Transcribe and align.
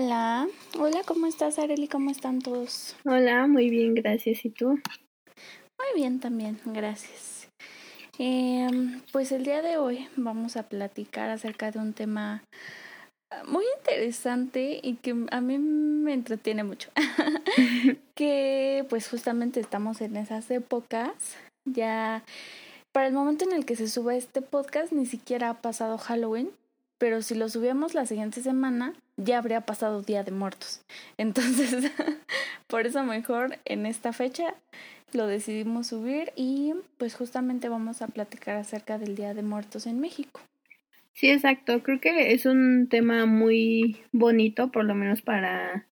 Hola, 0.00 0.46
hola, 0.78 1.02
¿cómo 1.04 1.26
estás 1.26 1.58
Areli? 1.58 1.88
¿Cómo 1.88 2.12
están 2.12 2.38
todos? 2.38 2.94
Hola, 3.04 3.48
muy 3.48 3.68
bien, 3.68 3.94
gracias. 3.94 4.44
¿Y 4.44 4.50
tú? 4.50 4.68
Muy 4.68 5.88
bien 5.96 6.20
también, 6.20 6.60
gracias. 6.66 7.48
Em, 8.16 9.02
pues 9.10 9.32
el 9.32 9.42
día 9.42 9.60
de 9.60 9.76
hoy 9.76 10.06
vamos 10.14 10.56
a 10.56 10.68
platicar 10.68 11.30
acerca 11.30 11.72
de 11.72 11.80
un 11.80 11.94
tema 11.94 12.44
muy 13.48 13.64
interesante 13.78 14.78
y 14.80 14.94
que 14.94 15.16
a 15.32 15.40
mí 15.40 15.58
me 15.58 16.12
entretiene 16.12 16.62
mucho. 16.62 16.90
que 18.14 18.86
pues 18.88 19.08
justamente 19.08 19.58
estamos 19.58 20.00
en 20.00 20.16
esas 20.16 20.48
épocas. 20.52 21.10
Ya 21.64 22.22
para 22.92 23.08
el 23.08 23.14
momento 23.14 23.44
en 23.46 23.52
el 23.52 23.64
que 23.64 23.74
se 23.74 23.88
suba 23.88 24.14
este 24.14 24.42
podcast 24.42 24.92
ni 24.92 25.06
siquiera 25.06 25.50
ha 25.50 25.54
pasado 25.54 25.98
Halloween, 25.98 26.52
pero 26.98 27.22
si 27.22 27.34
lo 27.34 27.48
subimos 27.48 27.94
la 27.94 28.06
siguiente 28.06 28.42
semana 28.42 28.94
ya 29.16 29.38
habría 29.38 29.62
pasado 29.62 30.02
Día 30.02 30.22
de 30.24 30.32
Muertos. 30.32 30.82
Entonces, 31.18 31.90
por 32.66 32.86
eso 32.86 33.02
mejor 33.04 33.58
en 33.64 33.86
esta 33.86 34.12
fecha 34.12 34.54
lo 35.12 35.26
decidimos 35.26 35.86
subir 35.86 36.32
y 36.36 36.74
pues 36.98 37.14
justamente 37.14 37.68
vamos 37.68 38.02
a 38.02 38.08
platicar 38.08 38.56
acerca 38.56 38.98
del 38.98 39.16
Día 39.16 39.34
de 39.34 39.42
Muertos 39.42 39.86
en 39.86 40.00
México. 40.00 40.40
Sí, 41.14 41.30
exacto. 41.30 41.82
Creo 41.82 42.00
que 42.00 42.32
es 42.32 42.46
un 42.46 42.88
tema 42.88 43.26
muy 43.26 43.96
bonito, 44.12 44.70
por 44.70 44.84
lo 44.84 44.94
menos 44.94 45.20
para, 45.20 45.86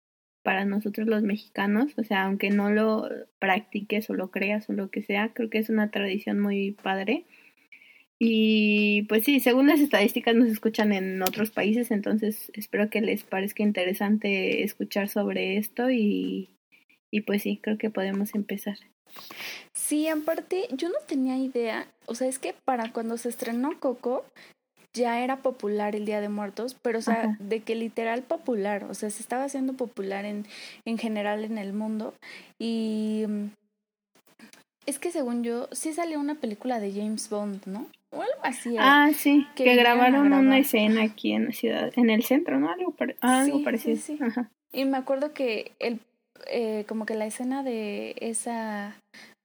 para 0.45 0.65
nosotros 0.65 1.09
los 1.09 1.23
mexicanos. 1.23 1.93
O 1.97 2.05
sea, 2.05 2.25
aunque 2.25 2.51
no 2.51 2.71
lo 2.71 3.09
practiques 3.41 4.09
o 4.09 4.15
lo 4.15 4.31
creas 4.31 4.71
o 4.71 4.73
lo 4.73 4.89
que 4.91 5.03
sea, 5.03 5.31
creo 5.33 5.51
que 5.51 5.59
es 5.59 5.69
una 5.69 5.91
tradición 5.91 6.39
muy 6.39 6.73
padre. 6.73 7.25
Y 8.19 9.03
pues 9.03 9.25
sí, 9.25 9.41
según 9.41 9.67
las 9.67 9.81
estadísticas 9.81 10.35
nos 10.35 10.49
escuchan 10.49 10.93
en 10.93 11.23
otros 11.23 11.51
países, 11.51 11.91
entonces 11.91 12.51
espero 12.55 12.89
que 12.89 13.03
les 13.03 13.25
parezca 13.25 13.63
interesante 13.63 14.63
escuchar 14.63 15.09
sobre 15.09 15.59
esto 15.59 15.91
y, 15.91 16.49
y 17.11 17.21
pues 17.23 17.43
sí, 17.43 17.59
creo 17.63 17.77
que 17.77 17.91
podemos 17.91 18.35
empezar. 18.35 18.79
Sí, 19.75 20.09
aparte 20.09 20.67
yo 20.73 20.89
no 20.89 20.99
tenía 21.07 21.37
idea, 21.37 21.87
o 22.07 22.15
sea, 22.15 22.27
es 22.27 22.39
que 22.39 22.55
para 22.65 22.93
cuando 22.93 23.19
se 23.19 23.29
estrenó 23.29 23.79
Coco 23.79 24.25
ya 24.95 25.23
era 25.23 25.43
popular 25.43 25.95
el 25.95 26.07
Día 26.07 26.23
de 26.23 26.31
Muertos, 26.31 26.75
pero 26.81 27.01
o 27.01 27.03
sea, 27.03 27.37
de 27.39 27.61
que 27.61 27.75
literal 27.75 28.23
popular, 28.23 28.85
o 28.85 28.95
sea, 28.95 29.11
se 29.11 29.21
estaba 29.21 29.45
haciendo 29.45 29.75
popular 29.75 30.25
en, 30.25 30.47
en 30.87 30.97
general 30.97 31.45
en 31.45 31.59
el 31.59 31.75
mundo 31.75 32.15
y 32.59 33.27
es 34.87 34.99
que 34.99 35.11
según 35.11 35.43
yo, 35.43 35.69
sí 35.73 35.93
salió 35.93 36.19
una 36.19 36.37
película 36.37 36.81
de 36.81 36.93
James 36.93 37.29
Bond, 37.29 37.67
¿no? 37.67 37.87
O 38.17 38.23
algo 38.23 38.41
así. 38.43 38.77
Ah, 38.79 39.11
sí, 39.15 39.47
que, 39.55 39.77
grabaron 39.77 40.33
una 40.33 40.59
escena 40.59 41.03
aquí 41.03 41.33
en 41.33 41.47
la 41.47 41.53
ciudad, 41.53 41.93
en 41.97 42.11
el 42.11 42.23
centro, 42.23 42.59
¿no? 42.59 42.71
Algo, 42.71 42.95
algo 43.21 43.63
parecido. 43.63 43.97
Sí, 43.97 44.19
Ajá. 44.21 44.51
Y 44.73 44.85
me 44.85 44.97
acuerdo 44.97 45.33
que 45.33 45.73
el, 45.79 46.01
eh, 46.47 46.85
como 46.89 47.07
que 47.07 47.15
la 47.15 47.27
escena 47.27 47.63
de 47.63 48.15
esa 48.21 48.97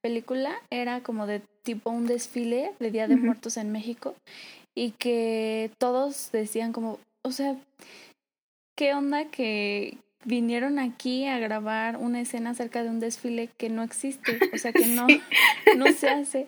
película 0.01 0.55
era 0.69 1.01
como 1.01 1.27
de 1.27 1.41
tipo 1.63 1.89
un 1.89 2.07
desfile 2.07 2.71
de 2.79 2.91
Día 2.91 3.07
de 3.07 3.15
Muertos 3.15 3.57
en 3.57 3.71
México 3.71 4.15
y 4.75 4.91
que 4.91 5.71
todos 5.77 6.31
decían 6.31 6.73
como, 6.73 6.99
o 7.23 7.31
sea, 7.31 7.55
¿qué 8.75 8.93
onda 8.93 9.25
que, 9.25 9.97
vinieron 10.25 10.79
aquí 10.79 11.25
a 11.25 11.39
grabar 11.39 11.97
una 11.97 12.21
escena 12.21 12.51
acerca 12.51 12.83
de 12.83 12.89
un 12.89 12.99
desfile 12.99 13.49
que 13.57 13.69
no 13.69 13.83
existe, 13.83 14.39
o 14.53 14.57
sea 14.57 14.71
que 14.71 14.85
no, 14.87 15.07
no 15.77 15.91
se 15.93 16.09
hace. 16.09 16.47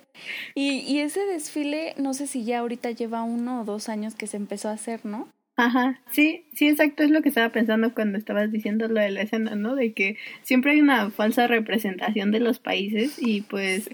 Y, 0.56 0.80
y 0.80 1.00
ese 1.00 1.26
desfile, 1.26 1.94
no 1.98 2.14
sé 2.14 2.28
si 2.28 2.44
ya 2.44 2.60
ahorita 2.60 2.92
lleva 2.92 3.24
uno 3.24 3.62
o 3.62 3.66
dos 3.66 3.90
años 3.90 4.16
que 4.16 4.28
se 4.28 4.38
empezó 4.38 4.70
a 4.70 4.74
hacer, 4.74 5.06
¿no? 5.06 5.28
Ajá, 5.56 6.02
sí, 6.10 6.46
sí, 6.54 6.68
exacto, 6.68 7.04
es 7.04 7.12
lo 7.12 7.22
que 7.22 7.30
estaba 7.30 7.50
pensando 7.50 7.94
cuando 7.94 8.18
estabas 8.18 8.52
diciendo 8.52 8.88
lo 8.88 9.00
de 9.00 9.12
la 9.12 9.22
escena, 9.22 9.56
¿no? 9.56 9.76
De 9.76 9.94
que 9.94 10.18
siempre 10.42 10.72
hay 10.72 10.82
una 10.82 11.12
falsa 11.12 11.46
representación 11.46 12.32
de 12.32 12.40
los 12.40 12.58
países 12.60 13.22
y 13.22 13.42
pues 13.42 13.90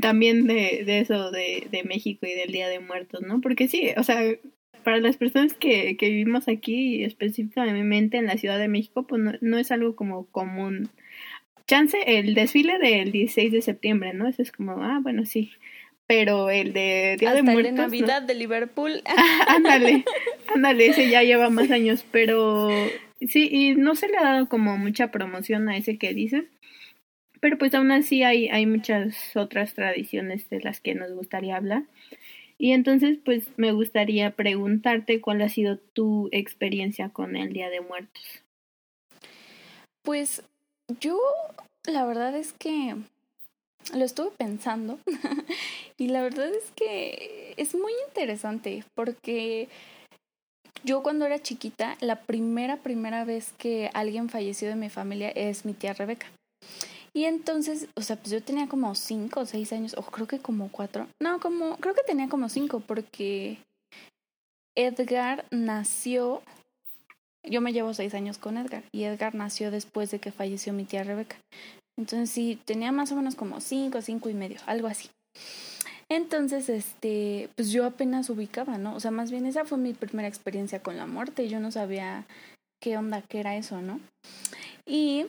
también 0.00 0.46
de, 0.46 0.84
de 0.86 1.00
eso 1.00 1.30
de, 1.30 1.68
de 1.70 1.82
México 1.84 2.26
y 2.26 2.32
del 2.32 2.50
Día 2.50 2.68
de 2.68 2.80
Muertos, 2.80 3.20
¿no? 3.22 3.42
Porque 3.42 3.68
sí, 3.68 3.90
o 3.98 4.02
sea, 4.02 4.22
para 4.86 5.00
las 5.00 5.16
personas 5.16 5.52
que, 5.52 5.96
que 5.96 6.10
vivimos 6.10 6.46
aquí, 6.46 7.02
específicamente 7.02 8.18
en 8.18 8.26
la 8.26 8.38
Ciudad 8.38 8.56
de 8.56 8.68
México, 8.68 9.04
pues 9.04 9.20
no, 9.40 9.58
es 9.58 9.72
algo 9.72 9.96
como 9.96 10.26
común. 10.26 10.90
Chance, 11.66 11.98
el 12.06 12.34
desfile 12.34 12.78
del 12.78 13.10
16 13.10 13.50
de 13.50 13.62
septiembre, 13.62 14.14
¿no? 14.14 14.28
Eso 14.28 14.42
es 14.42 14.52
como, 14.52 14.84
ah, 14.84 15.00
bueno, 15.02 15.26
sí. 15.26 15.50
Pero 16.06 16.50
el 16.50 16.72
de 16.72 17.16
Día 17.18 17.34
de 17.34 17.42
Muertos. 17.42 17.66
El 17.66 17.74
de 17.74 17.82
Navidad 17.82 18.22
de 18.22 18.34
Liverpool. 18.36 19.02
ándale, 19.48 20.04
ándale, 20.54 20.86
ese 20.86 21.10
ya 21.10 21.24
lleva 21.24 21.50
más 21.50 21.72
años, 21.72 22.06
pero 22.12 22.68
sí, 23.28 23.48
y 23.50 23.74
no 23.74 23.96
se 23.96 24.06
le 24.06 24.18
ha 24.18 24.22
dado 24.22 24.48
como 24.48 24.78
mucha 24.78 25.10
promoción 25.10 25.68
a 25.68 25.76
ese 25.76 25.98
que 25.98 26.14
dices. 26.14 26.44
Pero 27.40 27.58
pues 27.58 27.74
aún 27.74 27.90
así 27.90 28.22
hay, 28.22 28.50
hay 28.50 28.66
muchas 28.66 29.36
otras 29.36 29.74
tradiciones 29.74 30.48
de 30.48 30.60
las 30.60 30.80
que 30.80 30.94
nos 30.94 31.10
gustaría 31.10 31.56
hablar. 31.56 31.82
Y 32.58 32.72
entonces, 32.72 33.18
pues 33.24 33.48
me 33.56 33.72
gustaría 33.72 34.30
preguntarte 34.30 35.20
cuál 35.20 35.42
ha 35.42 35.48
sido 35.48 35.78
tu 35.78 36.28
experiencia 36.32 37.10
con 37.10 37.36
el 37.36 37.52
Día 37.52 37.68
de 37.68 37.80
Muertos. 37.80 38.42
Pues 40.02 40.42
yo, 41.00 41.18
la 41.84 42.06
verdad 42.06 42.34
es 42.34 42.52
que 42.52 42.94
lo 43.94 44.04
estuve 44.04 44.30
pensando 44.36 44.98
y 45.98 46.08
la 46.08 46.22
verdad 46.22 46.48
es 46.48 46.70
que 46.74 47.54
es 47.56 47.74
muy 47.74 47.92
interesante 48.08 48.84
porque 48.94 49.68
yo 50.84 51.02
cuando 51.02 51.26
era 51.26 51.40
chiquita, 51.40 51.96
la 52.00 52.20
primera, 52.20 52.76
primera 52.78 53.24
vez 53.24 53.52
que 53.58 53.90
alguien 53.94 54.28
falleció 54.28 54.68
de 54.68 54.76
mi 54.76 54.88
familia 54.88 55.30
es 55.30 55.64
mi 55.64 55.74
tía 55.74 55.92
Rebeca. 55.92 56.28
Y 57.16 57.24
entonces, 57.24 57.88
o 57.94 58.02
sea, 58.02 58.16
pues 58.16 58.30
yo 58.30 58.42
tenía 58.42 58.68
como 58.68 58.94
cinco 58.94 59.40
o 59.40 59.46
seis 59.46 59.72
años, 59.72 59.94
o 59.96 60.02
creo 60.02 60.26
que 60.26 60.38
como 60.38 60.70
cuatro. 60.70 61.08
No, 61.18 61.40
como, 61.40 61.78
creo 61.78 61.94
que 61.94 62.02
tenía 62.02 62.28
como 62.28 62.50
cinco, 62.50 62.80
porque 62.80 63.56
Edgar 64.74 65.46
nació, 65.50 66.42
yo 67.42 67.62
me 67.62 67.72
llevo 67.72 67.94
seis 67.94 68.12
años 68.12 68.36
con 68.36 68.58
Edgar, 68.58 68.82
y 68.92 69.04
Edgar 69.04 69.34
nació 69.34 69.70
después 69.70 70.10
de 70.10 70.18
que 70.18 70.30
falleció 70.30 70.74
mi 70.74 70.84
tía 70.84 71.04
Rebeca. 71.04 71.36
Entonces 71.98 72.28
sí, 72.28 72.60
tenía 72.66 72.92
más 72.92 73.10
o 73.12 73.16
menos 73.16 73.34
como 73.34 73.62
cinco, 73.62 74.02
cinco 74.02 74.28
y 74.28 74.34
medio, 74.34 74.60
algo 74.66 74.86
así. 74.86 75.08
Entonces, 76.10 76.68
este, 76.68 77.48
pues 77.56 77.70
yo 77.70 77.86
apenas 77.86 78.28
ubicaba, 78.28 78.76
¿no? 78.76 78.94
O 78.94 79.00
sea, 79.00 79.10
más 79.10 79.30
bien 79.30 79.46
esa 79.46 79.64
fue 79.64 79.78
mi 79.78 79.94
primera 79.94 80.28
experiencia 80.28 80.82
con 80.82 80.98
la 80.98 81.06
muerte. 81.06 81.48
Yo 81.48 81.60
no 81.60 81.72
sabía 81.72 82.26
qué 82.78 82.98
onda, 82.98 83.22
qué 83.22 83.40
era 83.40 83.56
eso, 83.56 83.80
¿no? 83.80 84.00
Y 84.84 85.24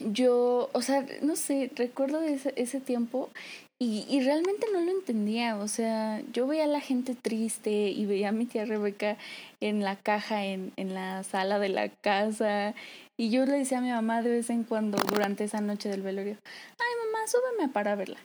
yo, 0.00 0.70
o 0.72 0.82
sea, 0.82 1.06
no 1.22 1.36
sé, 1.36 1.70
recuerdo 1.76 2.22
ese, 2.22 2.52
ese 2.56 2.80
tiempo 2.80 3.30
y, 3.78 4.06
y, 4.08 4.20
realmente 4.20 4.66
no 4.72 4.80
lo 4.80 4.92
entendía, 4.92 5.56
o 5.56 5.66
sea, 5.66 6.22
yo 6.32 6.46
veía 6.46 6.64
a 6.64 6.68
la 6.68 6.80
gente 6.80 7.16
triste 7.16 7.88
y 7.90 8.06
veía 8.06 8.28
a 8.28 8.32
mi 8.32 8.46
tía 8.46 8.64
Rebeca 8.64 9.16
en 9.60 9.82
la 9.82 9.96
caja, 9.96 10.44
en, 10.44 10.72
en 10.76 10.94
la 10.94 11.24
sala 11.24 11.58
de 11.58 11.68
la 11.68 11.88
casa 11.88 12.74
y 13.22 13.30
yo 13.30 13.44
le 13.44 13.58
decía 13.58 13.78
a 13.78 13.82
mi 13.82 13.90
mamá 13.90 14.22
de 14.22 14.30
vez 14.30 14.50
en 14.50 14.64
cuando 14.64 14.98
durante 14.98 15.44
esa 15.44 15.60
noche 15.60 15.88
del 15.88 16.02
velorio, 16.02 16.36
ay 16.44 17.06
mamá, 17.06 17.26
súbeme 17.26 17.72
para 17.72 17.94
verla. 17.94 18.18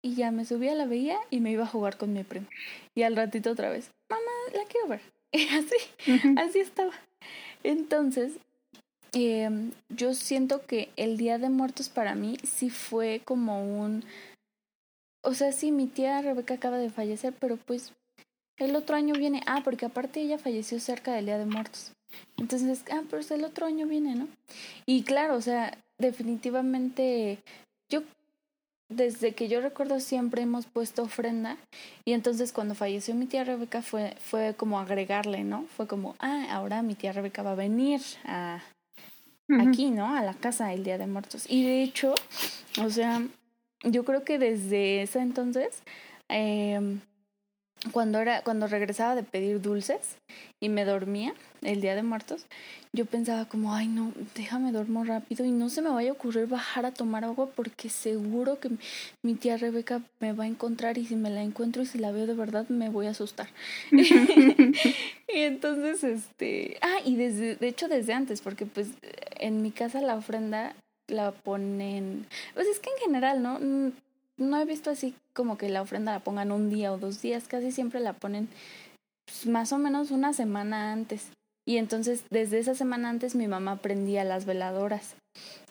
Y 0.00 0.14
ya 0.14 0.30
me 0.30 0.44
subía, 0.44 0.74
la 0.74 0.86
veía 0.86 1.18
y 1.30 1.40
me 1.40 1.50
iba 1.50 1.64
a 1.64 1.68
jugar 1.68 1.96
con 1.96 2.12
mi 2.12 2.22
primo. 2.22 2.46
Y 2.94 3.02
al 3.02 3.16
ratito 3.16 3.50
otra 3.50 3.68
vez, 3.68 3.90
mamá, 4.08 4.30
la 4.54 4.64
quiero 4.64 4.88
ver. 4.88 5.00
Y 5.30 5.46
así, 5.48 5.76
así 6.38 6.60
estaba. 6.60 6.92
Entonces, 7.62 8.32
eh, 9.12 9.70
yo 9.88 10.14
siento 10.14 10.64
que 10.66 10.90
el 10.96 11.16
Día 11.16 11.38
de 11.38 11.48
Muertos 11.48 11.88
para 11.88 12.14
mí 12.14 12.38
sí 12.44 12.70
fue 12.70 13.22
como 13.24 13.62
un... 13.62 14.04
O 15.22 15.34
sea, 15.34 15.52
sí, 15.52 15.72
mi 15.72 15.86
tía 15.86 16.22
Rebeca 16.22 16.54
acaba 16.54 16.78
de 16.78 16.90
fallecer, 16.90 17.34
pero 17.38 17.56
pues 17.56 17.92
el 18.58 18.76
otro 18.76 18.96
año 18.96 19.14
viene. 19.14 19.42
Ah, 19.46 19.62
porque 19.64 19.86
aparte 19.86 20.20
ella 20.20 20.38
falleció 20.38 20.80
cerca 20.80 21.12
del 21.12 21.26
Día 21.26 21.38
de 21.38 21.46
Muertos. 21.46 21.92
Entonces, 22.36 22.84
ah, 22.90 23.02
pues 23.08 23.30
el 23.30 23.44
otro 23.44 23.66
año 23.66 23.86
viene, 23.86 24.14
¿no? 24.14 24.28
Y 24.86 25.02
claro, 25.02 25.36
o 25.36 25.42
sea, 25.42 25.76
definitivamente 25.98 27.38
yo 27.90 28.02
desde 28.88 29.34
que 29.34 29.48
yo 29.48 29.60
recuerdo 29.60 30.00
siempre 30.00 30.42
hemos 30.42 30.64
puesto 30.66 31.02
ofrenda 31.02 31.58
y 32.06 32.12
entonces 32.12 32.52
cuando 32.52 32.74
falleció 32.74 33.14
mi 33.14 33.26
tía 33.26 33.44
Rebeca 33.44 33.82
fue, 33.82 34.16
fue 34.18 34.54
como 34.56 34.80
agregarle, 34.80 35.44
¿no? 35.44 35.64
Fue 35.76 35.86
como, 35.86 36.16
ah, 36.20 36.46
ahora 36.50 36.82
mi 36.82 36.94
tía 36.94 37.12
Rebeca 37.12 37.42
va 37.42 37.52
a 37.52 37.56
venir 37.56 38.00
a, 38.24 38.62
aquí, 39.60 39.90
¿no? 39.90 40.14
A 40.14 40.22
la 40.22 40.34
casa 40.34 40.72
el 40.72 40.84
Día 40.84 40.98
de 40.98 41.06
Muertos. 41.06 41.46
Y 41.48 41.64
de 41.64 41.82
hecho, 41.82 42.14
o 42.82 42.90
sea, 42.90 43.22
yo 43.82 44.04
creo 44.04 44.24
que 44.24 44.38
desde 44.38 45.02
ese 45.02 45.20
entonces, 45.20 45.82
eh, 46.28 46.98
cuando 47.92 48.18
era, 48.18 48.42
cuando 48.42 48.66
regresaba 48.66 49.14
de 49.14 49.22
pedir 49.22 49.60
dulces 49.60 50.16
y 50.60 50.68
me 50.68 50.84
dormía 50.84 51.32
el 51.62 51.80
día 51.80 51.94
de 51.94 52.02
muertos, 52.02 52.46
yo 52.92 53.06
pensaba 53.06 53.44
como, 53.44 53.74
ay 53.74 53.86
no, 53.86 54.12
déjame 54.34 54.72
dormir 54.72 55.06
rápido 55.06 55.44
y 55.44 55.50
no 55.50 55.68
se 55.68 55.82
me 55.82 55.90
vaya 55.90 56.10
a 56.10 56.14
ocurrir 56.14 56.46
bajar 56.46 56.86
a 56.86 56.92
tomar 56.92 57.24
agua 57.24 57.48
porque 57.54 57.88
seguro 57.88 58.58
que 58.58 58.70
mi 59.22 59.34
tía 59.34 59.56
Rebeca 59.56 60.02
me 60.20 60.32
va 60.32 60.44
a 60.44 60.48
encontrar 60.48 60.98
y 60.98 61.06
si 61.06 61.14
me 61.14 61.30
la 61.30 61.42
encuentro 61.42 61.82
y 61.82 61.86
si 61.86 61.98
la 61.98 62.10
veo 62.10 62.26
de 62.26 62.34
verdad 62.34 62.68
me 62.68 62.88
voy 62.90 63.06
a 63.06 63.10
asustar. 63.10 63.48
y 63.92 64.72
entonces, 65.28 66.02
este, 66.02 66.78
ah, 66.80 66.98
y 67.04 67.16
desde, 67.16 67.56
de 67.56 67.68
hecho 67.68 67.88
desde 67.88 68.12
antes, 68.12 68.40
porque 68.40 68.66
pues 68.66 68.88
en 69.36 69.62
mi 69.62 69.70
casa 69.70 70.00
la 70.00 70.16
ofrenda 70.16 70.74
la 71.06 71.32
ponen, 71.32 72.26
pues 72.54 72.66
es 72.66 72.80
que 72.80 72.90
en 72.90 72.98
general, 72.98 73.42
¿no? 73.42 73.58
No 74.38 74.60
he 74.60 74.64
visto 74.64 74.90
así 74.90 75.14
como 75.34 75.58
que 75.58 75.68
la 75.68 75.82
ofrenda 75.82 76.12
la 76.12 76.20
pongan 76.20 76.52
un 76.52 76.70
día 76.70 76.92
o 76.92 76.98
dos 76.98 77.20
días, 77.20 77.48
casi 77.48 77.70
siempre 77.72 78.00
la 78.00 78.12
ponen 78.12 78.48
pues, 79.26 79.46
más 79.46 79.72
o 79.72 79.78
menos 79.78 80.10
una 80.10 80.32
semana 80.32 80.92
antes. 80.92 81.28
Y 81.66 81.76
entonces 81.76 82.24
desde 82.30 82.58
esa 82.58 82.74
semana 82.74 83.10
antes 83.10 83.34
mi 83.34 83.46
mamá 83.46 83.76
prendía 83.76 84.24
las 84.24 84.46
veladoras. 84.46 85.16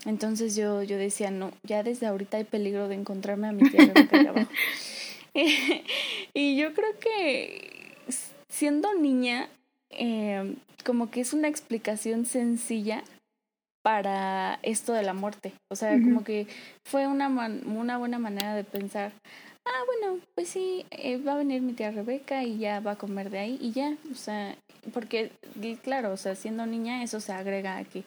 Entonces 0.05 0.55
yo, 0.55 0.83
yo 0.83 0.97
decía, 0.97 1.31
no, 1.31 1.51
ya 1.63 1.81
desde 1.81 2.05
ahorita 2.05 2.37
hay 2.37 2.43
peligro 2.43 2.87
de 2.87 2.95
encontrarme 2.95 3.47
a 3.47 3.51
mi 3.51 3.67
tía 3.69 3.91
y 6.33 6.57
yo 6.57 6.73
creo 6.73 6.99
que 6.99 7.95
siendo 8.49 8.93
niña, 8.95 9.49
eh, 9.91 10.55
como 10.83 11.09
que 11.09 11.21
es 11.21 11.33
una 11.33 11.47
explicación 11.47 12.25
sencilla 12.25 13.03
para 13.87 14.59
esto 14.63 14.91
de 14.91 15.01
la 15.01 15.13
muerte. 15.13 15.53
O 15.69 15.77
sea, 15.77 15.93
como 15.93 16.25
que 16.25 16.45
fue 16.83 17.07
una, 17.07 17.29
una 17.29 17.97
buena 17.97 18.19
manera 18.19 18.53
de 18.53 18.65
pensar, 18.65 19.13
ah, 19.63 19.81
bueno, 19.85 20.19
pues 20.35 20.49
sí, 20.49 20.85
eh, 20.91 21.17
va 21.19 21.35
a 21.35 21.37
venir 21.37 21.61
mi 21.61 21.71
tía 21.71 21.91
Rebeca 21.91 22.43
y 22.43 22.57
ya 22.57 22.81
va 22.81 22.91
a 22.91 22.97
comer 22.97 23.29
de 23.29 23.39
ahí 23.39 23.57
y 23.61 23.71
ya, 23.71 23.95
o 24.11 24.15
sea, 24.15 24.57
porque 24.93 25.31
claro, 25.83 26.11
o 26.11 26.17
sea, 26.17 26.35
siendo 26.35 26.65
niña 26.65 27.01
eso 27.01 27.21
se 27.21 27.31
agrega 27.31 27.77
a 27.77 27.85
que 27.85 28.03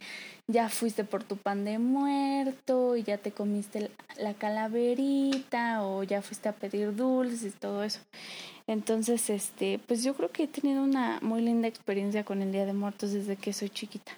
ya 0.48 0.68
fuiste 0.68 1.02
por 1.04 1.24
tu 1.24 1.38
pan 1.38 1.64
de 1.64 1.78
muerto 1.78 2.94
y 2.96 3.02
ya 3.02 3.16
te 3.16 3.32
comiste 3.32 3.90
la 4.18 4.34
calaverita 4.34 5.82
o 5.82 6.02
ya 6.02 6.20
fuiste 6.20 6.50
a 6.50 6.52
pedir 6.52 6.94
dulces 6.94 7.42
y 7.42 7.58
todo 7.58 7.84
eso. 7.84 8.00
Entonces, 8.66 9.30
este, 9.30 9.80
pues 9.86 10.04
yo 10.04 10.12
creo 10.12 10.30
que 10.30 10.42
he 10.42 10.46
tenido 10.46 10.82
una 10.84 11.20
muy 11.22 11.40
linda 11.40 11.68
experiencia 11.68 12.22
con 12.22 12.42
el 12.42 12.52
Día 12.52 12.66
de 12.66 12.74
Muertos 12.74 13.12
desde 13.12 13.36
que 13.36 13.54
soy 13.54 13.70
chiquita. 13.70 14.12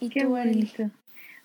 ¿Y 0.00 0.08
Qué 0.08 0.24
bonito. 0.24 0.90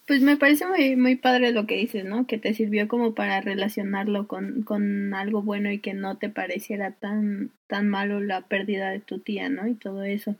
Pues 0.08 0.22
me 0.22 0.38
parece 0.38 0.68
muy, 0.68 0.96
muy 0.96 1.16
padre 1.16 1.52
lo 1.52 1.66
que 1.66 1.78
dices, 1.78 2.06
¿no? 2.06 2.28
Que 2.28 2.38
te 2.38 2.54
sirvió 2.54 2.88
como 2.88 3.16
para 3.16 3.42
relacionarlo 3.42 4.28
con, 4.28 4.62
con 4.62 5.16
algo 5.16 5.42
bueno 5.42 5.72
y 5.72 5.80
que 5.80 5.96
no 5.96 6.18
te 6.18 6.30
pareciera 6.30 6.92
tan, 6.92 7.50
tan 7.68 7.90
malo 7.90 8.20
la 8.20 8.42
pérdida 8.42 8.92
de 8.92 9.00
tu 9.00 9.20
tía, 9.20 9.50
¿no? 9.50 9.68
Y 9.68 9.74
todo 9.74 10.04
eso. 10.04 10.36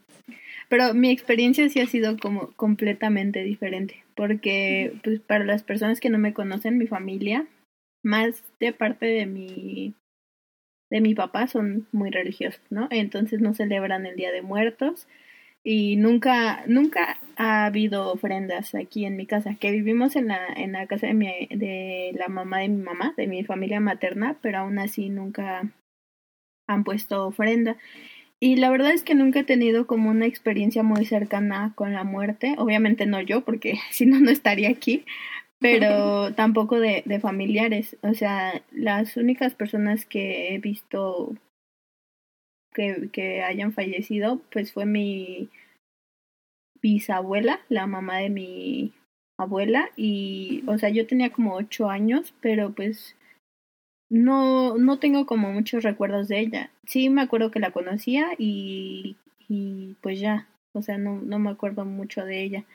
Pero 0.70 0.94
mi 0.94 1.10
experiencia 1.10 1.68
sí 1.70 1.80
ha 1.80 1.88
sido 1.88 2.18
como 2.18 2.52
completamente 2.56 3.44
diferente, 3.44 4.04
porque 4.16 4.94
pues 5.04 5.20
para 5.20 5.46
las 5.46 5.64
personas 5.64 6.00
que 6.00 6.12
no 6.12 6.20
me 6.20 6.34
conocen, 6.34 6.78
mi 6.78 6.86
familia, 6.86 7.48
más 8.04 8.44
de 8.60 8.72
parte 8.72 9.08
de 9.08 9.26
mi 9.26 9.96
de 10.92 11.02
mi 11.02 11.16
papá 11.16 11.48
son 11.48 11.88
muy 11.92 12.12
religiosos, 12.12 12.62
¿no? 12.70 12.88
Entonces 12.92 13.42
no 13.42 13.56
celebran 13.56 14.06
el 14.06 14.16
Día 14.16 14.32
de 14.32 14.44
Muertos 14.44 15.08
y 15.66 15.96
nunca 15.98 16.64
nunca 16.68 17.18
ha 17.38 17.66
habido 17.66 18.14
ofrendas 18.14 18.76
aquí 18.76 19.04
en 19.06 19.18
mi 19.18 19.26
casa 19.26 19.56
que 19.56 19.72
vivimos 19.72 20.16
en 20.16 20.28
la 20.28 20.40
en 20.56 20.74
la 20.74 20.86
casa 20.86 21.08
de 21.08 21.16
mi 21.16 21.48
de 21.50 22.14
la 22.18 22.28
mamá 22.28 22.60
de 22.60 22.70
mi 22.70 22.84
mamá 22.84 23.14
de 23.18 23.28
mi 23.28 23.44
familia 23.44 23.80
materna 23.80 24.38
pero 24.42 24.60
aún 24.60 24.78
así 24.78 25.10
nunca 25.10 25.64
han 26.68 26.84
puesto 26.84 27.28
ofrenda. 27.28 27.78
Y 28.40 28.58
la 28.58 28.70
verdad 28.70 28.92
es 28.92 29.04
que 29.04 29.16
nunca 29.16 29.40
he 29.40 29.44
tenido 29.44 29.88
como 29.88 30.10
una 30.10 30.26
experiencia 30.26 30.84
muy 30.84 31.06
cercana 31.06 31.74
con 31.76 31.94
la 31.94 32.04
muerte. 32.04 32.56
Obviamente 32.58 33.06
no 33.06 33.22
yo 33.22 33.42
porque 33.46 33.80
si 33.92 34.06
no 34.06 34.20
no 34.20 34.32
estaría 34.32 34.70
aquí 34.70 35.04
pero 35.60 36.34
tampoco 36.36 36.80
de, 36.80 37.02
de 37.06 37.20
familiares. 37.20 37.98
O 38.02 38.14
sea 38.14 38.62
las 38.72 39.18
únicas 39.18 39.56
personas 39.56 40.06
que 40.06 40.54
he 40.54 40.60
visto 40.60 41.36
que, 42.76 43.44
hayan 43.44 43.74
fallecido, 43.74 44.42
pues 44.52 44.74
fue 44.74 44.86
mi 44.86 45.50
bisabuela, 46.82 47.62
la 47.70 47.88
mamá 47.88 48.18
de 48.18 48.30
mi 48.30 48.94
abuela, 49.40 49.90
y, 49.96 50.64
o 50.68 50.78
sea, 50.78 50.90
yo 50.90 51.08
tenía 51.08 51.32
como 51.32 51.56
ocho 51.56 51.90
años, 51.90 52.34
pero 52.42 52.74
pues 52.74 53.16
no, 54.10 54.78
no 54.78 55.00
tengo 55.00 55.26
como 55.26 55.52
muchos 55.52 55.84
recuerdos 55.84 56.28
de 56.28 56.40
ella. 56.40 56.72
Sí 56.86 57.10
me 57.10 57.22
acuerdo 57.22 57.52
que 57.52 57.60
la 57.60 57.72
conocía 57.72 58.36
y, 58.38 59.18
y 59.48 59.96
pues 60.02 60.20
ya, 60.20 60.48
o 60.74 60.82
sea, 60.82 60.98
no, 60.98 61.22
no 61.22 61.40
me 61.40 61.50
acuerdo 61.50 61.86
mucho 61.86 62.26
de 62.26 62.44
ella. 62.44 62.66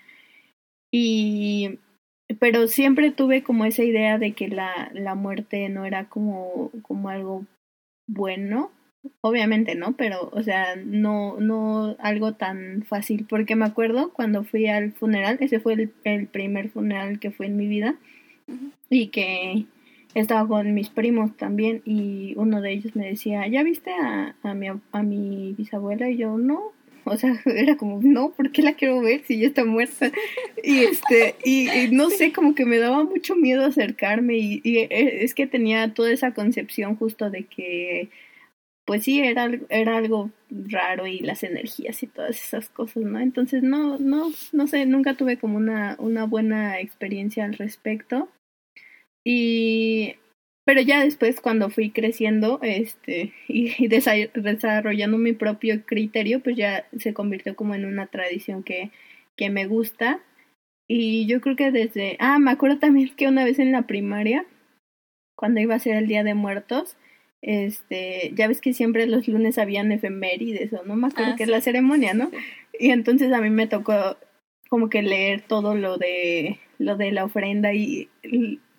Y 0.91 1.79
pero 2.39 2.69
siempre 2.69 3.11
tuve 3.11 3.43
como 3.43 3.65
esa 3.65 3.83
idea 3.83 4.19
de 4.19 4.33
que 4.33 4.49
la, 4.49 4.91
la 4.95 5.15
muerte 5.15 5.69
no 5.69 5.85
era 5.85 6.09
como, 6.09 6.71
como 6.83 7.09
algo 7.09 7.45
bueno 8.07 8.71
Obviamente, 9.23 9.75
¿no? 9.75 9.97
Pero, 9.97 10.31
o 10.33 10.43
sea, 10.43 10.77
no, 10.77 11.39
no 11.41 11.97
algo 12.01 12.35
tan 12.35 12.83
fácil, 12.83 13.27
porque 13.29 13.57
me 13.57 13.65
acuerdo 13.65 14.13
cuando 14.13 14.45
fui 14.45 14.67
al 14.67 14.93
funeral, 14.93 15.39
ese 15.41 15.61
fue 15.61 15.75
el, 15.75 15.93
el 16.05 16.27
primer 16.27 16.71
funeral 16.71 17.19
que 17.19 17.31
fue 17.31 17.47
en 17.47 17.57
mi 17.57 17.67
vida, 17.67 17.97
y 18.89 19.09
que 19.09 19.65
estaba 20.15 20.47
con 20.47 20.75
mis 20.75 20.91
primos 20.91 21.37
también, 21.37 21.83
y 21.85 22.35
uno 22.37 22.61
de 22.61 22.73
ellos 22.73 22.95
me 22.95 23.07
decía, 23.07 23.47
¿ya 23.47 23.63
viste 23.63 23.91
a, 23.93 24.35
a, 24.43 24.55
mi, 24.55 24.67
a 24.69 25.03
mi 25.03 25.55
bisabuela? 25.57 26.11
Y 26.11 26.17
yo, 26.19 26.37
no, 26.37 26.73
o 27.05 27.17
sea, 27.17 27.33
era 27.47 27.77
como, 27.77 28.01
no, 28.03 28.31
¿por 28.33 28.53
qué 28.53 28.63
la 28.63 28.75
quiero 28.75 29.01
ver 29.01 29.23
si 29.25 29.39
ya 29.39 29.47
está 29.49 29.65
muerta? 29.65 30.11
Y 30.63 30.81
este, 30.81 31.37
y, 31.43 31.89
no 31.91 32.11
sé, 32.11 32.33
como 32.33 32.55
que 32.55 32.67
me 32.67 32.77
daba 32.77 33.03
mucho 33.05 33.35
miedo 33.35 33.65
acercarme 33.65 34.37
y, 34.37 34.61
y, 34.63 34.77
eh, 34.77 35.25
es 35.25 35.33
que 35.35 35.47
tenía 35.47 35.95
toda 35.95 36.13
esa 36.13 36.35
concepción 36.35 36.97
justo 36.97 37.31
de 37.31 37.45
que 37.45 38.11
pues 38.85 39.05
sí, 39.05 39.21
era, 39.21 39.51
era 39.69 39.97
algo 39.99 40.31
raro 40.51 41.07
y 41.07 41.21
las 41.21 41.43
energías 41.45 42.03
y 42.03 42.07
todas 42.07 42.43
esas 42.43 42.69
cosas, 42.69 43.05
¿no? 43.05 43.21
Entonces, 43.21 43.63
no, 43.63 43.99
no, 43.99 44.31
no 44.53 44.67
sé, 44.67 44.87
nunca 44.87 45.15
tuve 45.15 45.39
como 45.39 45.57
una, 45.57 45.97
una 45.99 46.25
buena 46.25 46.81
experiencia 46.81 47.45
al 47.45 47.55
respecto. 47.55 48.29
Y, 49.25 50.17
pero 50.65 50.81
ya 50.81 51.03
después 51.03 51.41
cuando 51.41 51.71
fui 51.71 51.91
creciendo, 51.91 52.59
este, 52.63 53.33
y, 53.49 53.89
desarrollando 54.35 55.19
mi 55.19 55.33
propio 55.33 55.85
criterio, 55.85 56.41
pues 56.41 56.57
ya 56.57 56.87
se 56.99 57.15
convirtió 57.15 57.57
como 57.57 57.75
en 57.75 57.85
una 57.85 58.07
tradición 58.07 58.63
que, 58.63 58.91
que 59.37 59.51
me 59.51 59.67
gusta. 59.67 60.21
Y 60.89 61.27
yo 61.27 61.41
creo 61.41 61.57
que 61.57 61.71
desde, 61.71 62.17
ah, 62.19 62.39
me 62.39 62.51
acuerdo 62.51 62.79
también 62.79 63.15
que 63.15 63.29
una 63.29 63.45
vez 63.45 63.59
en 63.59 63.73
la 63.73 63.83
primaria, 63.83 64.47
cuando 65.37 65.61
iba 65.61 65.75
a 65.75 65.79
ser 65.79 65.97
el 65.97 66.09
Día 66.09 66.25
de 66.25 66.35
Muertos, 66.35 66.97
este, 67.43 68.33
ya 68.35 68.49
ves 68.49 68.61
que 68.61 68.75
siempre 68.75 69.07
los 69.07 69.27
lunes 69.27 69.59
habían 69.59 69.93
efemérides 69.93 70.73
o 70.73 70.85
no 70.85 70.97
más 70.97 71.13
acuerdo 71.13 71.33
ah, 71.33 71.37
que 71.37 71.45
es 71.45 71.49
la 71.49 71.61
ceremonia, 71.61 72.13
¿no? 72.13 72.31
Y 72.79 72.91
entonces 72.91 73.33
a 73.33 73.41
mí 73.41 73.51
me 73.51 73.67
tocó 73.67 74.17
como 74.69 74.91
que 74.91 75.03
leer 75.03 75.43
todo 75.43 75.75
lo 75.75 75.97
de 75.97 76.59
lo 76.79 76.97
de 76.97 77.13
la 77.13 77.25
ofrenda 77.25 77.75
y, 77.75 78.09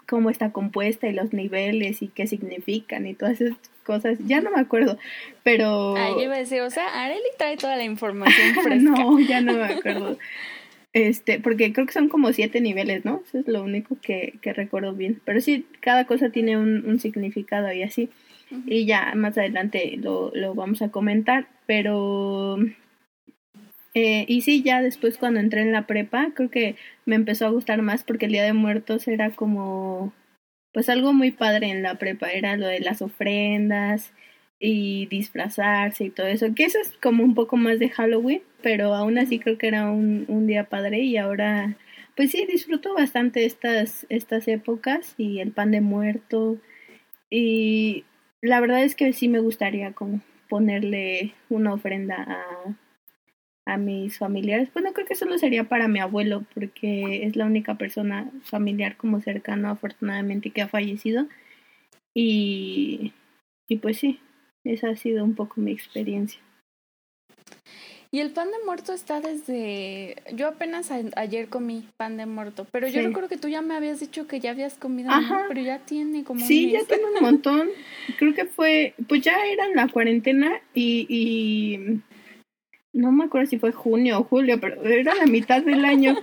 cómo 0.07 0.29
está 0.29 0.51
compuesta 0.51 1.07
y 1.07 1.13
los 1.13 1.31
niveles 1.31 2.01
y 2.01 2.09
qué 2.09 2.27
significan 2.27 3.07
y 3.07 3.13
todas 3.13 3.39
esas 3.39 3.57
cosas. 3.85 4.17
Ya 4.25 4.41
no 4.41 4.51
me 4.51 4.59
acuerdo, 4.59 4.97
pero 5.43 5.95
yo 5.95 6.21
iba 6.21 6.35
a 6.35 6.39
decir, 6.39 6.61
o 6.61 6.69
sea, 6.69 7.05
Areli 7.05 7.21
trae 7.37 7.55
toda 7.55 7.77
la 7.77 7.85
información 7.85 8.53
fresca. 8.61 8.77
no, 8.77 9.19
ya 9.19 9.39
no 9.39 9.53
me 9.53 9.63
acuerdo. 9.63 10.17
Este, 10.91 11.39
porque 11.39 11.71
creo 11.71 11.85
que 11.85 11.93
son 11.93 12.09
como 12.09 12.33
siete 12.33 12.59
niveles, 12.59 13.05
¿no? 13.05 13.23
Eso 13.25 13.39
es 13.39 13.47
lo 13.47 13.63
único 13.63 13.97
que, 14.01 14.33
que 14.41 14.51
recuerdo 14.51 14.93
bien. 14.93 15.21
Pero 15.23 15.39
sí, 15.39 15.65
cada 15.79 16.05
cosa 16.05 16.29
tiene 16.29 16.57
un, 16.57 16.85
un 16.85 16.99
significado 16.99 17.71
y 17.71 17.83
así 17.83 18.09
y 18.65 18.85
ya 18.85 19.13
más 19.15 19.37
adelante 19.37 19.97
lo, 19.97 20.31
lo 20.33 20.53
vamos 20.53 20.81
a 20.81 20.89
comentar, 20.89 21.47
pero... 21.65 22.57
Eh, 23.93 24.25
y 24.29 24.41
sí, 24.41 24.63
ya 24.63 24.81
después 24.81 25.17
cuando 25.17 25.41
entré 25.41 25.61
en 25.61 25.73
la 25.73 25.85
prepa, 25.85 26.31
creo 26.33 26.49
que 26.49 26.75
me 27.05 27.15
empezó 27.15 27.45
a 27.45 27.49
gustar 27.49 27.81
más 27.81 28.03
porque 28.03 28.27
el 28.27 28.31
Día 28.31 28.45
de 28.45 28.53
Muertos 28.53 29.07
era 29.09 29.31
como, 29.31 30.13
pues 30.73 30.87
algo 30.87 31.11
muy 31.11 31.31
padre 31.31 31.69
en 31.69 31.83
la 31.83 31.95
prepa, 31.95 32.29
era 32.31 32.55
lo 32.55 32.67
de 32.67 32.79
las 32.79 33.01
ofrendas 33.01 34.13
y 34.59 35.07
disfrazarse 35.07 36.05
y 36.05 36.09
todo 36.09 36.27
eso, 36.27 36.55
que 36.55 36.63
eso 36.63 36.79
es 36.79 36.93
como 37.01 37.23
un 37.23 37.35
poco 37.35 37.57
más 37.57 37.79
de 37.79 37.89
Halloween, 37.89 38.41
pero 38.61 38.93
aún 38.93 39.17
así 39.17 39.39
creo 39.39 39.57
que 39.57 39.67
era 39.67 39.91
un, 39.91 40.25
un 40.29 40.47
día 40.47 40.69
padre 40.69 40.99
y 40.99 41.17
ahora 41.17 41.75
pues 42.15 42.31
sí, 42.31 42.45
disfruto 42.45 42.93
bastante 42.93 43.45
estas, 43.45 44.05
estas 44.09 44.47
épocas 44.47 45.15
y 45.17 45.39
el 45.39 45.51
pan 45.51 45.71
de 45.71 45.81
muerto. 45.81 46.57
Y 47.29 48.03
la 48.41 48.59
verdad 48.59 48.83
es 48.83 48.95
que 48.95 49.13
sí 49.13 49.27
me 49.27 49.39
gustaría 49.39 49.93
como 49.93 50.21
ponerle 50.49 51.33
una 51.49 51.73
ofrenda 51.73 52.15
a, 52.27 52.75
a 53.65 53.77
mis 53.77 54.17
familiares. 54.17 54.69
Bueno, 54.73 54.93
creo 54.93 55.07
que 55.07 55.15
solo 55.15 55.37
sería 55.37 55.65
para 55.65 55.87
mi 55.87 55.99
abuelo, 55.99 56.45
porque 56.53 57.25
es 57.25 57.35
la 57.35 57.45
única 57.45 57.75
persona 57.75 58.29
familiar 58.43 58.97
como 58.97 59.21
cercano, 59.21 59.69
afortunadamente, 59.69 60.49
que 60.49 60.61
ha 60.61 60.67
fallecido. 60.67 61.27
Y, 62.13 63.13
y 63.67 63.77
pues 63.77 63.97
sí, 63.97 64.19
esa 64.63 64.89
ha 64.89 64.95
sido 64.95 65.23
un 65.23 65.35
poco 65.35 65.61
mi 65.61 65.71
experiencia. 65.71 66.41
Y 68.13 68.19
el 68.19 68.31
pan 68.31 68.49
de 68.51 68.65
muerto 68.65 68.91
está 68.91 69.21
desde... 69.21 70.21
Yo 70.33 70.49
apenas 70.49 70.91
ayer 71.15 71.47
comí 71.47 71.87
pan 71.95 72.17
de 72.17 72.25
muerto, 72.25 72.67
pero 72.69 72.89
yo 72.89 73.01
recuerdo 73.01 73.29
que 73.29 73.37
tú 73.37 73.47
ya 73.47 73.61
me 73.61 73.73
habías 73.73 74.01
dicho 74.01 74.27
que 74.27 74.41
ya 74.41 74.51
habías 74.51 74.73
comido, 74.73 75.09
pero 75.47 75.61
ya 75.61 75.79
tiene 75.79 76.25
como... 76.25 76.45
Sí, 76.45 76.71
ya 76.71 76.83
tiene 76.83 77.05
un 77.05 77.13
montón. 77.21 77.69
Creo 78.19 78.33
que 78.33 78.45
fue, 78.45 78.95
pues 79.07 79.21
ya 79.21 79.33
era 79.45 79.69
la 79.69 79.87
cuarentena 79.87 80.59
y, 80.73 81.05
y 81.07 82.01
no 82.93 83.11
me 83.11 83.25
acuerdo 83.25 83.49
si 83.49 83.57
fue 83.57 83.71
junio 83.71 84.19
o 84.19 84.23
julio, 84.23 84.59
pero 84.59 84.83
era 84.83 85.15
la 85.15 85.25
mitad 85.25 85.61
del 85.61 85.85
año 85.85 86.17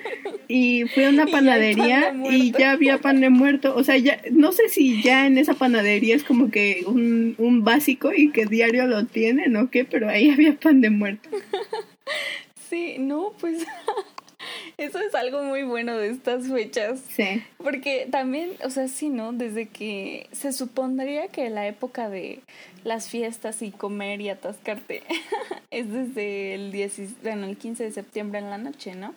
y 0.49 0.85
fui 0.89 1.05
a 1.05 1.09
una 1.11 1.27
panadería 1.27 2.15
y, 2.31 2.53
ya 2.53 2.73
había 2.73 2.99
pan 2.99 3.21
de 3.21 3.31
muerto. 3.31 3.75
O 3.75 3.85
sea, 3.85 3.97
ya 3.97 4.21
no 4.31 4.53
sé 4.53 4.69
si 4.69 5.03
ya 5.03 5.27
en 5.27 5.39
esa 5.39 5.55
panadería 5.55 6.15
es 6.15 6.25
como 6.25 6.51
que 6.51 6.85
un, 6.87 7.35
un 7.39 7.65
básico 7.65 8.13
y 8.15 8.31
que 8.31 8.47
diario 8.47 8.87
lo 8.87 9.07
tienen 9.07 9.57
o 9.57 9.71
qué, 9.71 9.85
pero 9.85 10.09
ahí 10.09 10.31
había 10.31 10.55
pan 10.57 10.81
de 10.81 10.91
muerto. 10.91 11.29
Sí, 12.69 12.97
no, 12.99 13.33
pues 13.41 13.65
Eso 14.79 15.01
es 15.01 15.13
algo 15.17 15.43
muy 15.43 15.65
bueno 15.65 15.97
de 15.97 16.09
estas 16.09 16.47
fechas. 16.47 17.01
Sí. 17.11 17.43
Porque 17.59 18.07
también, 18.11 18.53
o 18.65 18.71
sea, 18.71 18.87
sí, 18.87 19.09
¿no? 19.09 19.33
Desde 19.33 19.67
que 19.67 20.29
se 20.31 20.53
supondría 20.53 21.27
que 21.29 21.51
la 21.51 21.67
época 21.67 22.09
de 22.09 22.41
las 22.85 23.09
fiestas 23.09 23.61
y 23.63 23.73
comer 23.73 24.21
y 24.21 24.29
atascarte 24.29 25.03
es 25.73 25.93
desde 25.93 26.55
el, 26.55 26.71
10, 26.71 27.23
bueno, 27.25 27.47
el 27.47 27.57
15 27.57 27.85
de 27.85 27.91
septiembre 27.91 28.39
en 28.39 28.51
la 28.51 28.59
noche, 28.59 28.95
¿no? 28.95 29.17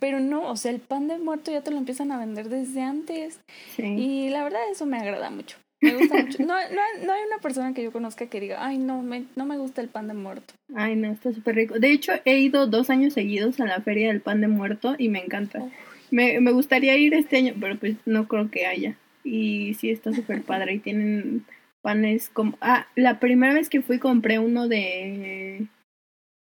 Pero 0.00 0.18
no, 0.18 0.50
o 0.50 0.56
sea, 0.56 0.72
el 0.72 0.80
pan 0.80 1.06
de 1.06 1.18
muerto 1.18 1.52
ya 1.52 1.62
te 1.62 1.70
lo 1.70 1.78
empiezan 1.78 2.10
a 2.10 2.18
vender 2.18 2.48
desde 2.48 2.82
antes. 2.82 3.38
Sí. 3.76 3.84
Y 3.84 4.28
la 4.30 4.42
verdad 4.42 4.60
eso 4.68 4.84
me 4.84 4.98
agrada 4.98 5.30
mucho. 5.30 5.58
Me 5.82 5.94
gusta 5.94 6.22
mucho. 6.22 6.38
No, 6.38 6.54
no, 6.54 7.04
no, 7.04 7.12
hay 7.12 7.22
una 7.26 7.38
persona 7.42 7.74
que 7.74 7.82
yo 7.82 7.92
conozca 7.92 8.26
que 8.26 8.40
diga, 8.40 8.64
ay, 8.64 8.78
no 8.78 9.02
me, 9.02 9.24
no 9.36 9.44
me 9.44 9.58
gusta 9.58 9.80
el 9.80 9.88
pan 9.88 10.08
de 10.08 10.14
muerto. 10.14 10.54
Ay, 10.74 10.96
no, 10.96 11.10
está 11.10 11.32
súper 11.32 11.56
rico. 11.56 11.78
De 11.78 11.92
hecho, 11.92 12.12
he 12.24 12.38
ido 12.38 12.66
dos 12.66 12.88
años 12.88 13.14
seguidos 13.14 13.60
a 13.60 13.66
la 13.66 13.80
feria 13.80 14.08
del 14.08 14.20
pan 14.20 14.40
de 14.40 14.48
muerto 14.48 14.94
y 14.96 15.08
me 15.08 15.22
encanta. 15.22 15.68
Me, 16.10 16.40
me 16.40 16.52
gustaría 16.52 16.96
ir 16.96 17.14
este 17.14 17.36
año, 17.36 17.54
pero 17.60 17.76
pues 17.78 17.96
no 18.06 18.28
creo 18.28 18.50
que 18.50 18.66
haya. 18.66 18.96
Y 19.24 19.74
sí, 19.74 19.90
está 19.90 20.12
súper 20.12 20.42
padre. 20.42 20.74
Y 20.74 20.78
tienen 20.78 21.44
panes 21.82 22.28
como... 22.28 22.56
Ah, 22.60 22.86
la 22.94 23.18
primera 23.18 23.52
vez 23.52 23.68
que 23.68 23.82
fui 23.82 23.98
compré 23.98 24.38
uno 24.38 24.68
de... 24.68 25.66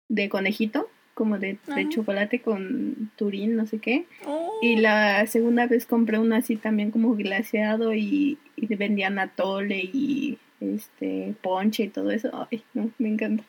de 0.09 0.29
conejito 0.29 0.89
como 1.13 1.37
de, 1.37 1.57
de 1.75 1.89
chocolate 1.89 2.41
con 2.41 3.11
turín, 3.15 3.55
no 3.55 3.65
sé 3.65 3.79
qué. 3.79 4.05
Y 4.61 4.77
oh. 4.77 4.81
la 4.81 5.25
segunda 5.27 5.67
vez 5.67 5.85
compré 5.85 6.19
uno 6.19 6.35
así 6.35 6.55
también 6.55 6.91
como 6.91 7.15
glaseado 7.15 7.93
y, 7.93 8.37
y 8.55 8.75
vendían 8.75 9.19
atole 9.19 9.79
y 9.93 10.37
este 10.59 11.35
ponche 11.41 11.83
y 11.83 11.89
todo 11.89 12.11
eso. 12.11 12.47
Ay, 12.49 12.63
no, 12.73 12.89
me 12.97 13.09
encanta. 13.09 13.43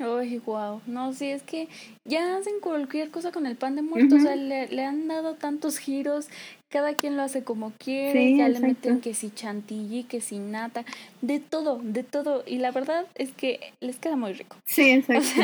Ay, 0.00 0.38
wow. 0.38 0.80
No, 0.86 1.12
sí, 1.12 1.26
es 1.26 1.42
que 1.42 1.68
ya 2.04 2.36
hacen 2.36 2.60
cualquier 2.60 3.10
cosa 3.10 3.32
con 3.32 3.46
el 3.46 3.56
pan 3.56 3.74
de 3.74 3.82
muerto. 3.82 4.16
O 4.16 4.20
sea, 4.20 4.36
le, 4.36 4.68
le, 4.68 4.84
han 4.84 5.08
dado 5.08 5.34
tantos 5.34 5.78
giros 5.78 6.28
cada 6.70 6.94
quien 6.94 7.16
lo 7.16 7.22
hace 7.22 7.44
como 7.44 7.72
quiere, 7.78 8.36
ya 8.36 8.48
le 8.48 8.60
meten 8.60 9.00
que 9.00 9.14
si 9.14 9.30
chantilly, 9.30 10.04
que 10.04 10.20
si 10.20 10.38
nata, 10.38 10.84
de 11.22 11.40
todo, 11.40 11.80
de 11.82 12.02
todo. 12.02 12.44
Y 12.46 12.58
la 12.58 12.72
verdad 12.72 13.06
es 13.14 13.32
que 13.32 13.60
les 13.80 13.96
queda 13.96 14.16
muy 14.16 14.34
rico. 14.34 14.56
Sí, 14.66 14.90
exacto. 14.90 15.42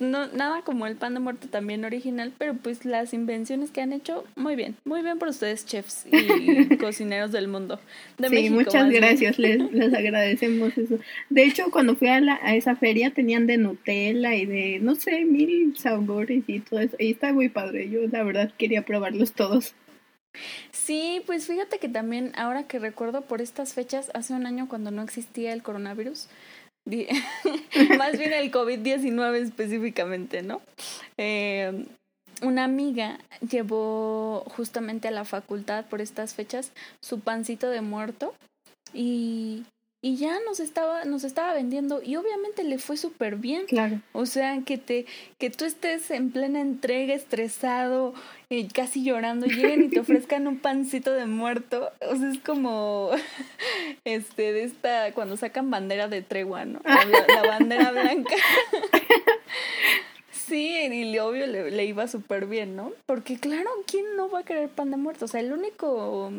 no, 0.00 0.26
nada 0.28 0.62
como 0.62 0.86
el 0.86 0.96
pan 0.96 1.14
de 1.14 1.20
muerto 1.20 1.46
también 1.48 1.84
original, 1.84 2.32
pero 2.38 2.54
pues 2.54 2.84
las 2.84 3.14
invenciones 3.14 3.70
que 3.70 3.82
han 3.82 3.92
hecho, 3.92 4.24
muy 4.34 4.56
bien, 4.56 4.74
muy 4.84 5.02
bien 5.02 5.18
por 5.18 5.28
ustedes, 5.28 5.64
chefs 5.64 6.06
y 6.10 6.76
cocineros 6.78 7.30
del 7.30 7.46
mundo. 7.46 7.78
De 8.18 8.28
sí, 8.28 8.50
muchas 8.50 8.90
gracias, 8.90 9.38
les, 9.38 9.58
les 9.72 9.94
agradecemos 9.94 10.76
eso. 10.76 10.98
De 11.30 11.44
hecho, 11.44 11.70
cuando 11.70 11.94
fui 11.94 12.08
a, 12.08 12.20
la, 12.20 12.40
a 12.42 12.56
esa 12.56 12.74
feria 12.74 13.12
tenían 13.12 13.46
de 13.46 13.58
Nutella 13.58 14.34
y 14.34 14.46
de, 14.46 14.80
no 14.80 14.96
sé, 14.96 15.24
mil 15.24 15.76
sabores 15.76 16.42
y 16.48 16.58
todo 16.60 16.80
eso. 16.80 16.96
Y 16.98 17.12
está 17.12 17.32
muy 17.32 17.48
padre, 17.48 17.88
yo 17.88 18.00
la 18.10 18.24
verdad 18.24 18.52
quería 18.58 18.82
probarlos 18.82 19.32
todos. 19.34 19.74
Sí, 20.70 21.22
pues 21.26 21.46
fíjate 21.46 21.78
que 21.78 21.88
también 21.88 22.32
ahora 22.36 22.64
que 22.64 22.78
recuerdo 22.78 23.22
por 23.22 23.40
estas 23.40 23.74
fechas, 23.74 24.10
hace 24.14 24.34
un 24.34 24.46
año 24.46 24.68
cuando 24.68 24.90
no 24.90 25.02
existía 25.02 25.52
el 25.52 25.62
coronavirus, 25.62 26.28
más 27.98 28.18
bien 28.18 28.32
el 28.32 28.50
COVID-19 28.50 29.34
específicamente, 29.36 30.42
¿no? 30.42 30.60
Eh, 31.16 31.86
una 32.42 32.64
amiga 32.64 33.18
llevó 33.48 34.44
justamente 34.56 35.08
a 35.08 35.12
la 35.12 35.24
facultad 35.24 35.84
por 35.86 36.00
estas 36.00 36.34
fechas 36.34 36.72
su 37.00 37.20
pancito 37.20 37.70
de 37.70 37.82
muerto 37.82 38.34
y 38.92 39.64
y 40.04 40.16
ya 40.16 40.36
nos 40.44 40.58
estaba 40.58 41.04
nos 41.04 41.22
estaba 41.22 41.54
vendiendo 41.54 42.02
y 42.02 42.16
obviamente 42.16 42.64
le 42.64 42.78
fue 42.78 42.96
súper 42.96 43.36
bien. 43.36 43.66
Claro. 43.66 44.00
O 44.12 44.26
sea, 44.26 44.60
que 44.66 44.76
te 44.76 45.06
que 45.38 45.48
tú 45.48 45.64
estés 45.64 46.10
en 46.10 46.32
plena 46.32 46.60
entrega, 46.60 47.14
estresado, 47.14 48.12
y 48.48 48.66
casi 48.66 49.04
llorando, 49.04 49.46
lleguen 49.46 49.84
y 49.84 49.88
te 49.88 50.00
ofrezcan 50.00 50.48
un 50.48 50.58
pancito 50.58 51.12
de 51.12 51.26
muerto. 51.26 51.92
O 52.10 52.16
sea, 52.16 52.30
es 52.30 52.40
como 52.40 53.10
este 54.04 54.52
de 54.52 54.64
esta 54.64 55.12
cuando 55.12 55.36
sacan 55.36 55.70
bandera 55.70 56.08
de 56.08 56.20
tregua, 56.20 56.64
¿no? 56.64 56.80
La, 56.84 57.42
bandera 57.46 57.92
blanca. 57.92 58.34
Sí, 60.32 60.76
y 60.76 61.18
obvio 61.18 61.46
le, 61.46 61.70
le 61.70 61.84
iba 61.86 62.06
súper 62.08 62.44
bien, 62.44 62.76
¿no? 62.76 62.92
Porque 63.06 63.38
claro, 63.38 63.70
¿quién 63.86 64.04
no 64.16 64.28
va 64.28 64.40
a 64.40 64.42
querer 64.42 64.68
pan 64.68 64.90
de 64.90 64.98
muerto? 64.98 65.24
O 65.24 65.28
sea, 65.28 65.40
el 65.40 65.50
único 65.50 66.30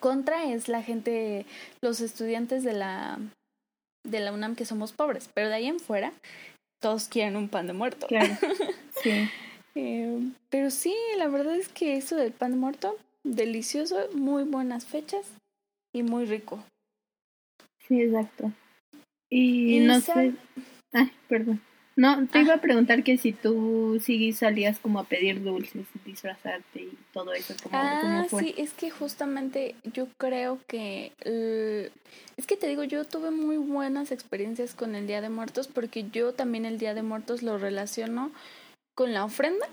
contra 0.00 0.52
es 0.52 0.68
la 0.68 0.82
gente, 0.82 1.46
los 1.80 2.00
estudiantes 2.00 2.62
de 2.64 2.72
la, 2.72 3.18
de 4.04 4.20
la 4.20 4.32
UNAM 4.32 4.56
que 4.56 4.64
somos 4.64 4.92
pobres, 4.92 5.30
pero 5.34 5.48
de 5.48 5.54
ahí 5.54 5.66
en 5.66 5.80
fuera 5.80 6.12
todos 6.80 7.08
quieren 7.08 7.36
un 7.36 7.48
pan 7.48 7.66
de 7.66 7.72
muerto. 7.72 8.06
Claro, 8.06 8.36
sí. 9.02 9.28
Eh, 9.74 10.18
pero 10.50 10.70
sí, 10.70 10.94
la 11.16 11.28
verdad 11.28 11.56
es 11.56 11.68
que 11.68 11.96
eso 11.96 12.14
del 12.16 12.32
pan 12.32 12.52
de 12.52 12.56
muerto, 12.58 12.96
delicioso, 13.24 14.08
muy 14.12 14.44
buenas 14.44 14.84
fechas 14.84 15.26
y 15.94 16.02
muy 16.02 16.26
rico. 16.26 16.62
Sí, 17.88 18.02
exacto. 18.02 18.52
Y, 19.30 19.80
no 19.80 20.00
sé... 20.00 20.34
Ay, 20.92 21.10
perdón. 21.28 21.60
No, 21.96 22.26
te 22.26 22.40
iba 22.40 22.54
a 22.54 22.56
ah. 22.56 22.60
preguntar 22.60 23.04
que 23.04 23.18
si 23.18 23.32
tú 23.32 24.00
sí 24.02 24.32
salías 24.32 24.78
como 24.80 24.98
a 24.98 25.04
pedir 25.04 25.42
dulces, 25.42 25.86
disfrazarte 26.04 26.80
y 26.80 26.98
todo 27.12 27.32
eso, 27.32 27.54
como 27.62 27.76
ah, 27.76 28.26
sí, 28.38 28.54
es 28.58 28.72
que 28.72 28.90
justamente 28.90 29.76
yo 29.92 30.08
creo 30.18 30.58
que... 30.66 31.12
es 32.36 32.46
que 32.46 32.56
te 32.56 32.66
digo, 32.66 32.82
yo 32.82 33.04
tuve 33.04 33.30
muy 33.30 33.56
buenas 33.56 34.10
experiencias 34.10 34.74
con 34.74 34.94
el 34.94 35.06
Día 35.06 35.20
de 35.20 35.28
Muertos 35.28 35.68
porque 35.68 36.06
yo 36.10 36.32
también 36.32 36.64
el 36.64 36.78
Día 36.78 36.94
de 36.94 37.02
Muertos 37.02 37.42
lo 37.42 37.58
relaciono 37.58 38.32
con 38.96 39.12
la 39.12 39.24
ofrenda, 39.24 39.66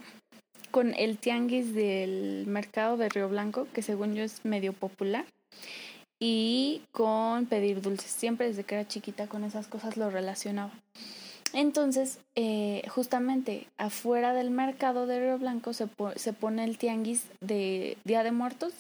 con 0.70 0.94
el 0.96 1.18
tianguis 1.18 1.74
del 1.74 2.46
mercado 2.48 2.98
de 2.98 3.10
Río 3.10 3.30
Blanco, 3.30 3.68
que 3.74 3.82
según 3.82 4.16
yo 4.16 4.24
es 4.24 4.46
medio 4.46 4.74
popular, 4.74 5.26
y 6.20 6.82
con 6.92 7.48
pedir 7.48 7.82
dulces. 7.82 8.12
Siempre 8.12 8.48
desde 8.48 8.64
que 8.64 8.76
era 8.76 8.88
chiquita 8.88 9.28
con 9.28 9.44
esas 9.44 9.68
cosas 9.68 9.98
lo 9.98 10.10
relacionaba. 10.10 10.72
Entonces, 11.54 12.20
eh, 12.36 12.84
justamente 12.88 13.68
afuera 13.78 14.34
del 14.34 14.52
mercado 14.52 15.06
de 15.06 15.20
Río 15.20 15.38
Blanco 15.38 15.74
se, 15.74 15.88
se 16.16 16.34
pone 16.34 16.64
el 16.64 16.78
tianguis 16.78 17.28
de 17.42 17.98
Día 18.06 18.24
de 18.24 18.32
Muertos. 18.32 18.74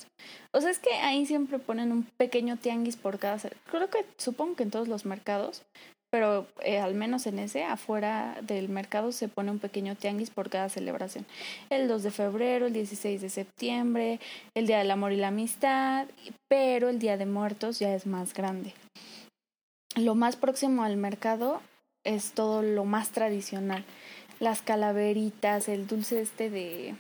O 0.54 0.62
sea, 0.62 0.70
es 0.70 0.80
que 0.80 0.94
ahí 0.94 1.26
siempre 1.26 1.60
ponen 1.60 1.92
un 1.92 2.08
pequeño 2.18 2.58
tianguis 2.58 2.96
por 2.96 3.20
cada... 3.20 3.38
Creo 3.70 3.90
que 3.90 4.06
supongo 4.18 4.56
que 4.56 4.64
en 4.64 4.72
todos 4.72 4.88
los 4.88 5.06
mercados, 5.06 5.64
pero 6.12 6.46
eh, 6.62 6.80
al 6.80 6.94
menos 6.94 7.26
en 7.26 7.40
ese, 7.40 7.64
afuera 7.64 8.38
del 8.42 8.70
mercado 8.70 9.12
se 9.12 9.28
pone 9.28 9.52
un 9.52 9.60
pequeño 9.60 9.96
tianguis 9.96 10.30
por 10.30 10.50
cada 10.50 10.70
celebración. 10.70 11.26
El 11.70 11.88
2 11.88 12.04
de 12.04 12.12
febrero, 12.12 12.68
el 12.68 12.74
16 12.74 13.22
de 13.22 13.30
septiembre, 13.30 14.20
el 14.56 14.68
Día 14.68 14.80
del 14.80 14.92
Amor 14.92 15.14
y 15.14 15.18
la 15.18 15.30
Amistad, 15.30 16.08
pero 16.50 16.90
el 16.90 17.00
Día 17.00 17.18
de 17.18 17.26
Muertos 17.26 17.80
ya 17.80 17.94
es 17.96 18.06
más 18.06 18.34
grande. 18.34 18.74
Lo 19.96 20.16
más 20.16 20.36
próximo 20.36 20.84
al 20.84 20.96
mercado 20.98 21.62
es 22.04 22.32
todo 22.32 22.62
lo 22.62 22.86
más 22.86 23.10
tradicional. 23.12 23.86
Las 24.40 24.62
calaveritas, 24.62 25.70
el 25.70 25.88
dulce 25.88 26.22
este 26.22 26.50
de... 26.50 26.96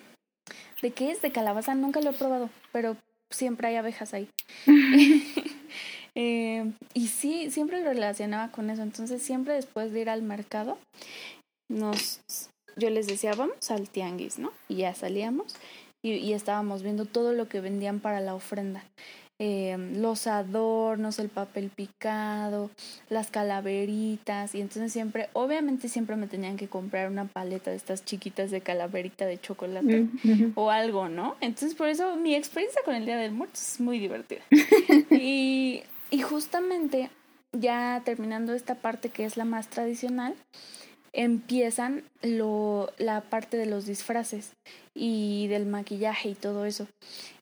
¿De 0.81 0.91
qué 0.91 1.11
es? 1.11 1.21
De 1.21 1.31
calabaza. 1.31 1.75
Nunca 1.75 2.01
lo 2.01 2.11
he 2.11 2.13
probado, 2.13 2.49
pero 2.71 2.97
siempre 3.29 3.67
hay 3.67 3.75
abejas 3.75 4.13
ahí. 4.13 4.29
eh, 6.15 6.71
y 6.93 7.07
sí, 7.07 7.51
siempre 7.51 7.83
lo 7.83 7.89
relacionaba 7.89 8.51
con 8.51 8.69
eso. 8.69 8.81
Entonces 8.81 9.21
siempre 9.21 9.53
después 9.53 9.91
de 9.91 10.01
ir 10.01 10.09
al 10.09 10.23
mercado, 10.23 10.77
nos 11.69 12.21
yo 12.77 12.89
les 12.89 13.07
decía, 13.07 13.33
vamos 13.33 13.69
al 13.69 13.89
tianguis, 13.89 14.39
¿no? 14.39 14.51
Y 14.67 14.77
ya 14.77 14.95
salíamos 14.95 15.55
y, 16.01 16.13
y 16.13 16.33
estábamos 16.33 16.83
viendo 16.83 17.05
todo 17.05 17.33
lo 17.33 17.47
que 17.47 17.61
vendían 17.61 17.99
para 17.99 18.21
la 18.21 18.33
ofrenda. 18.33 18.83
Eh, 19.43 19.75
los 19.95 20.27
adornos, 20.27 21.17
el 21.17 21.29
papel 21.29 21.71
picado, 21.71 22.69
las 23.09 23.31
calaveritas 23.31 24.53
y 24.53 24.61
entonces 24.61 24.93
siempre, 24.93 25.29
obviamente 25.33 25.89
siempre 25.89 26.15
me 26.15 26.27
tenían 26.27 26.57
que 26.57 26.67
comprar 26.67 27.09
una 27.09 27.25
paleta 27.25 27.71
de 27.71 27.77
estas 27.77 28.05
chiquitas 28.05 28.51
de 28.51 28.61
calaverita 28.61 29.25
de 29.25 29.41
chocolate 29.41 30.05
o 30.53 30.69
algo, 30.69 31.09
¿no? 31.09 31.37
Entonces 31.41 31.73
por 31.73 31.89
eso 31.89 32.17
mi 32.17 32.35
experiencia 32.35 32.83
con 32.85 32.93
el 32.93 33.07
Día 33.07 33.17
del 33.17 33.31
Muerto 33.31 33.55
es 33.55 33.79
muy 33.79 33.97
divertida. 33.97 34.41
y, 35.09 35.81
y 36.11 36.21
justamente 36.21 37.09
ya 37.51 38.03
terminando 38.05 38.53
esta 38.53 38.75
parte 38.75 39.09
que 39.09 39.25
es 39.25 39.37
la 39.37 39.45
más 39.45 39.69
tradicional, 39.69 40.35
empiezan 41.13 42.03
lo, 42.21 42.91
la 42.99 43.21
parte 43.21 43.57
de 43.57 43.65
los 43.65 43.87
disfraces 43.87 44.51
y 44.93 45.47
del 45.47 45.65
maquillaje 45.65 46.29
y 46.29 46.35
todo 46.35 46.65
eso. 46.65 46.87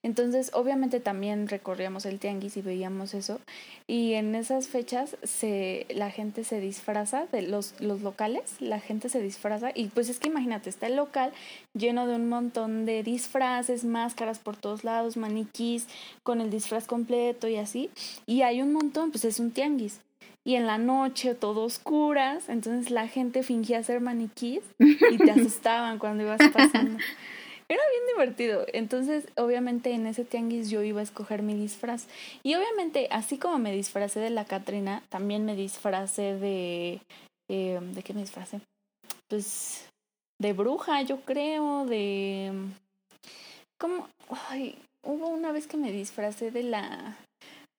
Entonces, 0.03 0.51
obviamente 0.53 0.99
también 0.99 1.47
recorríamos 1.47 2.05
el 2.05 2.19
tianguis 2.19 2.55
y 2.57 2.61
veíamos 2.61 3.13
eso. 3.13 3.39
Y 3.87 4.13
en 4.13 4.35
esas 4.35 4.67
fechas 4.67 5.17
se, 5.23 5.85
la 5.89 6.11
gente 6.11 6.43
se 6.43 6.59
disfraza, 6.59 7.25
de 7.31 7.41
los, 7.41 7.73
los 7.79 8.01
locales, 8.01 8.55
la 8.59 8.79
gente 8.79 9.09
se 9.09 9.21
disfraza. 9.21 9.71
Y 9.73 9.87
pues 9.87 10.09
es 10.09 10.19
que 10.19 10.29
imagínate, 10.29 10.69
está 10.69 10.87
el 10.87 10.95
local 10.95 11.33
lleno 11.73 12.07
de 12.07 12.15
un 12.15 12.29
montón 12.29 12.85
de 12.85 13.03
disfraces, 13.03 13.83
máscaras 13.83 14.39
por 14.39 14.55
todos 14.55 14.83
lados, 14.83 15.17
maniquís 15.17 15.87
con 16.23 16.41
el 16.41 16.49
disfraz 16.51 16.85
completo 16.85 17.47
y 17.47 17.57
así. 17.57 17.89
Y 18.25 18.43
hay 18.43 18.61
un 18.61 18.71
montón, 18.73 19.11
pues 19.11 19.25
es 19.25 19.39
un 19.39 19.51
tianguis 19.51 20.01
y 20.45 20.55
en 20.55 20.65
la 20.65 20.77
noche 20.77 21.35
todo 21.35 21.63
oscuras, 21.63 22.49
entonces 22.49 22.91
la 22.91 23.07
gente 23.07 23.43
fingía 23.43 23.83
ser 23.83 24.01
maniquís 24.01 24.61
y 24.79 25.17
te 25.17 25.31
asustaban 25.31 25.99
cuando 25.99 26.23
ibas 26.23 26.41
pasando. 26.51 26.97
Era 27.71 27.83
bien 27.91 28.07
divertido. 28.15 28.65
Entonces, 28.73 29.27
obviamente 29.37 29.91
en 29.91 30.07
ese 30.07 30.25
tianguis 30.25 30.71
yo 30.71 30.81
iba 30.81 31.01
a 31.01 31.03
escoger 31.03 31.43
mi 31.43 31.53
disfraz. 31.53 32.07
Y 32.41 32.55
obviamente, 32.55 33.07
así 33.11 33.37
como 33.37 33.59
me 33.59 33.71
disfracé 33.71 34.19
de 34.19 34.31
la 34.31 34.45
Catrina, 34.45 35.03
también 35.09 35.45
me 35.45 35.55
disfracé 35.55 36.33
de... 36.35 36.99
Eh, 37.47 37.79
¿De 37.79 38.01
qué 38.01 38.13
me 38.13 38.21
disfracé? 38.21 38.61
Pues 39.27 39.87
de 40.41 40.53
bruja, 40.53 41.03
yo 41.03 41.21
creo, 41.21 41.85
de... 41.85 42.51
¿Cómo? 43.79 44.07
Ay, 44.49 44.75
hubo 45.05 45.27
una 45.27 45.51
vez 45.51 45.67
que 45.67 45.77
me 45.77 45.91
disfracé 45.91 46.49
de 46.49 46.63
la... 46.63 47.17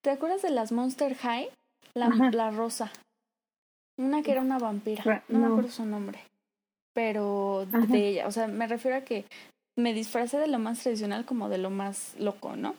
¿Te 0.04 0.10
acuerdas 0.10 0.42
de 0.42 0.50
las 0.50 0.70
Monster 0.70 1.16
High? 1.16 1.50
La, 1.94 2.08
la 2.08 2.50
rosa. 2.50 2.92
Una 3.98 4.22
que 4.22 4.32
era 4.32 4.40
una 4.40 4.58
vampira. 4.58 5.24
No, 5.28 5.38
me 5.38 5.46
acuerdo 5.46 5.70
su 5.70 5.84
nombre. 5.84 6.20
Pero 6.94 7.66
de 7.66 8.08
ella. 8.08 8.26
O 8.26 8.32
sea, 8.32 8.46
me 8.46 8.66
refiero 8.66 8.96
a 8.96 9.02
que 9.02 9.24
me 9.78 9.94
disfracé 9.94 10.38
de 10.38 10.46
lo 10.46 10.58
más 10.58 10.82
tradicional 10.82 11.24
como 11.24 11.48
de 11.48 11.58
lo 11.58 11.70
más 11.70 12.14
loco, 12.18 12.56
¿no? 12.56 12.74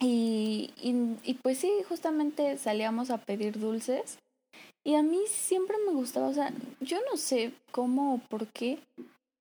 Y, 0.00 0.72
y, 0.80 1.16
y 1.24 1.34
pues 1.34 1.58
sí, 1.58 1.70
justamente 1.88 2.56
salíamos 2.56 3.10
a 3.10 3.18
pedir 3.18 3.58
dulces. 3.58 4.18
Y 4.84 4.94
a 4.94 5.02
mí 5.02 5.18
siempre 5.28 5.76
me 5.86 5.92
gustaba, 5.92 6.28
o 6.28 6.32
sea, 6.32 6.52
yo 6.80 6.98
no 7.10 7.16
sé 7.16 7.52
cómo 7.72 8.14
o 8.14 8.18
por 8.18 8.46
qué. 8.46 8.78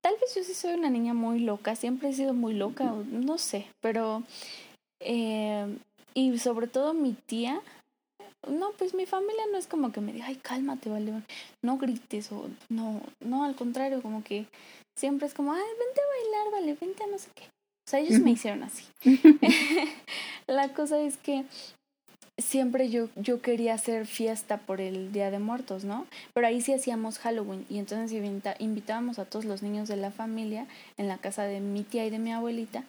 Tal 0.02 0.16
vez 0.20 0.36
yo 0.36 0.44
sí 0.44 0.54
soy 0.54 0.74
una 0.74 0.90
niña 0.90 1.14
muy 1.14 1.40
loca, 1.40 1.76
siempre 1.76 2.10
he 2.10 2.14
sido 2.14 2.34
muy 2.34 2.54
loca, 2.54 2.94
no 3.12 3.38
sé, 3.38 3.68
pero... 3.82 4.24
Eh, 5.00 5.78
y 6.14 6.38
sobre 6.40 6.68
todo 6.68 6.94
mi 6.94 7.14
tía, 7.14 7.62
no, 8.50 8.72
pues 8.72 8.94
mi 8.94 9.06
familia 9.06 9.44
no 9.52 9.58
es 9.58 9.68
como 9.68 9.92
que 9.92 10.02
me 10.02 10.14
diga, 10.14 10.28
ay, 10.28 10.36
cálmate, 10.36 10.90
vale, 10.90 11.14
no 11.64 11.78
grites 11.78 12.32
o 12.32 12.50
no, 12.70 13.02
no, 13.20 13.44
al 13.44 13.56
contrario, 13.56 14.02
como 14.02 14.24
que 14.24 14.46
siempre 14.98 15.28
es 15.28 15.34
como, 15.34 15.54
ay, 15.54 15.62
vente 15.62 16.02
a 16.02 16.42
bailar, 16.42 16.52
vale, 16.54 16.78
vente 16.80 17.04
a 17.04 17.08
no 17.08 17.18
sé 17.18 17.30
qué. 17.36 17.44
O 17.46 17.90
sea, 17.90 18.00
ellos 18.02 18.20
me 18.20 18.32
hicieron 18.32 18.64
así. 18.64 18.84
La 20.48 20.74
cosa 20.74 21.00
es 21.00 21.16
que 21.16 21.46
siempre 22.38 22.90
yo, 22.90 23.10
yo 23.16 23.42
quería 23.42 23.74
hacer 23.74 24.06
fiesta 24.06 24.58
por 24.58 24.82
el 24.82 25.12
Día 25.12 25.32
de 25.32 25.40
Muertos, 25.40 25.86
¿no? 25.86 26.06
Pero 26.34 26.48
ahí 26.48 26.62
sí 26.62 26.74
hacíamos 26.74 27.18
Halloween 27.20 27.66
y 27.70 27.80
entonces 27.80 28.12
invitábamos 28.60 29.20
a 29.20 29.26
todos 29.26 29.46
los 29.46 29.64
niños 29.64 29.88
de 29.88 29.96
la 29.96 30.12
familia 30.12 30.68
en 30.98 31.08
la 31.08 31.18
casa 31.18 31.44
de 31.44 31.62
mi 31.62 31.84
tía 31.84 32.06
y 32.06 32.10
de 32.10 32.20
mi 32.20 32.32
abuelita 32.32 32.84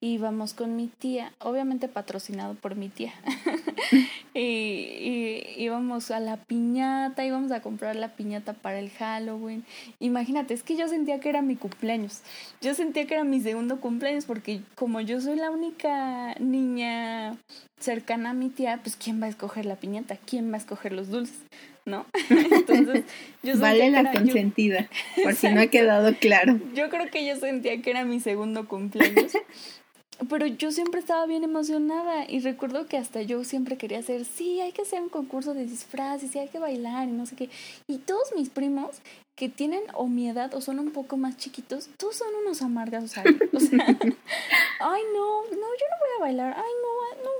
íbamos 0.00 0.54
con 0.54 0.76
mi 0.76 0.86
tía, 0.86 1.32
obviamente 1.40 1.86
patrocinado 1.86 2.54
por 2.54 2.74
mi 2.74 2.88
tía. 2.88 3.12
y, 4.34 4.40
y, 4.40 5.54
íbamos 5.58 6.10
a 6.10 6.20
la 6.20 6.38
piñata, 6.38 7.24
íbamos 7.24 7.52
a 7.52 7.60
comprar 7.60 7.96
la 7.96 8.08
piñata 8.08 8.54
para 8.54 8.78
el 8.78 8.90
Halloween. 8.90 9.64
Imagínate, 9.98 10.54
es 10.54 10.62
que 10.62 10.76
yo 10.76 10.88
sentía 10.88 11.20
que 11.20 11.28
era 11.28 11.42
mi 11.42 11.56
cumpleaños. 11.56 12.22
Yo 12.62 12.74
sentía 12.74 13.06
que 13.06 13.14
era 13.14 13.24
mi 13.24 13.40
segundo 13.40 13.80
cumpleaños 13.80 14.24
porque 14.24 14.62
como 14.74 15.00
yo 15.00 15.20
soy 15.20 15.36
la 15.36 15.50
única 15.50 16.34
niña 16.40 17.36
cercana 17.78 18.30
a 18.30 18.34
mi 18.34 18.48
tía, 18.48 18.80
pues 18.82 18.96
¿quién 18.96 19.20
va 19.20 19.26
a 19.26 19.30
escoger 19.30 19.66
la 19.66 19.76
piñata? 19.76 20.16
¿Quién 20.16 20.50
va 20.50 20.54
a 20.54 20.58
escoger 20.58 20.92
los 20.92 21.08
dulces? 21.08 21.40
¿no? 21.84 22.06
Entonces, 22.30 23.04
yo 23.42 23.58
vale 23.58 23.90
la 23.90 24.12
consentida, 24.12 24.88
por 25.22 25.34
si 25.34 25.48
no 25.48 25.60
ha 25.60 25.66
quedado 25.66 26.14
claro. 26.14 26.58
Yo 26.74 26.88
creo 26.90 27.10
que 27.10 27.26
yo 27.26 27.36
sentía 27.36 27.80
que 27.82 27.90
era 27.90 28.04
mi 28.04 28.20
segundo 28.20 28.68
cumpleaños 28.68 29.32
pero 30.28 30.46
yo 30.46 30.70
siempre 30.70 31.00
estaba 31.00 31.26
bien 31.26 31.44
emocionada 31.44 32.24
y 32.28 32.40
recuerdo 32.40 32.86
que 32.86 32.96
hasta 32.96 33.22
yo 33.22 33.44
siempre 33.44 33.78
quería 33.78 33.98
hacer, 33.98 34.24
sí, 34.24 34.60
hay 34.60 34.72
que 34.72 34.82
hacer 34.82 35.00
un 35.00 35.08
concurso 35.08 35.54
de 35.54 35.64
disfraces, 35.64 36.30
sí, 36.30 36.38
hay 36.38 36.48
que 36.48 36.58
bailar 36.58 37.08
y 37.08 37.12
no 37.12 37.26
sé 37.26 37.36
qué. 37.36 37.48
Y 37.86 37.98
todos 37.98 38.32
mis 38.36 38.50
primos 38.50 39.00
que 39.36 39.48
tienen 39.48 39.82
o 39.94 40.06
mi 40.06 40.28
edad 40.28 40.54
o 40.54 40.60
son 40.60 40.78
un 40.78 40.90
poco 40.90 41.16
más 41.16 41.36
chiquitos, 41.36 41.88
todos 41.96 42.16
son 42.16 42.28
unos 42.42 42.60
amargas, 42.62 43.04
o 43.04 43.08
sea, 43.08 43.24
ay 43.24 45.02
no, 45.14 45.42
no, 45.42 45.50
yo 45.50 45.86
no 45.88 45.98
voy 45.98 46.10
a 46.16 46.20
bailar, 46.20 46.54
ay 46.56 46.72
no, 46.82 47.24
no. 47.24 47.30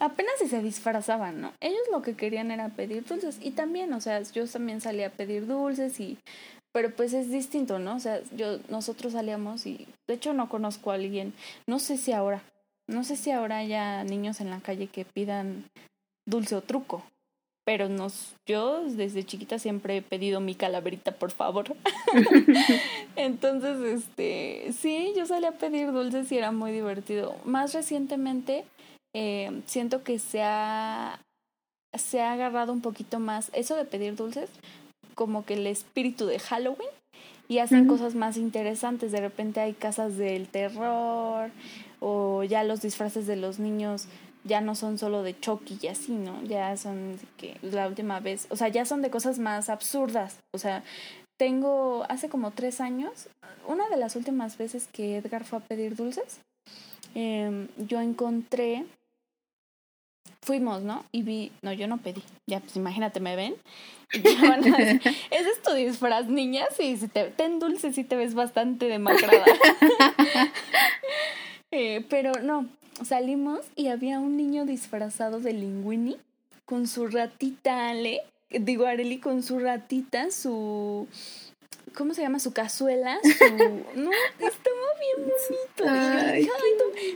Apenas 0.00 0.34
si 0.38 0.48
se 0.48 0.60
disfrazaban, 0.60 1.40
¿no? 1.40 1.52
Ellos 1.60 1.82
lo 1.92 2.02
que 2.02 2.16
querían 2.16 2.50
era 2.50 2.68
pedir 2.70 3.04
dulces 3.04 3.38
y 3.40 3.52
también, 3.52 3.92
o 3.92 4.00
sea, 4.00 4.20
yo 4.22 4.46
también 4.48 4.80
salía 4.80 5.06
a 5.06 5.10
pedir 5.10 5.46
dulces 5.46 6.00
y 6.00 6.18
pero 6.74 6.90
pues 6.90 7.12
es 7.12 7.30
distinto, 7.30 7.78
¿no? 7.78 7.94
O 7.94 8.00
sea, 8.00 8.20
yo, 8.36 8.58
nosotros 8.68 9.12
salíamos 9.12 9.64
y 9.64 9.86
de 10.08 10.14
hecho 10.14 10.34
no 10.34 10.48
conozco 10.48 10.90
a 10.90 10.94
alguien, 10.94 11.32
no 11.68 11.78
sé 11.78 11.96
si 11.96 12.10
ahora, 12.10 12.42
no 12.88 13.04
sé 13.04 13.14
si 13.16 13.30
ahora 13.30 13.58
haya 13.58 14.02
niños 14.02 14.40
en 14.40 14.50
la 14.50 14.58
calle 14.58 14.88
que 14.88 15.04
pidan 15.04 15.70
dulce 16.26 16.56
o 16.56 16.62
truco, 16.62 17.04
pero 17.64 17.88
nos, 17.88 18.34
yo 18.44 18.82
desde 18.84 19.24
chiquita 19.24 19.60
siempre 19.60 19.98
he 19.98 20.02
pedido 20.02 20.40
mi 20.40 20.56
calaverita, 20.56 21.12
por 21.12 21.30
favor. 21.30 21.76
Entonces, 23.16 23.80
este, 23.80 24.72
sí, 24.76 25.12
yo 25.16 25.26
salí 25.26 25.46
a 25.46 25.52
pedir 25.52 25.92
dulces 25.92 26.30
y 26.32 26.38
era 26.38 26.50
muy 26.50 26.72
divertido. 26.72 27.36
Más 27.44 27.72
recientemente, 27.72 28.64
eh, 29.14 29.62
siento 29.66 30.02
que 30.02 30.18
se 30.18 30.42
ha, 30.42 31.20
se 31.96 32.20
ha 32.20 32.32
agarrado 32.32 32.72
un 32.72 32.80
poquito 32.80 33.20
más 33.20 33.50
eso 33.54 33.76
de 33.76 33.84
pedir 33.84 34.16
dulces, 34.16 34.50
como 35.14 35.44
que 35.44 35.54
el 35.54 35.66
espíritu 35.66 36.26
de 36.26 36.38
Halloween 36.38 36.88
y 37.48 37.58
hacen 37.58 37.86
cosas 37.86 38.14
más 38.14 38.36
interesantes. 38.36 39.12
De 39.12 39.20
repente 39.20 39.60
hay 39.60 39.72
casas 39.74 40.16
del 40.16 40.48
terror 40.48 41.50
o 42.00 42.42
ya 42.44 42.64
los 42.64 42.82
disfraces 42.82 43.26
de 43.26 43.36
los 43.36 43.58
niños 43.58 44.08
ya 44.44 44.60
no 44.60 44.74
son 44.74 44.98
solo 44.98 45.22
de 45.22 45.38
Chucky 45.38 45.78
y 45.80 45.86
así, 45.88 46.12
¿no? 46.12 46.42
Ya 46.44 46.76
son 46.76 47.18
que 47.38 47.56
la 47.62 47.88
última 47.88 48.20
vez, 48.20 48.46
o 48.50 48.56
sea, 48.56 48.68
ya 48.68 48.84
son 48.84 49.00
de 49.02 49.10
cosas 49.10 49.38
más 49.38 49.70
absurdas. 49.70 50.38
O 50.52 50.58
sea, 50.58 50.82
tengo 51.38 52.04
hace 52.08 52.28
como 52.28 52.50
tres 52.50 52.80
años, 52.80 53.28
una 53.66 53.88
de 53.88 53.96
las 53.96 54.16
últimas 54.16 54.58
veces 54.58 54.86
que 54.92 55.16
Edgar 55.16 55.44
fue 55.44 55.58
a 55.58 55.62
pedir 55.62 55.96
dulces, 55.96 56.40
eh, 57.14 57.68
yo 57.78 58.00
encontré 58.00 58.84
fuimos, 60.44 60.82
¿no? 60.82 61.04
Y 61.10 61.22
vi, 61.22 61.52
no, 61.62 61.72
yo 61.72 61.88
no 61.88 61.98
pedí. 61.98 62.22
Ya, 62.46 62.60
pues 62.60 62.76
imagínate, 62.76 63.20
me 63.20 63.34
ven. 63.34 63.54
Y 64.12 64.22
van 64.46 64.72
a 64.72 64.76
decir, 64.76 65.00
¿es 65.30 65.46
esto 65.46 65.74
disfraz, 65.74 66.26
niña? 66.26 66.66
Sí, 66.76 66.96
si 66.96 67.08
te 67.08 67.24
ten 67.30 67.58
dulce, 67.58 67.92
sí 67.92 68.04
te 68.04 68.16
ves 68.16 68.34
bastante 68.34 68.86
demacrada. 68.86 69.44
eh, 71.70 72.04
pero 72.08 72.32
no, 72.42 72.68
salimos 73.02 73.60
y 73.74 73.88
había 73.88 74.20
un 74.20 74.36
niño 74.36 74.66
disfrazado 74.66 75.40
de 75.40 75.52
Linguini 75.52 76.16
con 76.64 76.86
su 76.86 77.08
ratita 77.08 77.88
Ale, 77.88 78.20
digo 78.50 78.86
Areli 78.86 79.18
con 79.18 79.42
su 79.42 79.58
ratita, 79.58 80.30
su 80.30 81.08
¿cómo 81.94 82.14
se 82.14 82.22
llama? 82.22 82.38
Su 82.38 82.52
cazuela, 82.52 83.18
su... 83.38 83.44
no, 83.54 84.10
estaba 84.38 84.86
bien 85.00 85.28
bonito. 85.28 85.84
Ay, 85.88 86.48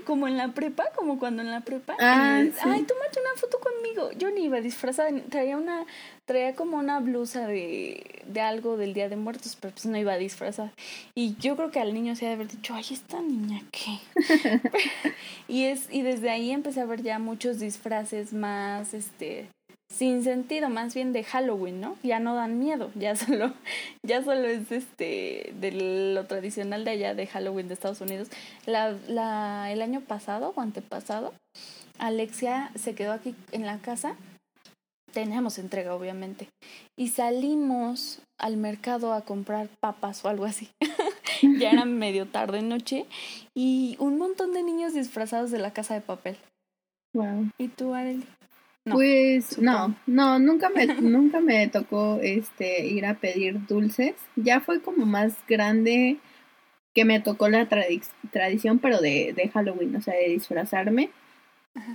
como 0.05 0.29
en 0.29 0.37
la 0.37 0.49
prepa, 0.49 0.85
como 0.95 1.19
cuando 1.19 1.43
en 1.43 1.51
la 1.51 1.61
prepa. 1.61 1.97
Ah, 2.01 2.43
Ay, 2.63 2.83
tómate 2.83 3.21
una 3.21 3.35
foto 3.37 3.59
conmigo. 3.61 4.11
Yo 4.13 4.31
ni 4.31 4.45
iba 4.45 4.61
disfrazada, 4.61 5.11
traía 5.29 5.57
una, 5.57 5.87
traía 6.25 6.55
como 6.55 6.77
una 6.79 7.01
blusa 7.01 7.47
de, 7.47 8.23
de 8.27 8.41
algo 8.41 8.77
del 8.77 8.95
Día 8.95 9.09
de 9.09 9.17
Muertos, 9.17 9.57
pero 9.61 9.75
pues 9.75 9.87
no 9.87 9.97
iba 9.99 10.17
disfrazada. 10.17 10.73
Y 11.15 11.37
yo 11.37 11.57
creo 11.57 11.71
que 11.71 11.81
al 11.81 11.95
niño 11.95 12.17
se 12.17 12.27
ha 12.27 12.29
de 12.29 12.35
haber 12.35 12.49
dicho, 12.49 12.75
ay, 12.75 12.85
esta 12.91 13.21
niña 13.21 13.63
qué. 13.71 13.99
y 15.49 15.65
es, 15.65 15.89
y 15.91 16.03
desde 16.03 16.31
ahí 16.31 16.51
empecé 16.51 16.81
a 16.81 16.87
ver 16.87 17.03
ya 17.03 17.19
muchos 17.19 17.59
disfraces 17.59 18.33
más, 18.33 18.95
este, 18.95 19.49
sin 19.91 20.23
sentido, 20.23 20.69
más 20.69 20.95
bien 20.95 21.13
de 21.13 21.25
Halloween, 21.25 21.81
¿no? 21.81 21.97
Ya 22.03 22.21
no 22.21 22.35
dan 22.35 22.59
miedo, 22.59 22.91
ya 22.95 23.17
solo, 23.17 23.53
ya 24.03 24.23
solo 24.23 24.47
es 24.47 24.71
este 24.71 25.53
de 25.59 26.13
lo 26.15 26.27
tradicional 26.27 26.85
de 26.85 26.93
allá 26.93 27.15
de 27.15 27.27
Halloween 27.27 27.69
de 27.69 27.75
Estados 27.75 28.01
Unidos. 28.01 28.29
La, 28.67 28.97
la, 29.09 29.73
el 29.73 29.83
año 29.83 30.01
pasado 30.01 30.53
o 30.55 30.61
antepasado, 30.61 31.35
Alexia 31.99 32.71
se 32.75 32.95
quedó 32.95 33.13
aquí 33.13 33.35
en 33.53 33.67
la 33.67 33.79
casa. 33.79 34.17
Teníamos 35.13 35.59
entrega, 35.59 35.95
obviamente. 35.95 36.49
Y 36.97 37.09
salimos 37.09 38.21
al 38.39 38.57
mercado 38.59 39.15
a 39.15 39.23
comprar 39.23 39.69
papas 39.81 40.25
o 40.25 40.29
algo 40.29 40.45
así. 40.45 40.69
ya 41.59 41.71
era 41.71 41.85
medio 41.87 42.27
tarde 42.27 42.63
noche. 42.63 43.07
Y 43.55 43.97
un 43.99 44.19
montón 44.19 44.53
de 44.53 44.63
niños 44.63 44.93
disfrazados 44.93 45.51
de 45.51 45.59
la 45.59 45.73
casa 45.73 45.95
de 45.95 46.03
papel. 46.03 46.37
Wow. 47.15 47.51
¿Y 47.57 47.69
tú, 47.69 47.95
Arely? 47.95 48.25
No, 48.89 48.95
pues 48.95 49.59
no, 49.59 49.95
no, 50.07 50.39
nunca 50.39 50.71
me, 50.71 50.87
nunca 51.01 51.41
me 51.41 51.69
tocó 51.69 52.19
este 52.23 52.87
ir 52.87 53.07
a 53.07 53.15
pedir 53.15 53.67
dulces. 53.67 54.15
Ya 54.37 54.61
fue 54.61 54.81
como 54.81 55.07
más 55.07 55.37
grande 55.47 56.19
que 56.95 57.05
me 57.05 57.21
tocó 57.21 57.49
la 57.49 57.69
tradición, 57.69 58.79
pero 58.79 59.01
de, 59.01 59.33
de 59.37 59.49
Halloween, 59.51 59.97
o 59.97 60.03
sea, 60.03 60.15
de 60.15 60.31
disfrazarme. 60.31 61.11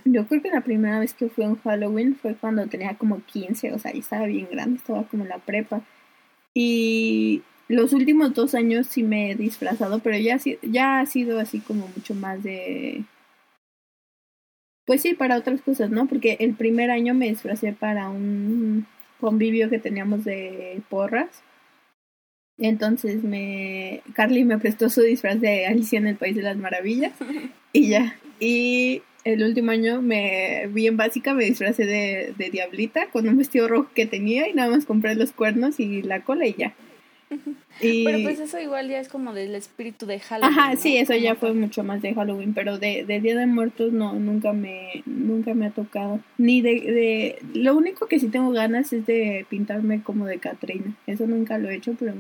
Yo 0.06 0.26
creo 0.28 0.42
que 0.42 0.50
la 0.50 0.62
primera 0.62 1.00
vez 1.00 1.14
que 1.14 1.28
fui 1.28 1.44
a 1.44 1.50
un 1.50 1.60
Halloween 1.62 2.16
fue 2.16 2.36
cuando 2.36 2.68
tenía 2.68 2.96
como 2.96 3.22
15, 3.22 3.74
o 3.74 3.80
sea, 3.80 3.92
ya 3.92 4.00
estaba 4.00 4.26
bien 4.28 4.48
grande, 4.50 4.78
estaba 4.78 5.04
como 5.04 5.24
en 5.24 5.30
la 5.30 5.40
prepa. 5.40 5.82
Y 6.54 7.42
los 7.68 7.92
últimos 7.94 8.34
dos 8.34 8.56
años 8.56 8.88
sí 8.88 9.04
me 9.04 9.32
he 9.32 9.36
disfrazado, 9.36 10.00
pero 10.00 10.18
ya, 10.18 10.40
ya 10.62 11.00
ha 11.00 11.06
sido 11.06 11.40
así 11.40 11.60
como 11.60 11.88
mucho 11.96 12.16
más 12.16 12.44
de 12.44 13.04
pues 14.86 15.02
sí, 15.02 15.14
para 15.14 15.38
otras 15.38 15.62
cosas, 15.62 15.90
¿no? 15.90 16.08
Porque 16.08 16.38
el 16.40 16.54
primer 16.56 16.92
año 16.92 17.14
me 17.14 17.30
disfracé 17.30 17.74
para 17.74 18.10
un 18.10 18.86
convivio 19.20 19.70
que 19.70 19.80
teníamos 19.80 20.26
de 20.26 20.82
porras. 20.90 21.44
Entonces 22.58 23.24
me 23.24 24.02
Carly 24.14 24.44
me 24.44 24.60
prestó 24.60 24.90
su 24.90 25.02
disfraz 25.02 25.40
de 25.42 25.66
Alicia 25.66 25.98
en 25.98 26.08
el 26.08 26.18
País 26.18 26.36
de 26.36 26.44
las 26.44 26.58
Maravillas 26.58 27.14
y 27.74 27.88
ya. 27.88 28.18
Y 28.40 29.02
el 29.24 29.44
último 29.44 29.72
año 29.72 30.02
me 30.02 30.68
bien 30.68 30.98
básica 30.98 31.34
me 31.34 31.46
disfracé 31.46 31.86
de, 31.86 32.34
de 32.38 32.50
diablita 32.50 33.08
con 33.10 33.28
un 33.28 33.38
vestido 33.38 33.68
rojo 33.68 33.90
que 33.96 34.06
tenía 34.06 34.50
y 34.50 34.54
nada 34.54 34.70
más 34.70 34.86
compré 34.86 35.16
los 35.16 35.32
cuernos 35.32 35.80
y 35.80 36.02
la 36.02 36.24
cola 36.24 36.46
y 36.46 36.56
ya. 36.56 36.74
Pero 37.80 38.24
pues 38.24 38.40
eso 38.40 38.60
igual 38.60 38.90
ya 38.90 39.00
es 39.00 39.10
como 39.10 39.34
del 39.34 39.56
espíritu 39.56 40.06
de 40.06 40.20
Halloween. 40.20 40.60
Ajá, 40.60 40.76
sí, 40.76 40.98
eso 40.98 41.16
ya 41.16 41.36
fue 41.36 41.54
mucho 41.54 41.84
más 41.84 42.02
de 42.02 42.14
Halloween, 42.14 42.54
pero 42.54 42.78
de, 42.78 43.06
de, 43.06 43.20
Día 43.20 43.38
de 43.38 43.46
Muertos 43.46 43.92
no, 43.94 44.14
nunca 44.14 44.54
me, 44.54 45.04
nunca 45.06 45.54
me 45.54 45.68
ha 45.68 45.72
tocado. 45.72 46.20
Ni 46.38 46.62
de, 46.62 46.72
de, 46.72 47.40
lo 47.54 47.76
único 47.76 48.08
que 48.08 48.20
sí 48.20 48.28
tengo 48.30 48.52
ganas 48.52 48.94
es 48.94 49.06
de 49.06 49.46
pintarme 49.50 50.04
como 50.04 50.26
de 50.26 50.40
Catrina. 50.40 50.96
Eso 51.08 51.28
nunca 51.28 51.58
lo 51.58 51.70
he 51.70 51.76
hecho, 51.76 51.96
pero 52.00 52.14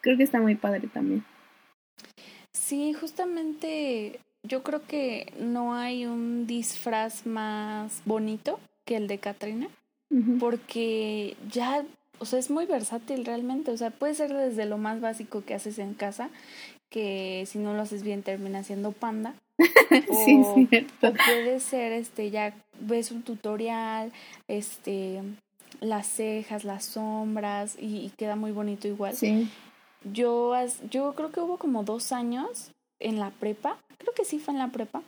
creo 0.00 0.16
que 0.16 0.24
está 0.24 0.40
muy 0.40 0.54
padre 0.54 0.88
también. 0.92 1.24
Sí, 2.52 2.92
justamente 2.92 4.20
yo 4.42 4.62
creo 4.62 4.86
que 4.86 5.32
no 5.38 5.74
hay 5.74 6.06
un 6.06 6.46
disfraz 6.46 7.26
más 7.26 8.02
bonito 8.04 8.60
que 8.84 8.96
el 8.96 9.06
de 9.06 9.18
Catrina, 9.18 9.68
porque 10.40 11.36
ya 11.50 11.84
o 12.22 12.24
sea, 12.24 12.38
es 12.38 12.50
muy 12.50 12.66
versátil 12.66 13.24
realmente, 13.24 13.72
o 13.72 13.76
sea, 13.76 13.90
puede 13.90 14.14
ser 14.14 14.32
desde 14.32 14.64
lo 14.64 14.78
más 14.78 15.00
básico 15.00 15.44
que 15.44 15.54
haces 15.54 15.80
en 15.80 15.92
casa, 15.92 16.30
que 16.88 17.42
si 17.48 17.58
no 17.58 17.74
lo 17.74 17.82
haces 17.82 18.04
bien 18.04 18.22
termina 18.22 18.62
siendo 18.62 18.92
panda. 18.92 19.34
sí, 20.24 20.40
cierto. 20.68 21.08
O 21.08 21.12
puede 21.14 21.58
ser, 21.58 21.90
este, 21.90 22.30
ya 22.30 22.54
ves 22.78 23.10
un 23.10 23.22
tutorial, 23.22 24.12
este, 24.46 25.20
las 25.80 26.06
cejas, 26.06 26.62
las 26.62 26.84
sombras, 26.84 27.76
y, 27.76 28.12
queda 28.16 28.36
muy 28.36 28.52
bonito 28.52 28.86
igual. 28.86 29.16
Sí. 29.16 29.50
Yo, 30.12 30.54
yo 30.88 31.14
creo 31.16 31.32
que 31.32 31.40
hubo 31.40 31.56
como 31.56 31.82
dos 31.82 32.12
años 32.12 32.70
en 33.00 33.18
la 33.18 33.30
prepa, 33.30 33.78
creo 33.98 34.14
que 34.14 34.24
sí 34.24 34.38
fue 34.38 34.54
en 34.54 34.58
la 34.58 34.68
prepa, 34.68 35.02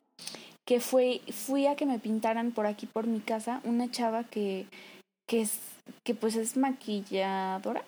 que 0.64 0.80
fue, 0.80 1.20
fui 1.30 1.68
a 1.68 1.76
que 1.76 1.86
me 1.86 2.00
pintaran 2.00 2.50
por 2.50 2.66
aquí, 2.66 2.86
por 2.86 3.06
mi 3.06 3.20
casa, 3.20 3.60
una 3.62 3.88
chava 3.88 4.24
que, 4.24 4.66
que 5.26 5.42
es 5.42 5.58
que 6.02 6.14
pues 6.14 6.36
es 6.36 6.56
maquilladora, 6.56 7.84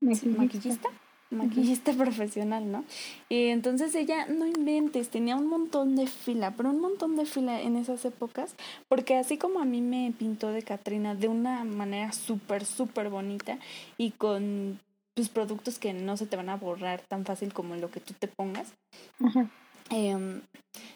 maquillista, 0.00 0.88
maquillista 1.30 1.92
profesional, 1.96 2.70
¿no? 2.70 2.84
Y 3.28 3.46
entonces 3.46 3.94
ella, 3.94 4.26
no 4.26 4.46
inventes, 4.46 5.08
tenía 5.08 5.36
un 5.36 5.48
montón 5.48 5.96
de 5.96 6.06
fila, 6.06 6.54
pero 6.56 6.70
un 6.70 6.80
montón 6.80 7.16
de 7.16 7.26
fila 7.26 7.60
en 7.60 7.76
esas 7.76 8.04
épocas, 8.04 8.54
porque 8.88 9.16
así 9.16 9.36
como 9.36 9.60
a 9.60 9.64
mí 9.64 9.80
me 9.80 10.12
pintó 10.18 10.48
de 10.48 10.62
Catrina 10.62 11.14
de 11.14 11.28
una 11.28 11.64
manera 11.64 12.12
súper, 12.12 12.64
súper 12.64 13.10
bonita 13.10 13.58
y 13.98 14.12
con 14.12 14.80
tus 15.14 15.28
productos 15.28 15.78
que 15.78 15.94
no 15.94 16.16
se 16.16 16.26
te 16.26 16.36
van 16.36 16.50
a 16.50 16.56
borrar 16.56 17.00
tan 17.00 17.24
fácil 17.24 17.52
como 17.52 17.74
lo 17.76 17.90
que 17.90 18.00
tú 18.00 18.12
te 18.12 18.28
pongas. 18.28 18.72
Em, 19.88 20.42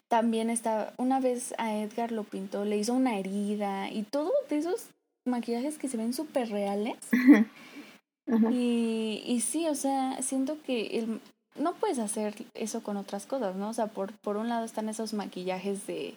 también 0.08 0.50
está, 0.50 0.92
una 0.98 1.20
vez 1.20 1.54
a 1.58 1.74
Edgar 1.76 2.12
lo 2.12 2.24
pintó, 2.24 2.64
le 2.64 2.76
hizo 2.76 2.92
una 2.92 3.18
herida 3.18 3.90
y 3.90 4.02
todo 4.02 4.32
de 4.50 4.58
esos 4.58 4.88
maquillajes 5.26 5.78
que 5.78 5.88
se 5.88 5.96
ven 5.96 6.12
súper 6.12 6.50
reales. 6.50 6.98
Y, 8.52 9.24
y 9.26 9.40
sí, 9.40 9.66
o 9.66 9.74
sea, 9.74 10.22
siento 10.22 10.62
que 10.62 10.98
el, 10.98 11.20
no 11.56 11.74
puedes 11.74 11.98
hacer 11.98 12.34
eso 12.54 12.82
con 12.82 12.96
otras 12.96 13.26
cosas, 13.26 13.56
¿no? 13.56 13.70
O 13.70 13.72
sea, 13.72 13.88
por, 13.88 14.12
por 14.20 14.36
un 14.36 14.48
lado 14.48 14.64
están 14.64 14.88
esos 14.88 15.14
maquillajes 15.14 15.86
de 15.86 16.14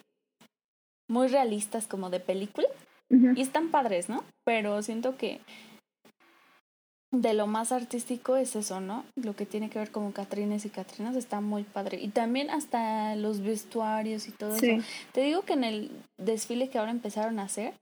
muy 1.10 1.28
realistas 1.28 1.88
como 1.88 2.10
de 2.10 2.20
película 2.20 2.68
y 3.10 3.42
están 3.42 3.70
padres, 3.70 4.10
¿no? 4.10 4.24
Pero 4.44 4.82
siento 4.82 5.18
que 5.18 5.40
de 7.12 7.36
lo 7.36 7.46
más 7.46 7.72
artístico 7.72 8.38
es 8.38 8.56
eso, 8.56 8.82
¿no? 8.82 9.06
Lo 9.16 9.36
que 9.36 9.46
tiene 9.46 9.70
que 9.70 9.78
ver 9.78 9.92
con 9.92 10.12
Catrines 10.12 10.66
y 10.66 10.70
Catrinas 10.70 11.16
está 11.16 11.42
muy 11.42 11.64
padre. 11.64 12.00
Y 12.02 12.08
también 12.08 12.50
hasta 12.50 13.16
los 13.16 13.42
vestuarios 13.42 14.28
y 14.28 14.32
todo 14.32 14.56
eso. 14.56 14.84
Te 15.12 15.22
digo 15.22 15.44
que 15.44 15.54
en 15.54 15.64
el 15.64 15.92
desfile 16.18 16.70
que 16.70 16.80
ahora 16.80 16.90
empezaron 16.90 17.38
a 17.38 17.44
hacer, 17.44 17.76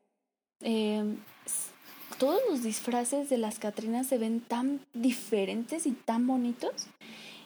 eh, 0.61 1.03
todos 2.17 2.39
los 2.49 2.63
disfraces 2.63 3.29
de 3.29 3.37
las 3.37 3.59
Catrinas 3.59 4.07
se 4.07 4.17
ven 4.17 4.41
tan 4.41 4.79
diferentes 4.93 5.85
y 5.87 5.91
tan 5.91 6.27
bonitos. 6.27 6.87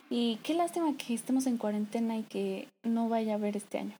Y 0.09 0.37
qué 0.43 0.53
lástima 0.53 0.95
que 0.97 1.13
estemos 1.13 1.47
en 1.47 1.57
cuarentena 1.57 2.17
y 2.17 2.23
que 2.23 2.67
no 2.83 3.09
vaya 3.09 3.35
a 3.35 3.37
ver 3.37 3.57
este 3.57 3.79
año. 3.79 3.95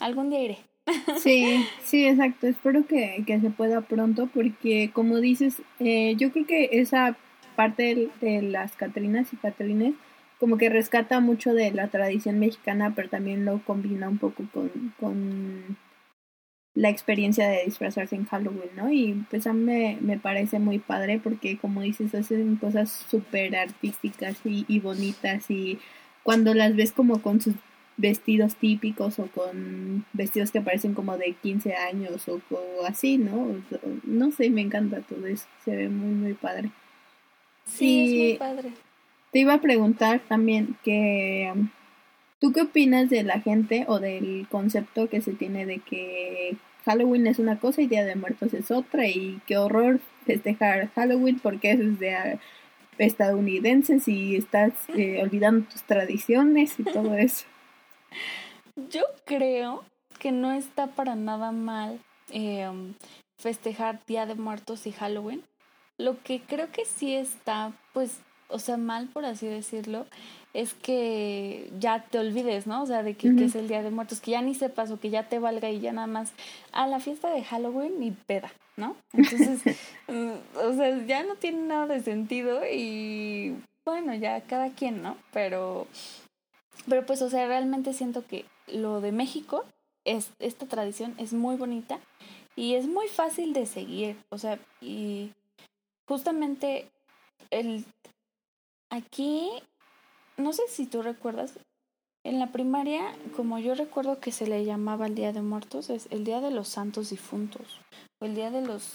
Algún 0.00 0.30
día 0.30 0.42
iré. 0.42 0.58
Sí, 1.18 1.66
sí, 1.82 2.06
exacto. 2.06 2.46
Espero 2.46 2.86
que, 2.86 3.22
que 3.26 3.40
se 3.40 3.50
pueda 3.50 3.82
pronto 3.82 4.28
porque, 4.32 4.90
como 4.92 5.18
dices, 5.18 5.62
eh, 5.78 6.14
yo 6.16 6.32
creo 6.32 6.46
que 6.46 6.70
esa 6.72 7.16
parte 7.54 8.10
de, 8.20 8.42
las 8.42 8.72
Catrinas 8.72 9.32
y 9.32 9.36
Catrines 9.36 9.94
como 10.40 10.58
que 10.58 10.68
rescata 10.68 11.20
mucho 11.20 11.54
de 11.54 11.70
la 11.70 11.88
tradición 11.88 12.38
mexicana, 12.38 12.92
pero 12.94 13.08
también 13.08 13.44
lo 13.44 13.62
combina 13.64 14.08
un 14.08 14.18
poco 14.18 14.44
con, 14.52 14.70
con 14.98 15.76
la 16.74 16.88
experiencia 16.88 17.48
de 17.48 17.64
disfrazarse 17.64 18.16
en 18.16 18.24
Halloween, 18.26 18.70
¿no? 18.76 18.92
Y 18.92 19.24
pues 19.30 19.46
a 19.46 19.52
mí 19.52 19.96
me, 20.00 20.18
parece 20.18 20.58
muy 20.58 20.78
padre 20.80 21.20
porque 21.22 21.56
como 21.56 21.82
dices, 21.82 22.14
hacen 22.14 22.56
cosas 22.56 22.90
súper 23.08 23.56
artísticas 23.56 24.36
y, 24.44 24.64
y, 24.66 24.80
bonitas 24.80 25.50
y 25.50 25.78
cuando 26.24 26.52
las 26.52 26.74
ves 26.74 26.92
como 26.92 27.22
con 27.22 27.40
sus 27.40 27.54
vestidos 27.96 28.56
típicos 28.56 29.18
o 29.18 29.26
con 29.28 30.04
vestidos 30.12 30.50
que 30.50 30.60
parecen 30.60 30.94
como 30.94 31.16
de 31.16 31.32
15 31.32 31.74
años 31.74 32.28
o, 32.28 32.40
así, 32.86 33.18
¿no? 33.18 33.62
No 34.02 34.32
sé, 34.32 34.50
me 34.50 34.62
encanta 34.62 35.00
todo 35.00 35.26
eso, 35.26 35.46
se 35.64 35.76
ve 35.76 35.88
muy, 35.88 36.14
muy 36.14 36.34
padre. 36.34 36.70
Sí, 37.66 38.04
es 38.04 38.40
muy 38.40 38.54
padre. 38.54 38.72
Te 39.30 39.38
iba 39.40 39.54
a 39.54 39.60
preguntar 39.60 40.20
también 40.28 40.76
que 40.82 41.52
¿Tú 42.40 42.52
qué 42.52 42.62
opinas 42.62 43.10
de 43.10 43.22
la 43.22 43.40
gente 43.40 43.84
o 43.88 44.00
del 44.00 44.46
concepto 44.50 45.08
que 45.08 45.20
se 45.20 45.32
tiene 45.32 45.66
de 45.66 45.78
que 45.78 46.56
Halloween 46.84 47.26
es 47.26 47.38
una 47.38 47.58
cosa 47.58 47.82
y 47.82 47.86
Día 47.86 48.04
de 48.04 48.16
Muertos 48.16 48.52
es 48.52 48.70
otra 48.70 49.06
y 49.06 49.40
qué 49.46 49.56
horror 49.56 50.00
festejar 50.26 50.90
Halloween 50.94 51.38
porque 51.38 51.72
eso 51.72 51.82
es 51.82 51.98
de 51.98 52.38
estadounidenses 52.98 54.06
y 54.08 54.36
estás 54.36 54.72
eh, 54.90 55.20
olvidando 55.22 55.66
tus 55.68 55.82
tradiciones 55.82 56.78
y 56.78 56.84
todo 56.84 57.14
eso? 57.16 57.46
Yo 58.90 59.02
creo 59.24 59.84
que 60.18 60.32
no 60.32 60.52
está 60.52 60.88
para 60.88 61.14
nada 61.14 61.52
mal 61.52 62.00
eh, 62.30 62.68
festejar 63.38 64.00
Día 64.06 64.26
de 64.26 64.34
Muertos 64.34 64.86
y 64.86 64.92
Halloween. 64.92 65.42
Lo 65.98 66.22
que 66.22 66.40
creo 66.40 66.70
que 66.72 66.84
sí 66.84 67.14
está, 67.14 67.72
pues, 67.92 68.20
o 68.54 68.60
sea, 68.60 68.76
mal 68.76 69.08
por 69.08 69.24
así 69.24 69.46
decirlo, 69.46 70.06
es 70.52 70.74
que 70.74 71.68
ya 71.80 72.04
te 72.04 72.20
olvides, 72.20 72.68
¿no? 72.68 72.84
O 72.84 72.86
sea, 72.86 73.02
de 73.02 73.14
que, 73.14 73.28
es 73.28 73.56
el 73.56 73.66
Día 73.66 73.82
de 73.82 73.90
Muertos, 73.90 74.20
que 74.20 74.30
ya 74.30 74.42
ni 74.42 74.54
sepas 74.54 74.92
o 74.92 75.00
que 75.00 75.10
ya 75.10 75.28
te 75.28 75.40
valga 75.40 75.70
y 75.70 75.80
ya 75.80 75.92
nada 75.92 76.06
más 76.06 76.32
a 76.70 76.86
la 76.86 77.00
fiesta 77.00 77.30
de 77.30 77.42
Halloween 77.42 78.00
y 78.00 78.12
peda, 78.12 78.52
¿no? 78.76 78.94
Entonces, 79.12 79.60
mm, 80.08 80.30
o 80.64 80.72
sea, 80.74 81.04
ya 81.04 81.24
no 81.24 81.34
tiene 81.34 81.62
nada 81.66 81.88
de 81.88 82.00
sentido 82.00 82.60
y 82.64 83.56
bueno, 83.84 84.14
ya 84.14 84.40
cada 84.42 84.70
quien, 84.70 85.02
¿no? 85.02 85.16
Pero, 85.32 85.88
pero 86.88 87.04
pues, 87.04 87.22
o 87.22 87.30
sea, 87.30 87.48
realmente 87.48 87.92
siento 87.92 88.24
que 88.24 88.44
lo 88.68 89.00
de 89.00 89.10
México, 89.10 89.64
es, 90.04 90.30
esta 90.38 90.66
tradición 90.66 91.14
es 91.18 91.32
muy 91.32 91.56
bonita 91.56 91.98
Y 92.56 92.74
es 92.74 92.86
muy 92.86 93.08
fácil 93.08 93.52
de 93.52 93.66
seguir, 93.66 94.16
o 94.28 94.38
sea, 94.38 94.60
y 94.80 95.32
justamente 96.06 96.88
el 97.50 97.84
aquí 98.94 99.50
no 100.36 100.52
sé 100.52 100.62
si 100.68 100.86
tú 100.86 101.02
recuerdas 101.02 101.58
en 102.24 102.38
la 102.38 102.52
primaria, 102.52 103.02
como 103.36 103.58
yo 103.58 103.74
recuerdo 103.74 104.18
que 104.18 104.32
se 104.32 104.46
le 104.46 104.64
llamaba 104.64 105.06
el 105.06 105.14
Día 105.14 105.32
de 105.32 105.42
Muertos, 105.42 105.90
es 105.90 106.08
el 106.10 106.24
Día 106.24 106.40
de 106.40 106.50
los 106.50 106.68
Santos 106.68 107.10
Difuntos 107.10 107.80
o 108.20 108.24
el 108.24 108.34
Día 108.34 108.50
de 108.50 108.62
los 108.62 108.94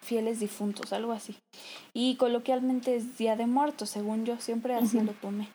Fieles 0.00 0.40
Difuntos, 0.40 0.92
algo 0.92 1.12
así. 1.12 1.36
Y 1.92 2.16
coloquialmente 2.16 2.96
es 2.96 3.18
Día 3.18 3.36
de 3.36 3.46
Muertos, 3.46 3.90
según 3.90 4.24
yo 4.24 4.38
siempre 4.38 4.74
así 4.74 5.00
lo 5.00 5.12
tomé. 5.12 5.48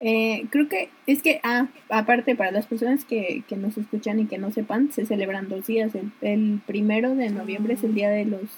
Eh, 0.00 0.46
creo 0.50 0.68
que 0.68 0.90
es 1.06 1.22
que, 1.22 1.40
ah, 1.42 1.68
aparte 1.88 2.34
para 2.34 2.50
las 2.50 2.66
personas 2.66 3.04
que, 3.04 3.44
que 3.48 3.56
nos 3.56 3.78
escuchan 3.78 4.20
y 4.20 4.26
que 4.26 4.38
no 4.38 4.50
sepan, 4.50 4.92
se 4.92 5.06
celebran 5.06 5.48
dos 5.48 5.66
días. 5.66 5.94
El, 5.94 6.12
el 6.22 6.60
primero 6.66 7.14
de 7.14 7.30
noviembre 7.30 7.74
es 7.74 7.84
el 7.84 7.94
día 7.94 8.10
de 8.10 8.24
los 8.24 8.50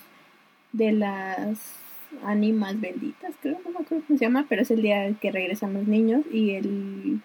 de 0.73 0.93
las 0.93 1.78
ánimas 2.25 2.81
benditas, 2.81 3.35
creo, 3.41 3.59
no 3.65 3.71
me 3.71 3.85
acuerdo 3.85 4.05
cómo 4.07 4.19
se 4.19 4.25
llama, 4.25 4.47
pero 4.49 4.63
es 4.63 4.71
el 4.71 4.83
día 4.83 5.13
que 5.21 5.33
regresan 5.33 5.75
los 5.75 5.87
niños 5.87 6.25
y 6.33 6.51
el 6.51 7.21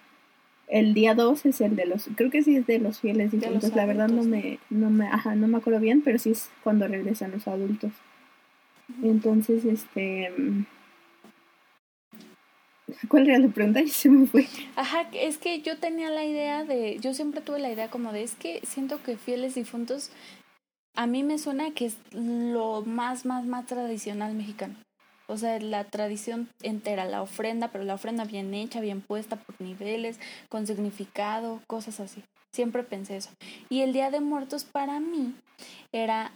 el 0.66 0.94
día 0.94 1.14
2 1.14 1.46
es 1.46 1.60
el 1.60 1.76
de 1.76 1.86
los, 1.86 2.08
creo 2.16 2.30
que 2.30 2.42
sí 2.42 2.56
es 2.56 2.66
de 2.66 2.78
los 2.78 3.00
fieles 3.00 3.30
difuntos, 3.30 3.74
la 3.76 3.84
verdad 3.86 4.08
no 4.08 4.24
me, 4.24 4.58
no 4.70 4.90
me, 4.90 5.06
ajá, 5.06 5.34
no 5.34 5.46
me 5.46 5.58
acuerdo 5.58 5.78
bien, 5.78 6.00
pero 6.02 6.18
sí 6.18 6.30
es 6.30 6.50
cuando 6.62 6.88
regresan 6.88 7.32
los 7.32 7.46
adultos. 7.46 7.92
Entonces, 9.02 9.64
este, 9.66 10.32
¿Cuál 13.08 13.28
era 13.28 13.38
la 13.38 13.48
pregunta? 13.48 13.80
Y 13.82 13.88
se 13.88 14.08
me 14.08 14.26
fue. 14.26 14.46
Ajá, 14.76 15.08
es 15.12 15.38
que 15.38 15.60
yo 15.60 15.78
tenía 15.78 16.10
la 16.10 16.24
idea 16.24 16.64
de, 16.64 16.98
yo 17.00 17.14
siempre 17.14 17.40
tuve 17.40 17.58
la 17.58 17.72
idea 17.72 17.88
como 17.88 18.12
de, 18.12 18.22
es 18.22 18.34
que 18.34 18.60
siento 18.64 19.02
que 19.02 19.16
fieles 19.16 19.54
difuntos, 19.54 20.10
a 20.94 21.06
mí 21.06 21.22
me 21.22 21.38
suena 21.38 21.72
que 21.72 21.86
es 21.86 21.96
lo 22.12 22.82
más, 22.82 23.24
más, 23.24 23.44
más 23.44 23.66
tradicional 23.66 24.34
mexicano. 24.34 24.74
O 25.26 25.38
sea, 25.38 25.58
la 25.58 25.84
tradición 25.84 26.48
entera, 26.62 27.06
la 27.06 27.22
ofrenda, 27.22 27.68
pero 27.68 27.84
la 27.84 27.94
ofrenda 27.94 28.24
bien 28.24 28.52
hecha, 28.52 28.80
bien 28.80 29.00
puesta 29.00 29.36
por 29.36 29.58
niveles, 29.60 30.20
con 30.48 30.66
significado, 30.66 31.60
cosas 31.66 31.98
así. 32.00 32.22
Siempre 32.52 32.82
pensé 32.82 33.16
eso. 33.16 33.30
Y 33.70 33.80
el 33.80 33.92
Día 33.92 34.10
de 34.10 34.20
Muertos 34.20 34.64
para 34.64 35.00
mí 35.00 35.34
era 35.92 36.32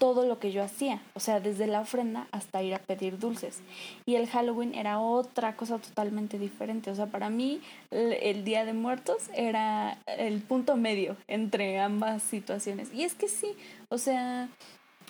todo 0.00 0.24
lo 0.24 0.38
que 0.38 0.50
yo 0.50 0.64
hacía, 0.64 1.02
o 1.12 1.20
sea, 1.20 1.40
desde 1.40 1.66
la 1.66 1.82
ofrenda 1.82 2.26
hasta 2.32 2.62
ir 2.62 2.74
a 2.74 2.78
pedir 2.78 3.18
dulces. 3.18 3.60
Y 4.06 4.14
el 4.14 4.26
Halloween 4.26 4.74
era 4.74 4.98
otra 4.98 5.54
cosa 5.56 5.78
totalmente 5.78 6.38
diferente, 6.38 6.90
o 6.90 6.94
sea, 6.94 7.06
para 7.06 7.28
mí 7.28 7.60
el, 7.90 8.42
Día 8.42 8.64
de 8.64 8.72
Muertos 8.72 9.28
era 9.34 9.98
el 10.06 10.40
punto 10.40 10.76
medio 10.76 11.16
entre 11.28 11.78
ambas 11.78 12.22
situaciones. 12.22 12.92
Y 12.94 13.04
es 13.04 13.14
que 13.14 13.28
sí, 13.28 13.52
o 13.90 13.98
sea, 13.98 14.48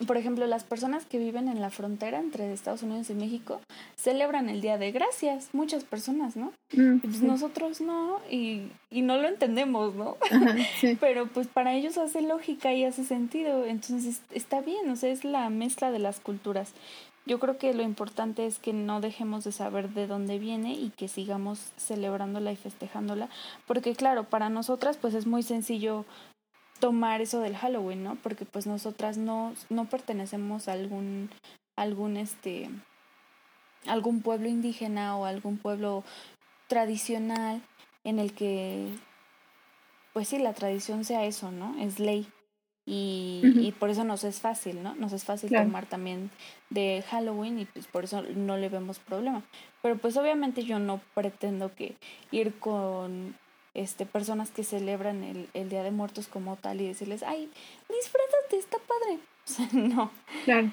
por 0.07 0.17
ejemplo, 0.17 0.47
las 0.47 0.65
personas 0.65 1.05
que 1.05 1.19
viven 1.19 1.49
en 1.49 1.61
la 1.61 1.71
frontera 1.71 2.19
entre 2.19 2.53
Estados 2.53 2.83
Unidos 2.83 3.11
y 3.11 3.15
México 3.15 3.61
celebran 3.97 4.49
el 4.49 4.61
Día 4.61 4.79
de 4.79 4.93
Gracias, 4.93 5.51
muchas 5.53 5.85
personas, 5.85 6.37
¿no? 6.37 6.53
Mm, 6.73 6.99
pues 6.99 7.23
nosotros 7.23 7.81
no, 7.81 8.19
y, 8.31 8.63
y, 8.91 9.03
no 9.03 9.17
lo 9.19 9.29
entendemos, 9.29 9.95
¿no? 9.95 10.17
Pero 11.01 11.27
pues 11.27 11.49
para 11.49 11.75
ellos 11.75 11.99
hace 11.99 12.23
lógica 12.23 12.73
y 12.73 12.85
hace 12.85 13.05
sentido, 13.05 13.67
entonces 13.67 14.23
está 14.31 14.61
bien, 14.61 14.89
o 14.91 14.97
sea, 14.97 15.11
es 15.11 15.25
la 15.25 15.51
mezcla 15.51 15.91
de 15.91 15.99
las 15.99 16.21
culturas. 16.21 16.73
Yo 17.27 17.39
creo 17.39 17.59
que 17.59 17.75
lo 17.75 17.83
importante 17.83 18.47
es 18.47 18.59
que 18.59 18.73
no 18.73 19.01
dejemos 19.01 19.45
de 19.45 19.53
saber 19.53 19.91
de 19.91 20.07
dónde 20.07 20.39
viene 20.39 20.73
y 20.73 20.91
que 20.91 21.07
sigamos 21.07 21.61
celebrándola 21.77 22.51
y 22.51 22.57
festejándola, 22.57 23.29
porque 23.67 23.95
claro, 23.95 24.25
para 24.25 24.49
nosotras 24.49 24.97
pues 24.97 25.15
es 25.15 25.27
muy 25.27 25.43
sencillo 25.43 26.07
tomar 26.81 27.21
eso 27.21 27.41
del 27.41 27.57
Halloween, 27.57 28.03
¿no? 28.03 28.17
Porque 28.17 28.45
pues 28.45 28.67
nosotras 28.67 29.17
no, 29.17 29.55
no 29.69 29.85
pertenecemos 29.85 30.69
a 30.69 30.73
algún, 30.73 31.31
algún 31.77 32.17
este, 32.17 32.69
algún 33.87 34.23
pueblo 34.23 34.49
indígena 34.49 35.17
o 35.17 35.25
algún 35.25 35.59
pueblo 35.59 36.05
tradicional 36.67 37.63
en 38.05 38.19
el 38.19 38.33
que, 38.33 38.89
pues 40.13 40.29
sí, 40.29 40.39
la 40.39 40.55
tradición 40.55 41.05
sea 41.05 41.25
eso, 41.25 41.51
¿no? 41.51 41.77
Es 41.79 42.01
ley. 42.01 42.27
Y, 42.87 43.43
y 43.61 43.73
por 43.73 43.91
eso 43.91 44.03
nos 44.03 44.25
es 44.25 44.41
fácil, 44.41 44.83
¿no? 44.83 44.95
Nos 44.97 45.13
es 45.13 45.25
fácil 45.25 45.51
tomar 45.51 45.87
también 45.87 46.31
de 46.71 47.05
Halloween 47.09 47.61
y 47.61 47.65
pues 47.67 47.87
por 47.87 48.05
eso 48.05 48.23
no 48.23 48.57
le 48.57 48.69
vemos 48.69 48.99
problema. 48.99 49.45
Pero 49.83 49.97
pues 49.99 50.17
obviamente 50.17 50.65
yo 50.65 50.79
no 50.79 51.01
pretendo 51.15 51.73
que 51.75 51.95
ir 52.33 52.59
con 52.59 53.37
este, 53.75 54.07
personas 54.07 54.51
que 54.51 54.65
celebran 54.65 55.23
el, 55.23 55.49
el 55.55 55.69
Día 55.69 55.83
de 55.83 55.91
Muertos 55.91 56.29
como 56.29 56.57
tal 56.57 56.81
y 56.81 56.89
decirles, 56.89 57.23
ay, 57.23 57.51
disfrázate, 57.89 58.57
está 58.59 58.79
padre. 58.79 59.19
O 59.43 59.53
sea, 59.53 59.69
no. 59.73 60.13
Claro. 60.45 60.71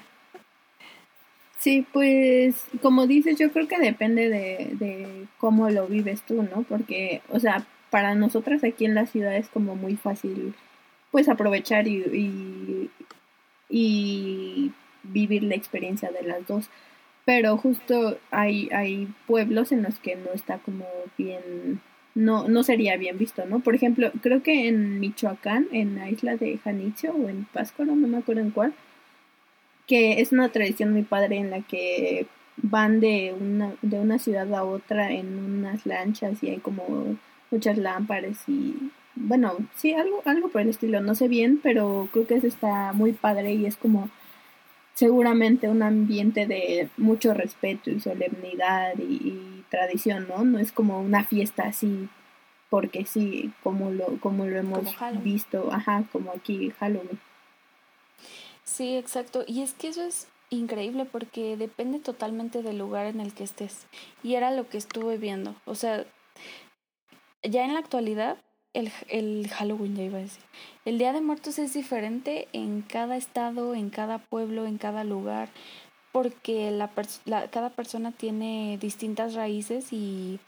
Sí, 1.58 1.84
pues 1.92 2.66
como 2.80 3.06
dices, 3.08 3.38
yo 3.38 3.50
creo 3.50 3.66
que 3.66 3.78
depende 3.78 4.28
de, 4.28 4.70
de 4.74 5.26
cómo 5.38 5.68
lo 5.70 5.88
vives 5.88 6.22
tú, 6.22 6.42
¿no? 6.44 6.62
Porque, 6.62 7.20
o 7.30 7.40
sea, 7.40 7.66
para 7.90 8.14
nosotras 8.14 8.62
aquí 8.62 8.84
en 8.84 8.94
la 8.94 9.06
ciudad 9.06 9.34
es 9.36 9.48
como 9.48 9.74
muy 9.74 9.96
fácil, 9.96 10.54
pues 11.10 11.28
aprovechar 11.28 11.88
y, 11.88 11.96
y, 11.98 12.90
y 13.68 14.72
vivir 15.02 15.42
la 15.42 15.56
experiencia 15.56 16.10
de 16.10 16.22
las 16.22 16.46
dos. 16.46 16.70
Pero 17.24 17.56
justo 17.56 18.18
hay, 18.30 18.68
hay 18.72 19.08
pueblos 19.26 19.72
en 19.72 19.82
los 19.82 19.98
que 19.98 20.16
no 20.16 20.30
está 20.32 20.58
como 20.58 20.86
bien 21.16 21.80
no, 22.18 22.48
no 22.48 22.64
sería 22.64 22.96
bien 22.96 23.16
visto, 23.16 23.46
¿no? 23.46 23.60
Por 23.60 23.76
ejemplo, 23.76 24.10
creo 24.22 24.42
que 24.42 24.66
en 24.66 24.98
Michoacán, 24.98 25.68
en 25.70 25.94
la 25.94 26.10
isla 26.10 26.36
de 26.36 26.58
Janitzio 26.58 27.12
o 27.12 27.28
en 27.28 27.44
Páscuaro, 27.44 27.94
no 27.94 28.08
me 28.08 28.18
acuerdo 28.18 28.42
en 28.42 28.50
cuál, 28.50 28.74
que 29.86 30.20
es 30.20 30.32
una 30.32 30.48
tradición 30.48 30.92
muy 30.92 31.02
padre 31.02 31.36
en 31.36 31.50
la 31.50 31.60
que 31.62 32.26
van 32.56 32.98
de 32.98 33.36
una, 33.38 33.72
de 33.82 34.00
una 34.00 34.18
ciudad 34.18 34.52
a 34.52 34.64
otra 34.64 35.12
en 35.12 35.38
unas 35.38 35.86
lanchas 35.86 36.42
y 36.42 36.50
hay 36.50 36.58
como 36.58 37.16
muchas 37.52 37.78
lámparas 37.78 38.48
y 38.48 38.90
bueno, 39.14 39.54
sí, 39.76 39.94
algo, 39.94 40.20
algo 40.24 40.48
por 40.48 40.62
el 40.62 40.70
estilo, 40.70 41.00
no 41.00 41.14
sé 41.14 41.28
bien, 41.28 41.60
pero 41.62 42.08
creo 42.12 42.26
que 42.26 42.34
eso 42.34 42.48
está 42.48 42.92
muy 42.94 43.12
padre 43.12 43.52
y 43.54 43.66
es 43.66 43.76
como 43.76 44.10
seguramente 44.94 45.68
un 45.68 45.84
ambiente 45.84 46.46
de 46.46 46.88
mucho 46.96 47.32
respeto 47.32 47.90
y 47.90 48.00
solemnidad 48.00 48.94
y 48.98 49.57
tradición, 49.70 50.26
¿no? 50.28 50.44
No 50.44 50.58
es 50.58 50.72
como 50.72 51.00
una 51.00 51.24
fiesta 51.24 51.64
así 51.64 52.08
porque 52.70 53.06
sí, 53.06 53.52
como 53.62 53.90
lo, 53.90 54.20
como 54.20 54.46
lo 54.46 54.58
hemos 54.58 54.94
visto, 55.22 55.72
ajá, 55.72 56.04
como 56.12 56.32
aquí 56.32 56.70
Halloween. 56.78 57.18
Sí, 58.64 58.96
exacto. 58.96 59.44
Y 59.46 59.62
es 59.62 59.72
que 59.72 59.88
eso 59.88 60.02
es 60.02 60.28
increíble 60.50 61.04
porque 61.04 61.56
depende 61.56 61.98
totalmente 61.98 62.62
del 62.62 62.78
lugar 62.78 63.06
en 63.06 63.20
el 63.20 63.32
que 63.32 63.44
estés. 63.44 63.86
Y 64.22 64.34
era 64.34 64.50
lo 64.50 64.68
que 64.68 64.78
estuve 64.78 65.16
viendo. 65.16 65.54
O 65.64 65.74
sea, 65.74 66.04
ya 67.42 67.64
en 67.64 67.72
la 67.72 67.80
actualidad, 67.80 68.36
el, 68.74 68.92
el 69.08 69.48
Halloween, 69.48 69.96
ya 69.96 70.02
iba 70.02 70.18
a 70.18 70.22
decir. 70.22 70.42
El 70.84 70.98
Día 70.98 71.14
de 71.14 71.22
Muertos 71.22 71.58
es 71.58 71.72
diferente 71.72 72.48
en 72.52 72.82
cada 72.82 73.16
estado, 73.16 73.74
en 73.74 73.88
cada 73.88 74.18
pueblo, 74.18 74.66
en 74.66 74.76
cada 74.76 75.04
lugar 75.04 75.48
porque 76.18 76.76
cada 77.52 77.70
persona 77.70 78.10
tiene 78.10 78.76
distintas 78.80 79.34
raíces 79.34 79.92
y, 79.92 80.40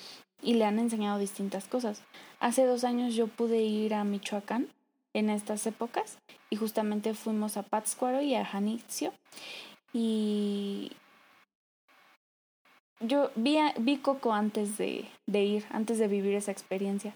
le 0.42 0.64
han 0.64 0.80
enseñado 0.80 1.20
distintas 1.20 1.68
cosas. 1.68 2.02
Hace 2.40 2.64
dos 2.64 2.83
años 2.83 3.14
yo 3.14 3.28
pude 3.28 3.62
ir 3.62 3.94
a 3.94 4.02
Michoacán 4.02 4.66
en 5.14 5.30
estas 5.30 5.64
épocas 5.68 6.18
y 6.50 6.56
justamente 6.56 7.14
fuimos 7.14 7.56
a 7.56 7.62
Pátzcuaro 7.62 8.20
y 8.20 8.35
a 8.35 8.44
Janitzio 8.44 9.12
y 9.92 10.90
yo 12.98 13.30
vi, 13.37 13.59
vi 13.78 13.98
Coco 13.98 14.33
antes 14.33 14.76
de 14.76 15.06
ir, 15.28 15.64
antes 15.70 16.00
de 16.00 16.09
vivir 16.09 16.35
esa 16.35 16.50
experiencia. 16.50 17.14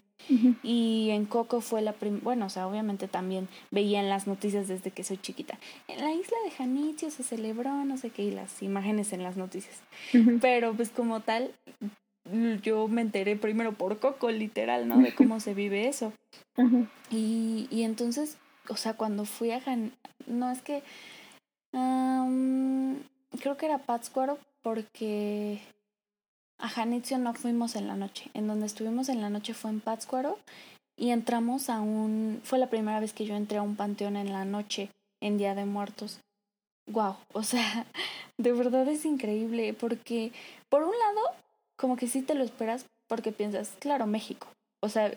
Y 0.62 1.10
en 1.10 1.26
Coco 1.26 1.60
fue 1.60 1.82
la 1.82 1.92
primera, 1.92 2.22
bueno, 2.24 2.46
o 2.46 2.48
sea, 2.48 2.66
obviamente 2.66 3.08
también 3.08 3.48
veía 3.70 4.00
en 4.00 4.08
las 4.08 4.26
noticias 4.26 4.68
desde 4.68 4.90
que 4.90 5.04
soy 5.04 5.18
chiquita. 5.18 5.58
En 5.88 6.00
la 6.00 6.12
isla 6.12 6.36
de 6.44 6.50
Janitzio 6.50 7.10
se 7.10 7.22
celebró, 7.22 7.84
no 7.84 7.96
sé 7.96 8.10
qué, 8.10 8.22
y 8.22 8.30
las 8.30 8.62
imágenes 8.62 9.12
en 9.12 9.22
las 9.22 9.36
noticias. 9.36 9.82
Pero 10.40 10.74
pues 10.74 10.90
como 10.90 11.20
tal, 11.20 11.52
yo 12.62 12.88
me 12.88 13.02
enteré 13.02 13.36
primero 13.36 13.72
por 13.72 13.98
Coco, 13.98 14.30
literal, 14.30 14.88
¿no? 14.88 14.98
De 14.98 15.14
cómo 15.14 15.40
se 15.40 15.54
vive 15.54 15.88
eso. 15.88 16.12
y, 17.10 17.68
y 17.70 17.82
entonces, 17.82 18.38
o 18.68 18.76
sea, 18.76 18.94
cuando 18.94 19.24
fui 19.24 19.50
a 19.50 19.60
Jan... 19.60 19.92
No, 20.26 20.50
es 20.50 20.62
que... 20.62 20.82
creo 21.72 23.56
que 23.56 23.66
era 23.66 23.78
Pátzcuaro 23.78 24.38
porque 24.62 25.60
a 26.64 26.68
Janitzio 26.68 27.18
no 27.18 27.34
fuimos 27.34 27.76
en 27.76 27.86
la 27.86 27.94
noche. 27.94 28.30
En 28.32 28.46
donde 28.46 28.64
estuvimos 28.64 29.10
en 29.10 29.20
la 29.20 29.28
noche 29.28 29.52
fue 29.52 29.70
en 29.70 29.80
Pátzcuaro 29.80 30.38
y 30.96 31.10
entramos 31.10 31.68
a 31.68 31.82
un... 31.82 32.40
Fue 32.42 32.58
la 32.58 32.70
primera 32.70 33.00
vez 33.00 33.12
que 33.12 33.26
yo 33.26 33.36
entré 33.36 33.58
a 33.58 33.62
un 33.62 33.76
panteón 33.76 34.16
en 34.16 34.32
la 34.32 34.46
noche, 34.46 34.88
en 35.20 35.36
Día 35.36 35.54
de 35.54 35.66
Muertos. 35.66 36.20
Wow, 36.90 37.16
o 37.34 37.42
sea, 37.42 37.84
de 38.38 38.52
verdad 38.52 38.88
es 38.88 39.04
increíble 39.04 39.74
porque, 39.74 40.32
por 40.70 40.84
un 40.84 40.98
lado, 40.98 41.20
como 41.76 41.96
que 41.96 42.06
sí 42.06 42.22
te 42.22 42.34
lo 42.34 42.42
esperas 42.42 42.86
porque 43.08 43.30
piensas, 43.30 43.72
claro, 43.78 44.06
México. 44.06 44.46
O 44.80 44.88
sea, 44.88 45.12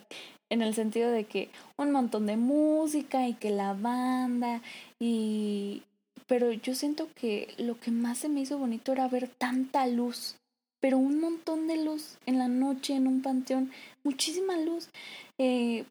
en 0.50 0.62
el 0.62 0.74
sentido 0.74 1.12
de 1.12 1.24
que 1.24 1.50
un 1.78 1.92
montón 1.94 2.26
de 2.26 2.36
música 2.36 3.26
y 3.26 3.36
que 3.36 3.52
la 3.52 3.74
banda 3.74 4.62
y 5.00 5.84
pero 6.28 6.52
yo 6.52 6.76
siento 6.76 7.08
que 7.16 7.54
lo 7.58 7.80
que 7.80 7.90
más 7.90 8.18
se 8.18 8.28
me 8.28 8.42
hizo 8.42 8.58
bonito 8.58 8.92
era 8.92 9.08
ver 9.08 9.30
tanta 9.30 9.88
luz, 9.88 10.36
pero 10.80 10.98
un 10.98 11.20
montón 11.20 11.68
de 11.68 11.84
luz 11.84 12.18
en 12.26 12.38
la 12.38 12.48
noche 12.48 12.96
en 12.96 13.08
un 13.08 13.22
panteón, 13.22 13.72
muchísima 14.04 14.58
luz. 14.58 14.90
Eh, 15.38 15.86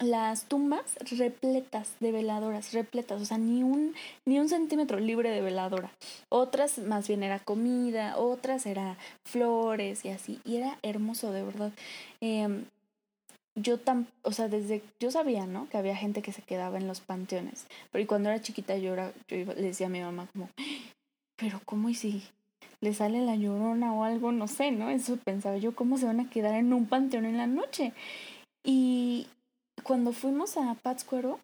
las 0.00 0.46
tumbas 0.46 0.96
repletas 1.18 1.94
de 2.00 2.12
veladoras, 2.12 2.72
repletas, 2.72 3.20
o 3.22 3.24
sea, 3.24 3.38
ni 3.38 3.62
un, 3.62 3.94
ni 4.24 4.38
un 4.38 4.48
centímetro 4.48 4.98
libre 4.98 5.30
de 5.30 5.42
veladora. 5.42 5.92
Otras 6.28 6.78
más 6.78 7.06
bien 7.06 7.22
era 7.22 7.38
comida, 7.38 8.16
otras 8.16 8.66
era 8.66 8.96
flores 9.24 10.04
y 10.04 10.08
así, 10.08 10.40
y 10.44 10.56
era 10.56 10.78
hermoso, 10.82 11.30
de 11.30 11.42
verdad. 11.42 11.72
Eh, 12.20 12.64
yo 13.54 13.78
tan, 13.78 14.06
o 14.22 14.32
sea, 14.32 14.48
desde, 14.48 14.82
yo 14.98 15.10
sabía, 15.10 15.46
¿no? 15.46 15.68
Que 15.68 15.76
había 15.76 15.94
gente 15.94 16.22
que 16.22 16.32
se 16.32 16.42
quedaba 16.42 16.78
en 16.78 16.88
los 16.88 17.00
panteones, 17.00 17.66
pero 17.90 18.06
cuando 18.06 18.30
era 18.30 18.40
chiquita 18.40 18.76
yo, 18.78 18.94
era, 18.94 19.12
yo 19.28 19.36
iba, 19.36 19.54
le 19.54 19.62
decía 19.62 19.86
a 19.86 19.90
mi 19.90 20.00
mamá 20.00 20.26
como, 20.32 20.48
pero 21.36 21.60
¿cómo 21.66 21.90
y 21.90 21.94
si 21.94 22.22
le 22.82 22.92
sale 22.92 23.24
la 23.24 23.36
llorona 23.36 23.94
o 23.94 24.04
algo? 24.04 24.32
No 24.32 24.48
sé, 24.48 24.72
¿no? 24.72 24.90
Eso 24.90 25.16
pensaba 25.16 25.56
yo, 25.56 25.74
¿cómo 25.74 25.96
se 25.96 26.06
van 26.06 26.20
a 26.20 26.28
quedar 26.28 26.54
en 26.56 26.74
un 26.74 26.86
panteón 26.86 27.24
en 27.24 27.38
la 27.38 27.46
noche? 27.46 27.94
Y 28.64 29.28
cuando 29.82 30.12
fuimos 30.12 30.56
a 30.56 30.74
Pátzcuaro, 30.74 31.40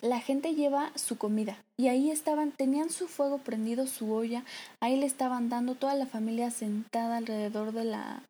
la 0.00 0.20
gente 0.20 0.54
lleva 0.54 0.92
su 0.94 1.18
comida 1.18 1.56
y 1.76 1.88
ahí 1.88 2.10
estaban, 2.10 2.52
tenían 2.52 2.90
su 2.90 3.08
fuego 3.08 3.38
prendido, 3.38 3.86
su 3.86 4.12
olla, 4.12 4.44
ahí 4.80 4.96
le 4.96 5.06
estaban 5.06 5.48
dando 5.48 5.74
toda 5.74 5.94
la 5.94 6.06
familia 6.06 6.50
sentada 6.50 7.16
alrededor 7.16 7.72
de 7.72 7.84
la 7.84 8.22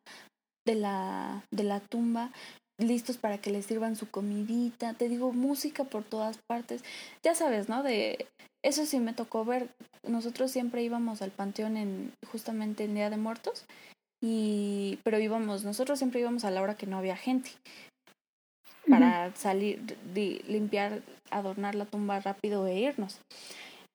de 0.65 0.75
la 0.75 1.43
de 1.51 1.63
la 1.63 1.79
tumba 1.79 2.31
listos 2.79 3.17
para 3.17 3.37
que 3.37 3.51
les 3.51 3.65
sirvan 3.65 3.95
su 3.95 4.09
comidita, 4.09 4.93
te 4.93 5.09
digo, 5.09 5.31
música 5.31 5.83
por 5.83 6.03
todas 6.03 6.37
partes. 6.47 6.83
Ya 7.23 7.35
sabes, 7.35 7.69
¿no? 7.69 7.83
De 7.83 8.27
eso 8.63 8.85
sí 8.85 8.99
me 8.99 9.13
tocó 9.13 9.45
ver. 9.45 9.69
Nosotros 10.03 10.51
siempre 10.51 10.83
íbamos 10.83 11.21
al 11.21 11.31
panteón 11.31 11.77
en 11.77 12.13
justamente 12.31 12.85
en 12.85 12.95
Día 12.95 13.09
de 13.09 13.17
Muertos 13.17 13.65
y 14.21 14.99
pero 15.03 15.19
íbamos, 15.19 15.63
nosotros 15.63 15.99
siempre 15.99 16.19
íbamos 16.19 16.43
a 16.43 16.51
la 16.51 16.61
hora 16.61 16.75
que 16.75 16.87
no 16.87 16.97
había 16.97 17.15
gente 17.15 17.51
para 18.89 19.33
salir, 19.35 19.81
de, 20.13 20.43
limpiar, 20.47 21.01
adornar 21.29 21.75
la 21.75 21.85
tumba 21.85 22.19
rápido 22.19 22.65
e 22.67 22.79
irnos. 22.79 23.19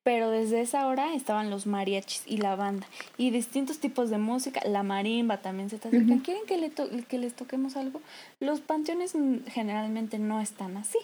Pero 0.05 0.31
desde 0.31 0.61
esa 0.61 0.87
hora 0.87 1.15
estaban 1.15 1.51
los 1.51 1.67
mariachis 1.67 2.23
y 2.27 2.37
la 2.37 2.55
banda 2.57 2.87
y 3.17 3.31
distintos 3.31 3.79
tipos 3.79 4.11
de 4.11 4.19
música. 4.19 4.61
La 4.67 4.83
marimba 4.83 5.39
también 5.39 5.71
se 5.71 5.77
está 5.77 5.89
acercando. 5.89 6.23
¿Quieren 6.23 6.45
que, 6.47 6.59
le 6.59 6.71
que 7.05 7.19
les 7.19 7.35
toquemos 7.35 7.75
algo? 7.77 8.03
Los 8.39 8.61
panteones 8.61 9.15
generalmente 9.49 10.19
no 10.19 10.41
están 10.41 10.77
así, 10.77 10.99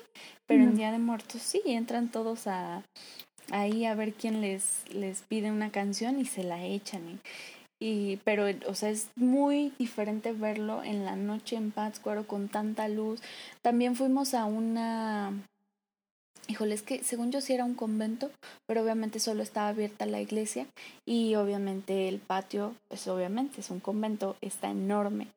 pero 0.47 0.65
en 0.65 0.77
Día 0.77 0.93
de 0.93 0.99
Muertos 0.99 1.41
sí, 1.41 1.63
entran 1.65 2.09
todos 2.09 2.47
a 2.47 2.85
ahí 3.51 3.85
a 3.85 3.95
ver 3.95 4.13
quién 4.13 4.41
les, 4.41 4.85
les 4.93 5.23
pide 5.23 5.51
una 5.51 5.71
canción 5.71 6.21
y 6.21 6.25
se 6.25 6.45
la 6.45 6.65
echan. 6.65 7.21
Y, 7.81 7.87
y, 7.87 8.21
pero, 8.25 8.45
o 8.67 8.75
sea, 8.75 8.91
es 8.91 9.09
muy 9.17 9.73
diferente 9.79 10.33
verlo 10.33 10.85
en 10.85 11.05
la 11.05 11.17
noche 11.17 11.57
en 11.57 11.71
Pátzcuaro 11.71 12.27
con 12.27 12.49
tanta 12.49 12.89
luz. 12.89 13.21
También 13.63 13.97
fuimos 13.97 14.35
a 14.35 14.45
una, 14.45 15.33
híjole, 16.51 16.75
es 16.75 16.83
que 16.83 17.03
según 17.05 17.31
yo 17.31 17.41
sí 17.41 17.53
era 17.53 17.65
un 17.65 17.75
convento, 17.75 18.31
pero 18.67 18.83
obviamente 18.83 19.21
solo 19.21 19.43
estaba 19.43 19.69
abierta 19.69 20.05
la 20.05 20.21
iglesia 20.21 20.67
y 21.07 21.37
obviamente 21.37 22.09
el 22.09 22.19
patio, 22.19 22.75
pues 22.89 23.07
obviamente 23.07 23.61
es 23.61 23.71
un 23.71 23.81
convento, 23.81 24.37
está 24.41 24.71
enorme. 24.71 25.29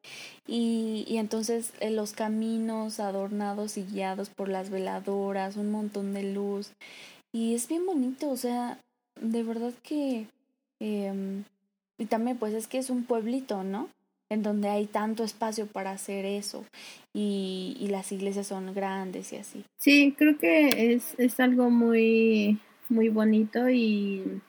Y, 0.48 1.06
y 1.08 1.18
entonces 1.18 1.74
eh, 1.80 1.92
los 1.92 2.14
caminos 2.14 3.00
adornados 3.00 3.78
y 3.78 3.84
guiados 3.84 4.30
por 4.30 4.50
las 4.50 4.70
veladoras, 4.70 5.56
un 5.56 5.72
montón 5.72 6.14
de 6.14 6.24
luz. 6.34 6.72
Y 7.32 7.54
es 7.54 7.68
bien 7.68 7.86
bonito, 7.86 8.30
o 8.30 8.38
sea, 8.38 8.80
de 9.22 9.44
verdad 9.44 9.74
que... 9.84 10.28
Eh, 10.80 11.44
y 12.00 12.06
también 12.06 12.38
pues 12.38 12.54
es 12.54 12.68
que 12.68 12.80
es 12.80 12.90
un 12.90 13.06
pueblito, 13.06 13.64
¿no? 13.64 13.88
En 14.34 14.44
donde 14.44 14.70
hay 14.70 14.88
tanto 14.88 15.24
espacio 15.24 15.68
para 15.68 15.92
hacer 15.92 16.26
eso 16.26 16.66
y, 17.14 17.78
y 17.80 17.88
las 17.88 18.12
iglesias 18.12 18.48
son 18.48 18.74
grandes 18.74 19.32
y 19.32 19.38
así. 19.38 19.64
Sí, 19.80 20.16
creo 20.18 20.38
que 20.38 20.94
es, 20.94 21.14
es 21.20 21.40
algo 21.40 21.70
muy, 21.70 22.60
muy 22.90 23.10
bonito 23.10 23.70
y, 23.70 24.42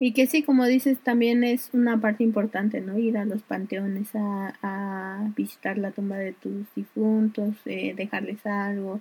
y 0.00 0.12
que 0.12 0.26
sí, 0.26 0.42
como 0.42 0.64
dices, 0.64 0.98
también 1.00 1.44
es 1.44 1.70
una 1.72 2.00
parte 2.00 2.24
importante, 2.24 2.80
¿no? 2.80 2.98
Ir 2.98 3.18
a 3.18 3.24
los 3.24 3.42
panteones 3.42 4.10
a, 4.14 5.30
visitar 5.36 5.78
la 5.78 5.90
tumba 5.90 6.16
de 6.16 6.32
tus 6.32 6.66
difuntos, 6.74 7.54
eh, 7.66 7.92
dejarles 7.94 8.44
algo. 8.46 9.00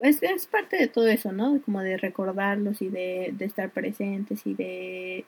Es, 0.00 0.22
es 0.22 0.46
parte 0.46 0.76
de 0.76 0.88
todo 0.88 1.08
eso, 1.08 1.32
¿no? 1.32 1.60
Como 1.62 1.80
de 1.80 1.96
recordarlos 1.96 2.82
y 2.82 2.88
de, 2.88 3.32
de 3.32 3.44
estar 3.44 3.70
presentes 3.70 4.46
y 4.46 4.54
de 4.54 5.24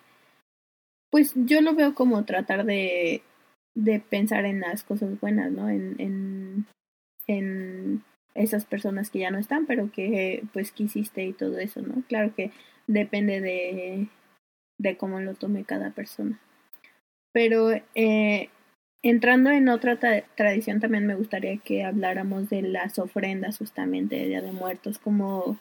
pues 1.15 1.33
yo 1.37 1.61
lo 1.61 1.77
veo 1.77 1.95
como 1.95 2.25
tratar 2.25 2.65
de, 2.65 3.23
de 3.75 4.01
pensar 4.01 4.45
en 4.45 4.61
las 4.61 4.85
cosas 4.85 5.21
buenas, 5.21 5.51
¿no? 5.51 5.69
En, 5.69 5.97
en, 5.99 6.67
en 7.27 8.05
esas 8.35 8.65
personas 8.65 9.11
que 9.11 9.21
ya 9.21 9.31
no 9.31 9.39
están, 9.39 9.67
pero 9.67 9.91
que 9.91 10.45
pues 10.53 10.73
quisiste 10.73 11.25
y 11.25 11.33
todo 11.33 11.59
eso, 11.59 11.83
¿no? 11.83 12.03
Claro 12.09 12.35
que 12.35 12.51
depende 12.87 13.41
de, 13.41 14.09
de 14.79 14.97
cómo 14.97 15.21
lo 15.21 15.35
tome 15.35 15.65
cada 15.65 15.91
persona. 15.91 16.41
Pero 17.33 17.71
eh, 17.95 18.49
entrando 19.03 19.51
en 19.51 19.69
otra 19.69 19.99
tra 19.99 20.23
tradición 20.37 20.81
también 20.81 21.07
me 21.07 21.17
gustaría 21.17 21.57
que 21.59 21.85
habláramos 21.85 22.49
de 22.51 22.63
las 22.63 22.99
ofrendas 22.99 23.59
justamente 23.59 24.17
de 24.17 24.29
Día 24.29 24.43
de 24.43 24.53
Muertos, 24.53 24.99
como 24.99 25.59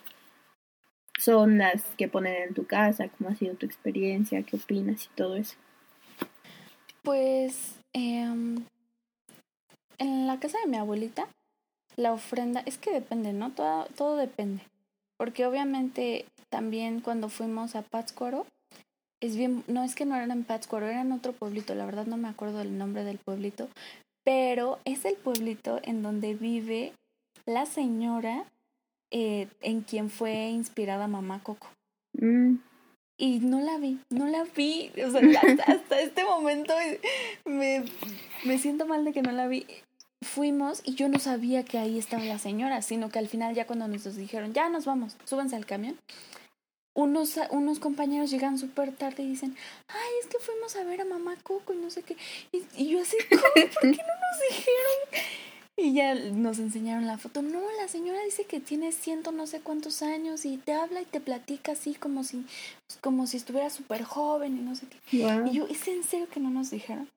son 1.18 1.58
las 1.60 1.84
que 1.96 2.08
ponen 2.08 2.50
en 2.50 2.54
tu 2.54 2.66
casa, 2.66 3.08
cómo 3.10 3.30
ha 3.30 3.36
sido 3.36 3.56
tu 3.56 3.66
experiencia, 3.66 4.44
qué 4.44 4.58
opinas 4.58 5.06
y 5.06 5.16
todo 5.16 5.36
eso. 5.36 5.56
Pues 7.04 7.83
eh, 7.94 8.28
en 9.98 10.28
la 10.28 10.40
casa 10.40 10.58
de 10.60 10.70
mi 10.70 10.78
abuelita, 10.78 11.28
la 11.96 12.12
ofrenda, 12.12 12.62
es 12.66 12.78
que 12.78 12.92
depende, 12.92 13.34
¿no? 13.34 13.52
Todo, 13.52 13.86
todo 13.96 14.18
depende. 14.18 14.64
Porque 15.18 15.46
obviamente 15.46 16.26
también 16.50 17.02
cuando 17.02 17.30
fuimos 17.30 17.76
a 17.76 17.82
Pátzcuaro, 17.82 18.46
es 19.22 19.38
bien, 19.38 19.64
no 19.68 19.84
es 19.84 19.96
que 19.96 20.06
no 20.06 20.16
eran 20.16 20.32
en 20.32 20.44
Pátzcuaro, 20.44 20.88
era 20.88 21.02
en 21.02 21.12
otro 21.12 21.34
pueblito, 21.34 21.76
la 21.76 21.86
verdad 21.86 22.06
no 22.06 22.18
me 22.18 22.28
acuerdo 22.28 22.58
del 22.58 22.78
nombre 22.78 23.04
del 23.04 23.20
pueblito, 23.20 23.70
pero 24.24 24.80
es 24.86 25.06
el 25.06 25.16
pueblito 25.16 25.80
en 25.84 26.04
donde 26.04 26.34
vive 26.34 26.94
la 27.46 27.66
señora 27.66 28.46
eh, 29.12 29.48
en 29.62 29.82
quien 29.82 30.10
fue 30.10 30.50
inspirada 30.50 31.08
Mamá 31.08 31.42
Coco. 31.42 31.68
Mm. 32.14 32.56
Y 33.18 33.40
no 33.40 33.60
la 33.62 33.78
vi, 33.78 34.00
no 34.10 34.28
la 34.28 34.44
vi. 34.44 34.92
O 35.06 35.12
sea, 35.12 35.22
hasta, 35.68 36.02
este 36.02 36.24
momento 36.24 36.74
me, 37.46 37.84
me 38.44 38.58
siento 38.58 38.86
mal 38.86 39.06
de 39.06 39.14
que 39.14 39.22
no 39.22 39.32
la 39.32 39.48
vi. 39.48 39.66
Fuimos 40.22 40.82
y 40.86 40.96
yo 40.96 41.10
no 41.10 41.20
sabía 41.20 41.64
que 41.66 41.78
ahí 41.78 42.00
estaba 42.00 42.24
la 42.24 42.40
señora, 42.40 42.82
sino 42.82 43.10
que 43.10 43.20
al 43.20 43.28
final 43.28 43.54
ya 43.54 43.68
cuando 43.68 43.88
nos 43.88 44.16
dijeron, 44.16 44.54
ya 44.54 44.70
nos 44.70 44.86
vamos, 44.86 45.18
súbanse 45.26 45.58
al 45.58 45.66
camión, 45.66 45.98
unos, 46.96 47.40
unos 47.50 47.80
compañeros 47.80 48.30
llegan 48.30 48.58
súper 48.58 48.92
tarde 48.96 49.24
y 49.24 49.30
dicen, 49.30 49.56
ay, 49.88 50.12
es 50.22 50.28
que 50.28 50.38
fuimos 50.40 50.76
a 50.76 50.84
ver 50.84 51.02
a 51.02 51.06
mamá 51.06 51.36
Coco 51.42 51.74
y 51.74 51.78
no 51.78 51.90
sé 51.90 52.04
qué. 52.04 52.16
Y, 52.52 52.64
y 52.76 52.90
yo 52.90 53.02
así, 53.02 53.18
¿cómo? 53.30 53.42
¿Por 53.42 53.82
qué 53.82 53.88
no 53.88 54.14
nos 54.22 54.40
dijeron? 54.50 55.00
Y 55.84 55.92
ya 55.92 56.16
nos 56.16 56.60
enseñaron 56.60 57.08
la 57.08 57.18
foto. 57.18 57.42
No, 57.42 57.60
la 57.78 57.90
señora 57.90 58.18
dice 58.24 58.46
que 58.46 58.62
tiene 58.62 58.94
ciento 58.94 59.34
no 59.34 59.48
sé 59.48 59.60
cuántos 59.60 60.02
años 60.02 60.46
y 60.46 60.56
te 60.56 60.72
habla 60.72 61.02
y 61.02 61.06
te 61.06 61.20
platica 61.20 61.74
así 61.74 61.94
como 61.94 62.24
si, 62.24 62.46
como 63.02 63.28
si 63.28 63.36
estuviera 63.36 63.70
súper 63.70 64.04
joven 64.04 64.58
y 64.58 64.62
no 64.62 64.78
sé 64.78 64.88
qué. 64.88 65.18
Wow. 65.24 65.48
Y 65.48 65.56
yo, 65.56 65.68
¿es 65.68 65.86
en 65.90 66.04
serio 66.06 66.30
que 66.30 66.40
no 66.40 66.52
nos 66.52 66.72
dijeron? 66.72 67.10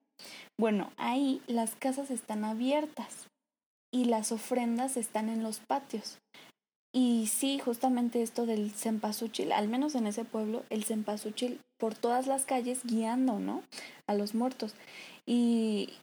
Bueno, 0.59 0.91
ahí 0.97 1.41
las 1.47 1.75
casas 1.75 2.11
están 2.11 2.43
abiertas 2.43 3.29
y 3.89 4.03
las 4.03 4.33
ofrendas 4.33 4.97
están 4.97 5.29
en 5.29 5.43
los 5.43 5.59
patios. 5.59 6.17
Y 6.93 7.27
sí, 7.27 7.59
justamente 7.59 8.21
esto 8.21 8.45
del 8.45 8.71
cempasúchil, 8.71 9.53
al 9.53 9.69
menos 9.69 9.95
en 9.95 10.07
ese 10.07 10.25
pueblo, 10.25 10.63
el 10.69 10.83
cempasúchil 10.83 11.61
por 11.79 11.95
todas 11.95 12.27
las 12.27 12.43
calles 12.43 12.81
guiando, 12.83 13.39
¿no? 13.39 13.63
A 14.07 14.13
los 14.13 14.35
muertos. 14.35 14.73
Y, 15.25 15.93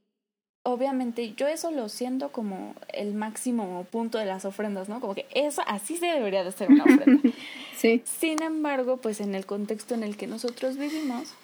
obviamente 0.64 1.34
yo 1.34 1.46
eso 1.46 1.70
lo 1.70 1.88
siento 1.88 2.32
como 2.32 2.74
el 2.92 3.14
máximo 3.14 3.86
punto 3.90 4.18
de 4.18 4.24
las 4.24 4.44
ofrendas, 4.44 4.88
¿no? 4.88 5.00
Como 5.00 5.14
que 5.14 5.26
eso 5.32 5.62
así 5.66 5.96
se 5.96 6.06
debería 6.06 6.42
de 6.42 6.52
ser 6.52 6.70
una 6.70 6.84
ofrenda. 6.84 7.30
sí. 7.76 8.02
Sin 8.04 8.42
embargo, 8.42 8.96
pues 8.96 9.20
en 9.20 9.34
el 9.34 9.46
contexto 9.46 9.94
en 9.94 10.02
el 10.02 10.16
que 10.16 10.26
nosotros 10.26 10.76
vivimos, 10.76 11.34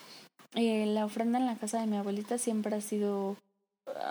eh, 0.54 0.86
la 0.86 1.04
ofrenda 1.04 1.38
en 1.38 1.46
la 1.46 1.56
casa 1.56 1.80
de 1.80 1.86
mi 1.86 1.96
abuelita 1.96 2.38
siempre 2.38 2.74
ha 2.74 2.80
sido 2.80 3.36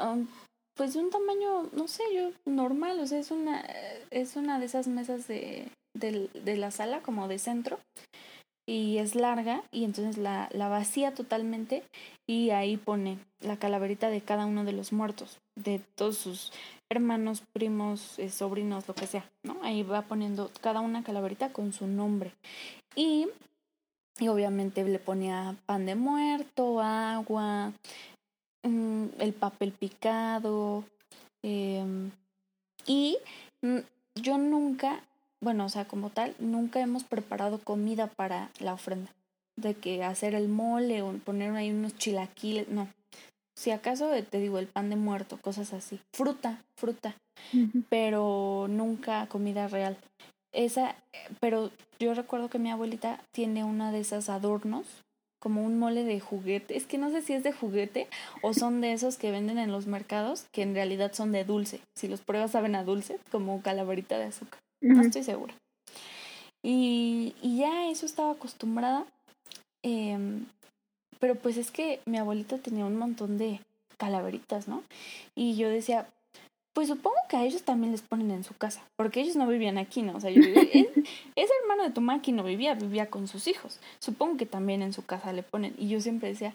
um, 0.03 0.27
pues 0.75 0.93
de 0.93 0.99
un 0.99 1.09
tamaño, 1.09 1.69
no 1.73 1.87
sé, 1.87 2.03
yo 2.15 2.31
normal, 2.45 2.99
o 2.99 3.07
sea, 3.07 3.19
es 3.19 3.31
una 3.31 3.65
es 4.11 4.37
una 4.37 4.59
de 4.59 4.65
esas 4.65 4.87
mesas 4.87 5.27
de, 5.27 5.67
de, 5.93 6.29
de 6.33 6.55
la 6.55 6.71
sala 6.71 7.01
como 7.01 7.27
de 7.27 7.39
centro 7.39 7.79
y 8.69 8.99
es 8.99 9.15
larga 9.15 9.63
y 9.71 9.83
entonces 9.83 10.19
la, 10.19 10.47
la 10.51 10.69
vacía 10.69 11.15
totalmente 11.15 11.83
y 12.27 12.51
ahí 12.51 12.77
pone 12.77 13.17
la 13.41 13.57
calaverita 13.57 14.11
de 14.11 14.21
cada 14.21 14.45
uno 14.45 14.63
de 14.63 14.73
los 14.73 14.93
muertos, 14.93 15.39
de 15.55 15.81
todos 15.95 16.19
sus 16.19 16.51
hermanos, 16.87 17.41
primos, 17.51 18.19
eh, 18.19 18.29
sobrinos, 18.29 18.87
lo 18.87 18.93
que 18.93 19.07
sea, 19.07 19.27
¿no? 19.43 19.57
Ahí 19.63 19.81
va 19.81 20.03
poniendo 20.03 20.51
cada 20.61 20.81
una 20.81 21.03
calaverita 21.03 21.51
con 21.51 21.73
su 21.73 21.87
nombre. 21.87 22.31
Y, 22.95 23.27
y 24.19 24.27
obviamente 24.27 24.83
le 24.83 24.99
ponía 24.99 25.55
pan 25.65 25.87
de 25.87 25.95
muerto, 25.95 26.79
agua, 26.79 27.73
mm, 28.61 29.05
el 29.17 29.33
papel 29.33 29.71
picado. 29.71 30.83
em, 31.41 32.11
y 32.85 33.17
mm, 33.63 33.79
yo 34.21 34.37
nunca, 34.37 35.03
bueno, 35.41 35.65
o 35.65 35.69
sea, 35.69 35.85
como 35.85 36.09
tal, 36.09 36.35
nunca 36.39 36.79
hemos 36.79 37.03
preparado 37.03 37.59
comida 37.59 38.07
para 38.07 38.49
la 38.59 38.73
ofrenda. 38.73 39.11
De 39.55 39.73
que 39.73 40.03
hacer 40.03 40.35
el 40.35 40.47
mole 40.47 41.01
o 41.01 41.11
poner 41.13 41.51
ahí 41.55 41.71
unos 41.71 41.97
chilaquiles, 41.97 42.69
no. 42.69 42.87
Si 43.55 43.71
acaso 43.71 44.13
eh, 44.13 44.23
te 44.23 44.39
digo 44.39 44.57
el 44.57 44.67
pan 44.67 44.89
de 44.89 44.95
muerto, 44.95 45.37
cosas 45.41 45.73
así. 45.73 45.99
Fruta, 46.13 46.63
fruta 46.75 47.15
pero 47.89 48.67
nunca 48.69 49.27
comida 49.27 49.67
real. 49.67 49.97
Esa, 50.51 50.95
pero 51.39 51.71
yo 51.99 52.13
recuerdo 52.13 52.49
que 52.49 52.59
mi 52.59 52.71
abuelita 52.71 53.21
tiene 53.31 53.63
una 53.63 53.91
de 53.91 53.99
esas 53.99 54.29
adornos, 54.29 54.85
como 55.39 55.63
un 55.63 55.79
mole 55.79 56.03
de 56.03 56.19
juguete. 56.19 56.75
Es 56.75 56.85
que 56.85 56.97
no 56.97 57.11
sé 57.11 57.21
si 57.21 57.33
es 57.33 57.43
de 57.43 57.53
juguete 57.53 58.07
o 58.41 58.53
son 58.53 58.81
de 58.81 58.93
esos 58.93 59.17
que 59.17 59.31
venden 59.31 59.57
en 59.57 59.71
los 59.71 59.87
mercados, 59.87 60.45
que 60.51 60.63
en 60.63 60.73
realidad 60.73 61.13
son 61.13 61.31
de 61.31 61.45
dulce. 61.45 61.79
Si 61.95 62.07
los 62.07 62.21
pruebas 62.21 62.51
saben 62.51 62.75
a 62.75 62.83
dulce, 62.83 63.19
como 63.31 63.61
calaverita 63.61 64.17
de 64.17 64.25
azúcar. 64.25 64.59
No 64.81 65.01
estoy 65.01 65.23
segura. 65.23 65.53
Y, 66.63 67.33
y 67.41 67.57
ya 67.57 67.89
eso 67.89 68.05
estaba 68.05 68.31
acostumbrada. 68.31 69.05
em, 69.83 70.45
pero 71.19 71.35
pues 71.35 71.57
es 71.57 71.71
que 71.71 71.99
mi 72.05 72.17
abuelita 72.17 72.57
tenía 72.59 72.85
un 72.85 72.97
montón 72.97 73.37
de 73.37 73.59
calaveritas, 73.97 74.67
¿no? 74.67 74.83
Y 75.35 75.55
yo 75.57 75.67
decía, 75.69 76.07
pues 76.73 76.87
supongo 76.87 77.15
que 77.29 77.35
a 77.37 77.43
ellos 77.43 77.63
también 77.63 77.91
les 77.91 78.01
ponen 78.01 78.31
en 78.31 78.43
su 78.45 78.53
casa, 78.55 78.81
porque 78.97 79.19
ellos 79.21 79.35
no 79.35 79.47
vivían 79.47 79.77
aquí, 79.77 80.01
¿no? 80.01 80.15
O 80.15 80.19
sea, 80.21 80.29
yo 80.31 80.41
digo, 80.41 80.61
"Es- 80.61 80.87
ese 81.35 81.53
hermano 81.61 81.83
de 81.83 81.89
tu 81.91 81.99
mamá 82.01 82.21
no 82.27 82.43
vivía, 82.43 82.73
vivía 82.75 83.09
con 83.09 83.27
sus 83.27 83.47
hijos. 83.47 83.79
Supongo 83.99 84.37
que 84.37 84.45
también 84.45 84.81
en 84.81 84.93
su 84.93 85.05
casa 85.05 85.33
le 85.33 85.43
ponen. 85.43 85.73
Y 85.77 85.89
yo 85.89 85.99
siempre 85.99 86.29
decía, 86.29 86.53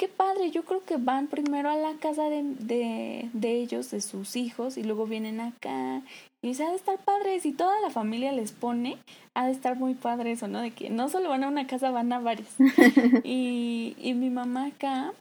qué 0.00 0.08
padre, 0.08 0.50
yo 0.50 0.64
creo 0.64 0.82
que 0.82 0.96
van 0.96 1.26
primero 1.26 1.68
a 1.68 1.76
la 1.76 1.92
casa 1.96 2.30
de, 2.30 2.42
de, 2.42 3.28
de 3.34 3.52
ellos, 3.52 3.90
de 3.90 4.00
sus 4.00 4.34
hijos, 4.34 4.78
y 4.78 4.82
luego 4.82 5.04
vienen 5.04 5.40
acá. 5.40 6.00
Y 6.40 6.48
dice, 6.48 6.64
ha 6.64 6.70
de 6.70 6.76
estar 6.76 6.96
padre, 6.96 7.38
si 7.38 7.52
toda 7.52 7.78
la 7.82 7.90
familia 7.90 8.32
les 8.32 8.50
pone, 8.50 8.96
ha 9.34 9.44
de 9.44 9.52
estar 9.52 9.76
muy 9.76 9.92
padre 9.92 10.32
eso, 10.32 10.48
¿no? 10.48 10.62
De 10.62 10.70
que 10.70 10.88
no 10.88 11.10
solo 11.10 11.28
van 11.28 11.44
a 11.44 11.48
una 11.48 11.66
casa, 11.66 11.90
van 11.90 12.10
a 12.14 12.18
varias. 12.18 12.48
y, 13.24 13.94
y 14.00 14.14
mi 14.14 14.30
mamá 14.30 14.68
acá 14.68 15.12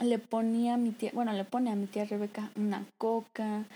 le 0.00 0.18
ponía 0.18 0.74
a 0.74 0.78
mi 0.78 0.90
tía, 0.90 1.12
bueno, 1.14 1.32
le 1.32 1.44
pone 1.44 1.70
a 1.70 1.76
mi 1.76 1.86
tía 1.86 2.04
Rebeca 2.04 2.50
una 2.56 2.84
coca, 2.98 3.66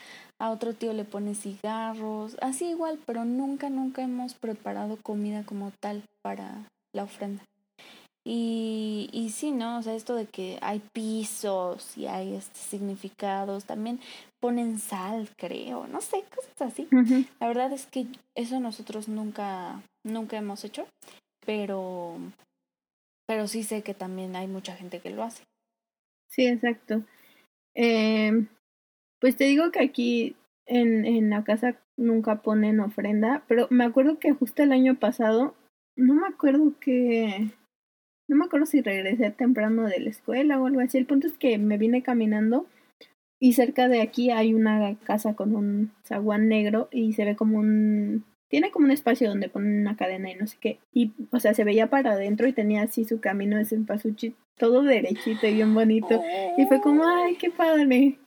a 0.41 0.51
otro 0.51 0.75
tío 0.75 0.93
le 0.93 1.05
pone 1.05 1.37
cigarros, 1.37 2.37
así 2.41 2.67
igual, 2.67 2.99
pero 3.07 3.25
nunca, 3.25 3.71
nunca 3.71 4.03
hemos 4.03 4.35
preparado 4.35 4.97
comida 4.97 5.45
como 5.45 5.71
tal 5.79 6.03
para 6.21 6.67
la 6.93 7.05
ofrenda. 7.05 7.45
Y, 8.25 9.09
y 9.13 9.31
sí, 9.31 9.51
¿no? 9.51 9.79
O 9.79 9.83
sea, 9.83 9.95
esto 9.95 10.15
de 10.15 10.27
que 10.27 10.59
hay 10.63 10.81
pisos 10.93 11.97
y 11.97 12.07
hay 12.07 12.35
este, 12.35 12.57
significados, 12.57 13.65
también 13.65 13.99
ponen 14.41 14.79
sal, 14.79 15.29
creo, 15.37 15.87
no 15.89 16.01
sé, 16.01 16.25
cosas 16.35 16.73
así. 16.73 16.89
La 17.41 17.49
verdad 17.49 17.73
es 17.73 17.87
que 17.87 18.07
eso 18.37 18.61
nosotros 18.61 19.09
nunca, 19.09 19.83
nunca 20.05 20.37
hemos 20.37 20.65
hecho, 20.65 20.87
pero, 21.45 22.17
pero 23.27 23.49
sí 23.49 23.65
sé 23.65 23.83
que 23.83 23.95
también 23.95 24.37
hay 24.37 24.47
mucha 24.47 24.77
gente 24.77 25.01
que 25.01 25.11
lo 25.11 25.25
hace. 25.25 25.43
Sí, 26.31 26.47
exacto. 26.47 27.03
Eh, 27.75 28.47
pues 29.21 29.37
te 29.37 29.45
digo 29.45 29.71
que 29.71 29.81
aquí 29.81 30.37
en, 30.67 31.05
en 31.07 31.31
la 31.31 31.43
casa 31.45 31.77
nunca 31.97 32.43
ponen 32.43 32.81
ofrenda, 32.81 33.45
pero 33.49 33.67
me 33.71 33.85
acuerdo 33.85 34.19
que 34.19 34.33
justo 34.33 34.63
el 34.63 34.73
año 34.73 34.99
pasado, 34.99 35.55
no 35.97 36.15
me 36.15 36.27
acuerdo 36.27 36.73
que, 36.81 37.51
no 38.33 38.39
me 38.39 38.47
acuerdo 38.47 38.65
si 38.65 38.81
regresé 38.81 39.31
temprano 39.31 39.87
de 39.87 40.01
la 40.01 40.09
escuela 40.09 40.59
o 40.59 40.67
algo 40.67 40.81
así. 40.81 40.97
El 40.97 41.05
punto 41.05 41.27
es 41.27 41.35
que 41.35 41.59
me 41.59 41.77
vine 41.77 42.03
caminando 42.03 42.67
y 43.39 43.53
cerca 43.53 43.89
de 43.89 44.01
aquí 44.01 44.31
hay 44.31 44.55
una 44.55 44.97
casa 45.05 45.35
con 45.35 45.55
un 45.55 45.93
zaguán 46.07 46.49
negro 46.49 46.89
y 46.91 47.13
se 47.13 47.27
ve 47.27 47.37
como 47.37 47.59
un, 47.59 48.25
tiene 48.49 48.71
como 48.71 48.87
un 48.87 48.93
espacio 48.93 49.29
donde 49.29 49.51
ponen 49.51 49.81
una 49.81 49.97
cadena 49.97 50.31
y 50.31 50.35
no 50.35 50.47
sé 50.47 50.57
qué. 50.61 50.79
Y, 50.95 51.13
o 51.31 51.41
sea, 51.41 51.53
se 51.53 51.65
veía 51.65 51.91
para 51.91 52.13
adentro 52.13 52.49
y 52.49 52.55
tenía 52.55 52.83
así 52.83 53.05
su 53.05 53.21
camino 53.21 53.59
de 53.59 53.67
cempasúchil 53.67 54.35
todo 54.57 54.83
derechito 54.83 55.47
y 55.47 55.55
bien 55.55 55.75
bonito. 55.75 56.23
Y 56.57 56.67
fue 56.67 56.81
como, 56.81 57.05
ay, 57.05 57.35
qué 57.37 57.51
padre. 57.51 58.19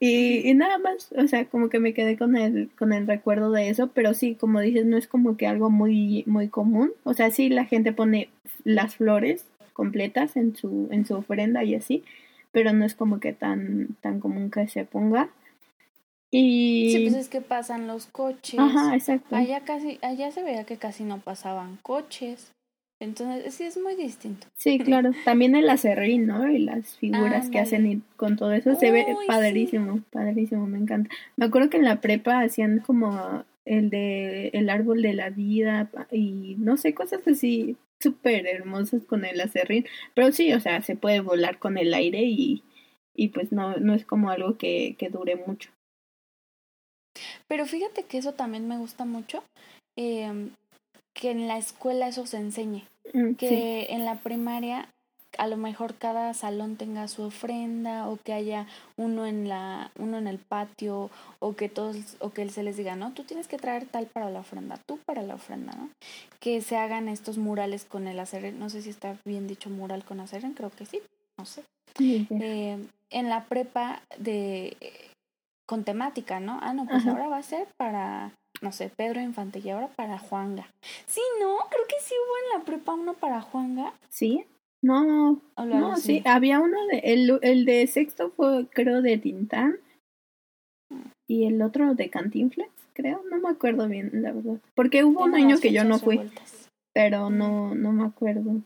Y, 0.00 0.48
y 0.48 0.54
nada 0.54 0.78
más, 0.78 1.12
o 1.16 1.26
sea, 1.28 1.46
como 1.46 1.68
que 1.68 1.78
me 1.78 1.94
quedé 1.94 2.18
con 2.18 2.36
el, 2.36 2.68
con 2.76 2.92
el 2.92 3.06
recuerdo 3.06 3.50
de 3.52 3.68
eso, 3.70 3.88
pero 3.88 4.12
sí, 4.12 4.34
como 4.34 4.60
dices, 4.60 4.84
no 4.84 4.96
es 4.96 5.06
como 5.06 5.36
que 5.36 5.46
algo 5.46 5.70
muy, 5.70 6.24
muy 6.26 6.48
común. 6.48 6.92
O 7.04 7.14
sea, 7.14 7.30
sí 7.30 7.48
la 7.48 7.64
gente 7.64 7.92
pone 7.92 8.28
las 8.64 8.96
flores 8.96 9.46
completas 9.72 10.36
en 10.36 10.56
su, 10.56 10.88
en 10.90 11.06
su 11.06 11.14
ofrenda 11.14 11.64
y 11.64 11.74
así, 11.74 12.04
pero 12.52 12.72
no 12.72 12.84
es 12.84 12.94
como 12.94 13.20
que 13.20 13.32
tan, 13.32 13.96
tan 14.00 14.20
común 14.20 14.50
que 14.50 14.66
se 14.68 14.84
ponga. 14.84 15.30
Y 16.30 16.90
Sí, 16.92 17.02
pues 17.04 17.14
es 17.14 17.28
que 17.28 17.40
pasan 17.40 17.86
los 17.86 18.06
coches. 18.06 18.58
ajá, 18.58 18.94
exacto. 18.94 19.36
Allá 19.36 19.60
casi, 19.60 19.98
allá 20.02 20.32
se 20.32 20.42
veía 20.42 20.64
que 20.64 20.76
casi 20.76 21.04
no 21.04 21.18
pasaban 21.20 21.78
coches. 21.82 22.52
Entonces, 23.00 23.54
sí 23.54 23.64
es 23.64 23.76
muy 23.76 23.96
distinto. 23.96 24.46
Sí, 24.54 24.78
claro. 24.78 25.10
También 25.24 25.56
el 25.56 25.68
acerrín, 25.68 26.26
¿no? 26.26 26.48
Y 26.48 26.58
las 26.58 26.96
figuras 26.96 27.50
que 27.50 27.58
hacen 27.58 27.86
y 27.90 28.02
con 28.16 28.36
todo 28.36 28.52
eso 28.52 28.74
se 28.76 28.90
ve 28.90 29.06
padrísimo, 29.26 30.00
padrísimo, 30.10 30.66
me 30.66 30.78
encanta. 30.78 31.14
Me 31.36 31.46
acuerdo 31.46 31.70
que 31.70 31.76
en 31.76 31.84
la 31.84 32.00
prepa 32.00 32.40
hacían 32.40 32.78
como 32.78 33.44
el 33.64 33.90
de 33.90 34.48
el 34.48 34.68
árbol 34.70 35.02
de 35.02 35.14
la 35.14 35.30
vida 35.30 35.90
y 36.10 36.56
no 36.58 36.76
sé, 36.76 36.94
cosas 36.94 37.26
así 37.26 37.76
súper 38.00 38.46
hermosas 38.46 39.02
con 39.04 39.24
el 39.24 39.40
acerrín. 39.40 39.86
Pero 40.14 40.32
sí, 40.32 40.52
o 40.52 40.60
sea, 40.60 40.82
se 40.82 40.96
puede 40.96 41.20
volar 41.20 41.58
con 41.58 41.78
el 41.78 41.94
aire 41.94 42.22
y, 42.22 42.62
y 43.14 43.28
pues 43.28 43.52
no, 43.52 43.76
no 43.76 43.94
es 43.94 44.04
como 44.04 44.30
algo 44.30 44.56
que, 44.56 44.96
que 44.98 45.08
dure 45.08 45.36
mucho. 45.36 45.70
Pero 47.48 47.66
fíjate 47.66 48.04
que 48.04 48.18
eso 48.18 48.34
también 48.34 48.66
me 48.68 48.78
gusta 48.78 49.04
mucho, 49.04 49.44
em, 49.96 50.50
que 51.14 51.30
en 51.30 51.48
la 51.48 51.58
escuela 51.58 52.08
eso 52.08 52.26
se 52.26 52.38
enseñe, 52.38 52.84
Mm, 53.14 53.34
que 53.38 53.48
sí. 53.48 53.86
en 53.90 54.04
la 54.04 54.16
primaria 54.16 54.88
a 55.36 55.48
lo 55.48 55.56
mejor 55.56 55.96
cada 55.96 56.32
salón 56.32 56.76
tenga 56.76 57.08
su 57.08 57.22
ofrenda 57.22 58.08
o 58.08 58.16
que 58.24 58.32
haya 58.32 58.68
uno 58.96 59.26
en 59.26 59.48
la 59.48 59.90
uno 59.98 60.16
en 60.18 60.28
el 60.28 60.38
patio 60.38 61.10
o 61.40 61.56
que 61.56 61.68
todos 61.68 62.16
o 62.20 62.30
que 62.30 62.48
se 62.48 62.62
les 62.62 62.76
diga, 62.76 62.94
"No, 62.94 63.12
tú 63.12 63.24
tienes 63.24 63.48
que 63.48 63.56
traer 63.58 63.86
tal 63.86 64.06
para 64.06 64.30
la 64.30 64.40
ofrenda, 64.40 64.78
tú 64.86 64.98
para 65.04 65.22
la 65.22 65.34
ofrenda", 65.34 65.72
¿no? 65.72 65.90
Que 66.40 66.60
se 66.60 66.76
hagan 66.76 67.08
estos 67.08 67.36
murales 67.38 67.84
con 67.84 68.06
el 68.06 68.20
aceren, 68.20 68.60
no 68.60 68.70
sé 68.70 68.82
si 68.82 68.90
está 68.90 69.16
bien 69.24 69.48
dicho 69.48 69.70
mural 69.70 70.04
con 70.04 70.20
aceren, 70.20 70.52
creo 70.54 70.70
que 70.70 70.86
sí, 70.86 71.00
no 71.36 71.46
sé. 71.46 71.64
Sí, 71.96 72.26
sí. 72.28 72.36
eh, 72.40 72.78
en 73.10 73.28
la 73.28 73.44
prepa 73.44 74.02
de 74.18 74.76
con 75.66 75.82
temática, 75.84 76.40
¿no? 76.40 76.58
Ah, 76.62 76.74
no, 76.74 76.86
pues 76.86 77.06
Ajá. 77.06 77.12
ahora 77.12 77.28
va 77.28 77.38
a 77.38 77.42
ser 77.42 77.66
para, 77.76 78.32
no 78.64 78.72
sé, 78.72 78.90
Pedro 78.96 79.20
Infante 79.20 79.60
y 79.62 79.70
ahora 79.70 79.88
para 79.88 80.18
Juanga. 80.18 80.66
Sí, 81.06 81.20
no, 81.40 81.58
creo 81.70 81.86
que 81.86 81.96
sí 82.00 82.14
hubo 82.14 82.34
en 82.54 82.58
la 82.58 82.64
prepa 82.64 82.94
uno 82.94 83.14
para 83.14 83.40
Juanga. 83.42 83.92
¿Sí? 84.08 84.44
No, 84.82 85.40
O 85.54 85.64
lo 85.64 85.78
no, 85.78 85.96
sí, 85.96 86.22
había 86.26 86.60
uno 86.60 86.76
de, 86.88 86.98
el, 86.98 87.38
el 87.42 87.64
de 87.64 87.86
sexto 87.86 88.30
fue 88.30 88.66
creo 88.68 89.00
de 89.00 89.16
Tintán 89.18 89.78
y 91.26 91.46
el 91.46 91.62
otro 91.62 91.94
de 91.94 92.10
Cantinflas, 92.10 92.68
creo, 92.92 93.22
no 93.30 93.38
me 93.38 93.48
acuerdo 93.48 93.88
bien, 93.88 94.10
la 94.12 94.32
verdad. 94.32 94.58
Porque 94.74 95.04
hubo 95.04 95.24
un 95.24 95.34
año 95.34 95.58
que 95.58 95.72
yo 95.72 95.84
no 95.84 95.98
fui, 95.98 96.16
revueltas. 96.16 96.68
pero 96.92 97.30
no, 97.30 97.74
no 97.74 97.92
me 97.92 98.04
acuerdo, 98.04 98.60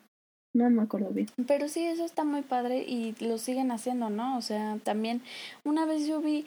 no 0.54 0.70
me 0.70 0.82
acuerdo 0.82 1.10
bien. 1.10 1.28
Pero 1.46 1.68
sí, 1.68 1.84
eso 1.84 2.04
está 2.04 2.24
muy 2.24 2.42
padre 2.42 2.84
y 2.86 3.14
lo 3.20 3.38
siguen 3.38 3.70
haciendo, 3.70 4.10
¿no? 4.10 4.36
O 4.36 4.42
sea, 4.42 4.78
también 4.82 5.22
una 5.64 5.86
vez 5.86 6.06
yo 6.06 6.20
vi, 6.20 6.46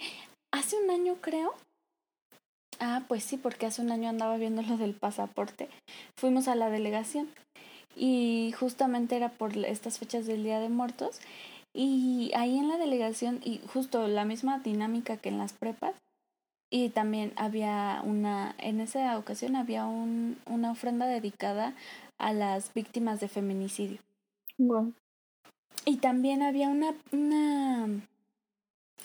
hace 0.54 0.76
un 0.84 0.90
año 0.90 1.16
creo. 1.22 1.54
Ah, 2.84 3.04
pues 3.08 3.24
sí, 3.24 3.38
porque 3.38 3.68
hace 3.68 3.84
un 3.84 3.92
año 3.92 4.10
andaba 4.10 4.38
viendo 4.38 4.64
lo 4.64 4.76
del 4.76 4.96
pasaporte. 4.96 5.70
Fuimos 6.18 6.48
a 6.48 6.56
la 6.56 6.72
delegación 6.72 7.30
y 7.96 8.54
justamente 8.58 9.16
era 9.16 9.30
por 9.30 9.56
estas 9.56 10.00
fechas 10.00 10.26
del 10.26 10.44
Día 10.44 10.60
de 10.60 10.70
Muertos. 10.70 11.20
Y 11.76 12.32
ahí 12.36 12.58
en 12.58 12.68
la 12.68 12.78
delegación, 12.78 13.40
y 13.44 13.62
justo 13.72 14.08
la 14.08 14.26
misma 14.26 14.60
dinámica 14.60 15.18
que 15.18 15.30
en 15.30 15.38
las 15.38 15.54
prepas, 15.54 15.94
y 16.72 16.90
también 16.90 17.34
había 17.36 18.02
una, 18.04 18.56
en 18.58 18.82
esa 18.82 19.18
ocasión 19.18 19.56
había 19.56 19.86
un, 19.86 20.38
una 20.48 20.72
ofrenda 20.72 21.06
dedicada 21.06 21.76
a 22.18 22.34
las 22.34 22.74
víctimas 22.74 23.20
de 23.20 23.28
feminicidio. 23.28 24.00
Wow. 24.58 24.92
Y 25.86 25.98
también 25.98 26.42
había 26.42 26.68
una, 26.68 26.94
una 27.12 27.88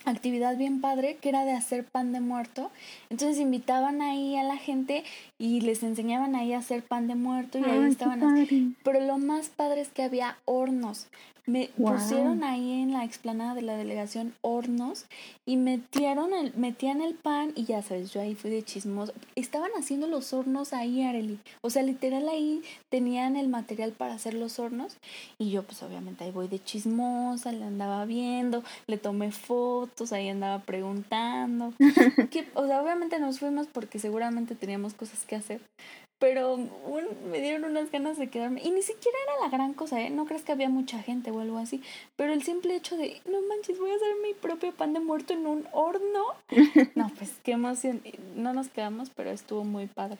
actividad 0.06 0.56
bien 0.56 0.80
padre 0.80 1.16
que 1.20 1.28
era 1.28 1.44
de 1.44 1.52
hacer 1.52 1.84
pan 1.84 2.12
de 2.12 2.20
muerto. 2.20 2.70
Entonces 3.10 3.38
invitaban 3.38 4.00
ahí 4.02 4.36
a 4.36 4.44
la 4.44 4.56
gente 4.56 5.04
y 5.38 5.60
les 5.60 5.82
enseñaban 5.82 6.34
ahí 6.34 6.52
a 6.52 6.58
hacer 6.58 6.82
pan 6.82 7.06
de 7.08 7.14
muerto 7.14 7.58
y 7.58 7.64
ahí 7.64 7.78
Ay, 7.84 7.90
estaban. 7.90 8.76
Pero 8.82 9.00
lo 9.00 9.18
más 9.18 9.48
padre 9.48 9.80
es 9.80 9.88
que 9.88 10.02
había 10.02 10.38
hornos. 10.44 11.08
Me 11.46 11.70
Wow. 11.76 11.94
pusieron 11.94 12.42
ahí 12.42 12.82
en 12.82 12.92
la 12.92 13.04
explanada 13.04 13.54
de 13.54 13.62
la 13.62 13.76
delegación 13.76 14.34
hornos 14.40 15.04
y 15.44 15.56
metieron 15.56 16.34
el, 16.34 16.52
metían 16.56 17.00
el 17.00 17.14
pan 17.14 17.52
y 17.54 17.64
ya 17.64 17.82
sabes, 17.82 18.12
yo 18.12 18.20
ahí 18.20 18.34
fui 18.34 18.50
de 18.50 18.64
chismoso. 18.64 19.12
Estaban 19.36 19.70
haciendo 19.78 20.08
los 20.08 20.32
hornos 20.32 20.72
ahí, 20.72 21.02
Areli. 21.04 21.38
O 21.60 21.70
sea, 21.70 21.84
literal 21.84 22.28
ahí 22.28 22.62
tenían 22.88 23.36
el 23.36 23.46
material 23.48 23.92
para 23.92 24.14
hacer 24.14 24.34
los 24.34 24.58
hornos 24.58 24.96
y 25.38 25.50
yo 25.50 25.62
pues 25.62 25.82
obviamente 25.84 26.24
ahí 26.24 26.32
voy 26.32 26.48
de 26.48 26.58
chismosa, 26.62 27.52
le 27.52 27.64
andaba 27.64 28.04
viendo, 28.06 28.64
le 28.88 28.98
tomé 28.98 29.30
fotos, 29.30 30.12
ahí 30.12 30.28
andaba 30.28 30.60
preguntando. 30.62 31.72
Que, 32.30 32.48
o 32.54 32.66
sea, 32.66 32.82
obviamente 32.82 33.20
nos 33.20 33.38
fuimos 33.38 33.68
porque 33.68 33.98
seguramente 34.00 34.54
teníamos 34.56 34.94
cosas 34.94 35.24
que 35.24 35.36
hacer. 35.36 35.60
Pero 36.18 36.54
un- 36.54 36.70
me 37.30 37.40
dieron 37.40 37.64
unas 37.70 37.90
ganas 37.90 38.18
de 38.18 38.28
quedarme. 38.28 38.62
Y 38.64 38.70
ni 38.70 38.82
siquiera 38.82 39.16
era 39.24 39.46
la 39.46 39.54
gran 39.56 39.74
cosa, 39.74 40.00
¿eh? 40.00 40.10
No 40.10 40.24
crees 40.24 40.42
que 40.44 40.52
había 40.52 40.68
mucha 40.70 41.02
gente 41.02 41.30
o 41.30 41.40
algo 41.40 41.58
así. 41.58 41.82
Pero 42.16 42.32
el 42.32 42.42
simple 42.42 42.74
hecho 42.74 42.96
de, 42.96 43.20
no 43.30 43.42
manches, 43.42 43.78
voy 43.78 43.90
a 43.90 43.96
hacer 43.96 44.14
mi 44.22 44.32
propio 44.34 44.72
pan 44.72 44.94
de 44.94 45.00
muerto 45.00 45.32
en 45.34 45.46
un 45.46 45.66
horno. 45.72 46.24
No, 46.96 47.10
pues 47.18 47.38
qué 47.44 47.52
emoción. 47.52 48.00
No 48.36 48.54
nos 48.54 48.68
quedamos, 48.68 49.10
pero 49.10 49.30
estuvo 49.30 49.64
muy 49.64 49.86
padre. 49.86 50.18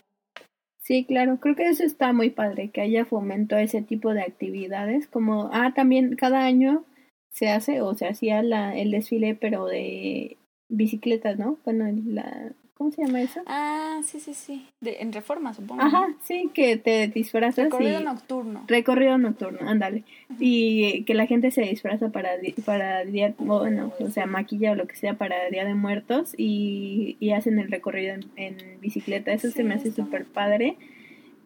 Sí, 0.83 1.05
claro, 1.05 1.39
creo 1.41 1.57
que 1.57 1.67
eso 1.69 1.83
está 1.83 2.13
muy 2.13 2.31
padre, 2.31 2.71
que 2.71 2.81
haya 2.81 3.05
fomento 3.05 3.57
a 3.57 3.63
ese 3.63 3.83
tipo 3.83 4.13
de 4.15 4.23
actividades, 4.23 5.09
como, 5.09 5.51
ah, 5.53 5.73
también 5.75 6.15
cada 6.17 6.45
año 6.45 6.85
se 7.31 7.49
hace 7.49 7.81
o 7.81 7.95
se 7.95 8.07
hacía 8.07 8.43
la, 8.43 8.77
el 8.77 8.93
desfile, 8.93 9.35
pero 9.35 9.67
de 9.67 10.37
bicicletas, 10.69 11.39
¿no? 11.39 11.59
Bueno, 11.65 11.87
la, 12.07 12.53
¿cómo 12.77 12.91
se 12.91 13.03
llama 13.03 13.23
eso? 13.23 13.41
Ah, 13.47 14.01
sí, 14.05 14.21
sí, 14.21 14.35
sí. 14.35 14.67
De, 14.81 14.99
en 15.01 15.13
reforma, 15.13 15.55
supongo. 15.55 15.83
Ajá, 15.83 16.09
sí, 16.23 16.51
que 16.53 16.77
te 16.77 17.09
disfrazas 17.09 17.65
Recorrido 17.65 18.01
y... 18.01 18.05
nocturno. 18.05 18.65
Recorrido 18.67 19.19
nocturno, 19.19 19.61
ándale. 19.69 20.05
Y 20.39 21.05
que 21.05 21.15
la 21.15 21.27
gente 21.27 21.51
se 21.51 21.63
disfraza 21.63 22.11
para, 22.11 22.31
para 22.65 23.05
día, 23.05 23.35
bueno, 23.39 23.93
o 23.99 24.11
sea, 24.11 24.27
maquilla 24.27 24.73
o 24.73 24.75
lo 24.75 24.87
que 24.87 24.97
sea 24.97 25.15
para 25.15 25.49
Día 25.51 25.65
de 25.65 25.75
Muertos 25.75 26.35
y, 26.37 27.17
y 27.21 27.31
hacen 27.31 27.59
el 27.59 27.71
recorrido 27.71 28.15
en, 28.15 28.31
en 28.37 28.81
bicicleta. 28.81 29.33
Eso 29.33 29.51
se 29.51 29.63
Sí, 29.63 29.63
me 29.65 29.75
hace 29.75 29.91
súper 29.93 30.27
padre. 30.27 30.77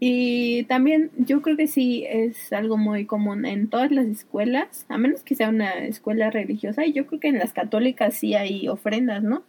Y 0.03 0.65
también 0.65 1.11
yo 1.19 1.43
creo 1.43 1.57
que 1.57 1.67
sí 1.67 2.05
es 2.09 2.53
algo 2.53 2.79
muy 2.79 3.05
común 3.05 3.45
en 3.45 3.69
todas 3.69 3.91
las 3.93 4.07
escuelas, 4.07 4.87
a 4.89 4.97
menos 4.97 5.23
que 5.23 5.35
sea 5.35 5.51
una 5.51 5.85
escuela 5.85 6.31
religiosa. 6.31 6.87
Y 6.87 6.93
yo 6.95 7.07
creo 7.07 7.21
que 7.21 7.29
en 7.29 7.39
las 7.39 7.53
católicas 7.53 8.15
sí 8.15 8.35
hay 8.35 8.67
ofrendas, 8.69 9.23
¿no? 9.23 9.45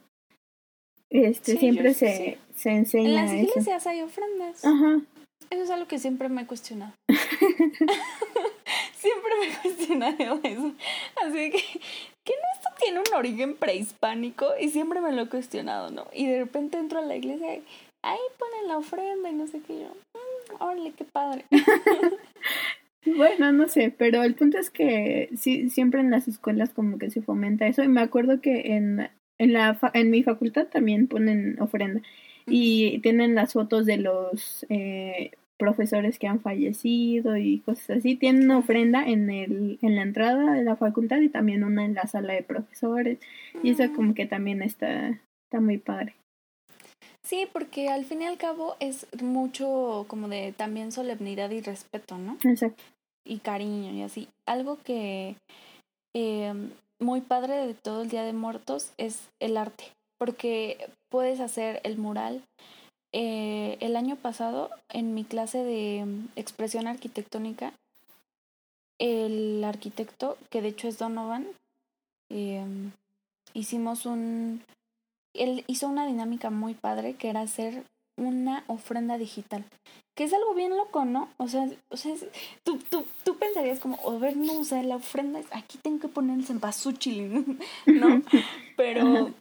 Este, 1.12 1.53
Sí, 1.53 1.57
siempre 1.57 1.93
sí, 1.93 1.99
se, 1.99 2.38
se 2.55 2.70
En 2.70 2.76
enseña 2.78 3.24
las 3.24 3.32
eso. 3.34 3.43
iglesias 3.51 3.88
hay 3.88 4.01
ofrendas. 4.01 4.64
Ajá. 4.66 5.01
Eso 5.49 5.64
es 5.64 5.70
algo 5.70 5.88
que 5.88 5.99
siempre 5.99 6.30
me 6.30 6.43
he 6.43 6.47
cuestionado. 6.47 6.93
siempre 7.09 7.86
me 9.39 9.47
he 9.47 9.57
cuestionado 9.62 10.39
eso. 10.43 10.72
Así 11.26 11.51
que, 11.51 11.57
que 12.24 12.34
no 12.34 12.47
esto 12.55 12.70
tiene 12.82 12.99
un 12.99 13.14
origen 13.16 13.55
prehispánico 13.55 14.47
y 14.59 14.70
siempre 14.70 15.01
me 15.01 15.12
lo 15.12 15.24
he 15.24 15.30
cuestionado, 15.30 15.89
¿no? 15.91 16.07
Y 16.14 16.28
de 16.28 16.39
repente 16.39 16.78
entro 16.78 16.99
a 16.99 17.05
la 17.05 17.16
iglesia 17.16 17.55
y 17.55 17.64
ahí 18.03 18.20
ponen 18.39 18.68
la 18.68 18.78
ofrenda 18.78 19.30
y 19.30 19.34
no 19.34 19.47
sé 19.47 19.59
qué 19.62 19.80
yo. 19.82 19.88
"Mm, 19.88 20.64
órale, 20.64 20.91
qué 20.93 21.05
padre. 21.05 21.45
Bueno, 23.03 23.51
no 23.51 23.68
sé, 23.68 23.89
pero 23.97 24.22
el 24.22 24.36
punto 24.36 24.59
es 24.59 24.70
que 24.70 25.30
sí, 25.36 25.72
siempre 25.72 26.01
en 26.01 26.12
las 26.12 26.28
escuelas 26.28 26.70
como 26.70 26.99
que 26.99 27.09
se 27.09 27.24
fomenta 27.24 27.66
eso 27.66 27.82
y 27.82 27.88
me 27.88 27.99
acuerdo 27.99 28.41
que 28.41 28.76
en, 28.76 29.09
en, 29.43 29.53
la, 29.53 29.73
fa- 29.75 29.91
en 29.93 30.09
mi 30.09 30.23
facultad 30.23 30.67
también 30.67 31.07
ponen 31.07 31.57
ofrenda 31.61 32.01
y 32.47 32.99
tienen 32.99 33.35
las 33.35 33.53
fotos 33.53 33.85
de 33.85 33.97
los 33.97 34.65
eh, 34.69 35.31
profesores 35.57 36.17
que 36.17 36.27
han 36.27 36.39
fallecido 36.41 37.37
y 37.37 37.59
cosas 37.59 37.97
así. 37.97 38.15
Tienen 38.15 38.45
una 38.45 38.57
ofrenda 38.57 39.05
en, 39.07 39.29
el, 39.29 39.77
en 39.81 39.95
la 39.95 40.01
entrada 40.01 40.53
de 40.53 40.63
la 40.63 40.75
facultad 40.75 41.19
y 41.21 41.29
también 41.29 41.63
una 41.63 41.85
en 41.85 41.93
la 41.93 42.07
sala 42.07 42.33
de 42.33 42.43
profesores 42.43 43.19
y 43.63 43.69
eso 43.71 43.83
como 43.93 44.13
que 44.15 44.25
también 44.25 44.61
está, 44.63 45.09
está 45.09 45.59
muy 45.61 45.77
padre. 45.77 46.15
Sí, 47.23 47.47
porque 47.53 47.89
al 47.89 48.05
fin 48.05 48.21
y 48.23 48.25
al 48.25 48.37
cabo 48.37 48.75
es 48.79 49.05
mucho 49.21 50.05
como 50.07 50.27
de 50.27 50.53
también 50.57 50.91
solemnidad 50.91 51.51
y 51.51 51.61
respeto, 51.61 52.17
¿no? 52.17 52.37
Exacto. 52.43 52.81
y 53.25 53.37
cariño 53.37 53.91
y 53.93 54.01
así. 54.01 54.27
Algo 54.47 54.79
que 54.83 55.35
eh, 56.15 56.53
muy 57.01 57.21
padre 57.21 57.67
de 57.67 57.73
todo 57.73 58.03
el 58.03 58.09
Día 58.09 58.23
de 58.23 58.33
Muertos 58.33 58.91
es 58.97 59.29
el 59.39 59.57
arte, 59.57 59.85
porque 60.17 60.89
puedes 61.09 61.39
hacer 61.39 61.81
el 61.83 61.97
mural. 61.97 62.43
Eh, 63.11 63.77
el 63.81 63.95
año 63.95 64.15
pasado, 64.15 64.69
en 64.89 65.13
mi 65.13 65.25
clase 65.25 65.63
de 65.63 66.05
mm, 66.05 66.27
expresión 66.35 66.87
arquitectónica, 66.87 67.73
el 68.99 69.63
arquitecto, 69.63 70.37
que 70.49 70.61
de 70.61 70.69
hecho 70.69 70.87
es 70.87 70.99
Donovan, 70.99 71.47
eh, 72.29 72.63
hicimos 73.53 74.05
un... 74.05 74.63
Él 75.33 75.63
hizo 75.67 75.87
una 75.87 76.05
dinámica 76.05 76.49
muy 76.49 76.75
padre 76.75 77.15
que 77.15 77.29
era 77.29 77.41
hacer 77.41 77.83
una 78.22 78.63
ofrenda 78.67 79.17
digital. 79.17 79.65
Que 80.17 80.26
es 80.26 80.34
algo 80.34 80.53
bien 80.53 80.76
loco, 80.76 81.05
¿no? 81.05 81.30
O 81.38 81.47
sea, 81.47 81.69
o 81.89 81.97
sea 81.97 82.13
es- 82.13 82.26
tú, 82.65 82.78
tú, 82.89 83.05
tú 83.24 83.38
pensarías 83.38 83.80
como, 83.80 83.97
a 84.09 84.17
ver, 84.17 84.36
no, 84.36 84.59
o 84.59 84.63
sea, 84.63 84.84
la 84.84 84.97
ofrenda 84.97 85.39
es, 85.39 85.47
aquí 85.51 85.78
tengo 85.82 85.99
que 85.99 86.07
poner 86.07 86.38
el 86.38 86.45
cempasúchil, 86.45 87.57
¿no? 87.86 88.22
Pero 88.78 89.32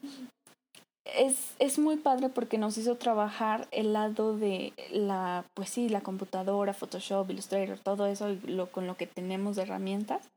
es, 1.16 1.54
es 1.58 1.78
muy 1.78 1.96
padre 1.96 2.28
porque 2.28 2.58
nos 2.58 2.78
hizo 2.78 2.96
trabajar 2.96 3.66
el 3.72 3.92
lado 3.92 4.36
de 4.36 4.72
la, 4.92 5.44
pues 5.54 5.70
sí, 5.70 5.88
la 5.88 6.02
computadora, 6.02 6.74
Photoshop, 6.74 7.30
Illustrator, 7.30 7.78
todo 7.78 8.06
eso 8.06 8.36
lo, 8.46 8.70
con 8.70 8.86
lo 8.86 8.96
que 8.96 9.06
tenemos 9.06 9.56
de 9.56 9.62
herramientas. 9.62 10.28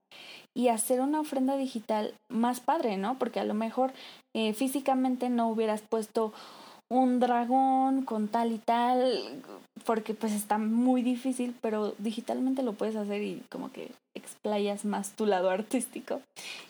Y 0.55 0.67
hacer 0.67 1.01
una 1.01 1.19
ofrenda 1.19 1.57
digital 1.57 2.13
más 2.29 2.59
padre, 2.59 2.97
¿no? 2.97 3.17
Porque 3.17 3.39
a 3.39 3.43
lo 3.43 3.55
mejor 3.55 3.91
eh, 4.35 4.53
físicamente 4.53 5.29
no 5.29 5.47
hubieras 5.49 5.81
puesto 5.81 6.31
un 6.89 7.19
dragón 7.19 8.03
con 8.03 8.27
tal 8.27 8.51
y 8.51 8.57
tal, 8.57 9.41
porque 9.85 10.13
pues 10.13 10.33
está 10.33 10.57
muy 10.57 11.01
difícil, 11.01 11.55
pero 11.61 11.93
digitalmente 11.97 12.63
lo 12.63 12.73
puedes 12.73 12.95
hacer 12.95 13.21
y 13.21 13.43
como 13.49 13.71
que 13.71 13.91
explayas 14.15 14.85
más 14.85 15.11
tu 15.11 15.25
lado 15.25 15.49
artístico. 15.49 16.21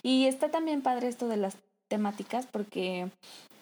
Y 0.01 0.25
está 0.25 0.49
también 0.49 0.81
padre 0.81 1.07
esto 1.07 1.27
de 1.27 1.37
las 1.37 1.57
temáticas 1.89 2.47
porque 2.47 3.09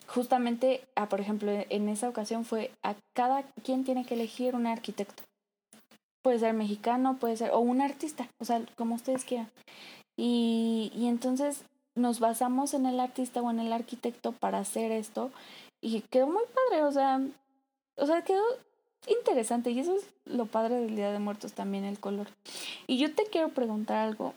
justamente, 0.08 0.82
ah, 0.96 1.10
por 1.10 1.20
ejemplo, 1.22 1.52
en 1.52 1.90
esa 1.90 2.10
ocasión 2.10 2.46
fue 2.46 2.72
a 2.84 2.96
cada 3.16 3.44
quien 3.64 3.84
tiene 3.84 4.06
que 4.06 4.16
elegir 4.16 4.56
un 4.56 4.68
arquitecto. 4.68 5.24
Puede 6.24 6.40
ser 6.40 6.54
mexicano, 6.54 7.18
puede 7.18 7.38
ser, 7.38 7.52
o 7.52 7.60
un 7.60 7.82
artista, 7.82 8.28
o 8.40 8.46
sea, 8.46 8.62
como 8.76 8.96
ustedes 8.96 9.26
quieran. 9.26 9.50
Y, 10.18 10.92
y 10.96 11.08
entonces 11.08 11.64
nos 11.96 12.20
basamos 12.20 12.74
en 12.74 12.86
el 12.86 13.00
artista 13.00 13.42
o 13.42 13.50
en 13.50 13.60
el 13.60 13.74
arquitecto 13.74 14.32
para 14.34 14.60
hacer 14.60 14.92
esto 14.92 15.32
y 15.82 16.02
quedó 16.02 16.28
muy 16.28 16.44
padre, 16.54 16.84
o 16.84 16.92
sea, 16.92 17.22
o 17.96 18.06
sea, 18.06 18.24
quedó 18.24 18.44
interesante 19.08 19.72
y 19.72 19.80
eso 19.80 19.96
es 19.96 20.06
lo 20.26 20.46
padre 20.46 20.76
del 20.76 20.96
Día 20.96 21.12
de 21.12 21.20
Muertos 21.20 21.54
también 21.54 21.84
el 21.84 22.00
color. 22.00 22.28
Y 22.88 22.98
yo 23.00 23.14
te 23.14 23.26
quiero 23.26 23.50
preguntar 23.50 23.98
algo. 23.98 24.36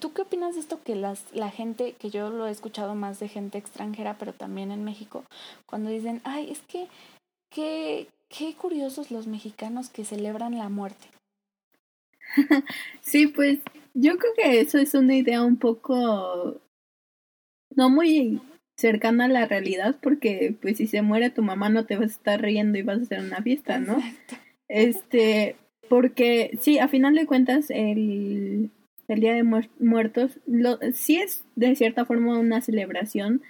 ¿Tú 0.00 0.14
qué 0.14 0.22
opinas 0.22 0.54
de 0.54 0.62
esto 0.62 0.82
que 0.82 0.96
las 0.96 1.22
la 1.34 1.50
gente 1.50 1.92
que 1.92 2.08
yo 2.08 2.30
lo 2.30 2.46
he 2.46 2.50
escuchado 2.50 2.94
más 2.94 3.20
de 3.20 3.28
gente 3.28 3.58
extranjera, 3.58 4.16
pero 4.18 4.32
también 4.32 4.70
en 4.70 4.82
México, 4.82 5.24
cuando 5.66 5.90
dicen, 5.90 6.22
"Ay, 6.24 6.50
es 6.50 6.62
que 6.62 6.88
qué 7.50 8.08
qué 8.30 8.54
curiosos 8.54 9.10
los 9.10 9.26
mexicanos 9.26 9.90
que 9.90 10.06
celebran 10.06 10.56
la 10.58 10.70
muerte." 10.70 11.06
Sí, 13.02 13.26
pues 13.26 13.58
yo 13.92 14.16
creo 14.16 14.32
que 14.34 14.60
eso 14.60 14.78
es 14.78 14.94
una 14.94 15.14
idea 15.14 15.42
un 15.42 15.58
poco 15.58 16.60
no 17.76 17.90
muy 17.90 18.40
cercana 18.76 19.26
a 19.26 19.28
la 19.28 19.46
realidad 19.46 19.96
porque 20.02 20.54
pues 20.60 20.78
si 20.78 20.86
se 20.86 21.02
muere 21.02 21.30
tu 21.30 21.42
mamá 21.42 21.68
no 21.68 21.86
te 21.86 21.96
vas 21.96 22.10
a 22.10 22.14
estar 22.14 22.42
riendo 22.42 22.78
y 22.78 22.82
vas 22.82 22.98
a 22.98 23.02
hacer 23.02 23.20
una 23.20 23.42
fiesta, 23.42 23.78
¿no? 23.78 23.98
Exacto. 23.98 24.36
Este, 24.68 25.56
porque 25.88 26.56
sí, 26.60 26.78
a 26.78 26.88
final 26.88 27.14
de 27.14 27.26
cuentas 27.26 27.70
el, 27.70 28.70
el 29.08 29.20
Día 29.20 29.34
de 29.34 29.44
Muer- 29.44 29.70
Muertos 29.78 30.40
lo, 30.46 30.78
sí 30.92 31.16
es 31.16 31.44
de 31.54 31.76
cierta 31.76 32.04
forma 32.04 32.38
una 32.38 32.60
celebración 32.60 33.42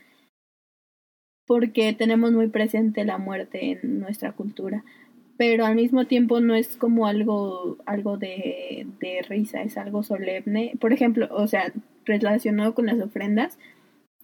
porque 1.46 1.92
tenemos 1.92 2.32
muy 2.32 2.48
presente 2.48 3.04
la 3.04 3.18
muerte 3.18 3.72
en 3.72 4.00
nuestra 4.00 4.32
cultura, 4.32 4.82
pero 5.36 5.66
al 5.66 5.74
mismo 5.74 6.06
tiempo 6.06 6.40
no 6.40 6.54
es 6.54 6.76
como 6.76 7.06
algo, 7.06 7.76
algo 7.86 8.16
de, 8.16 8.86
de 9.00 9.22
risa, 9.28 9.62
es 9.62 9.76
algo 9.76 10.02
solemne. 10.02 10.72
Por 10.80 10.92
ejemplo, 10.92 11.28
o 11.30 11.46
sea, 11.46 11.72
relacionado 12.06 12.74
con 12.74 12.86
las 12.86 13.00
ofrendas, 13.00 13.58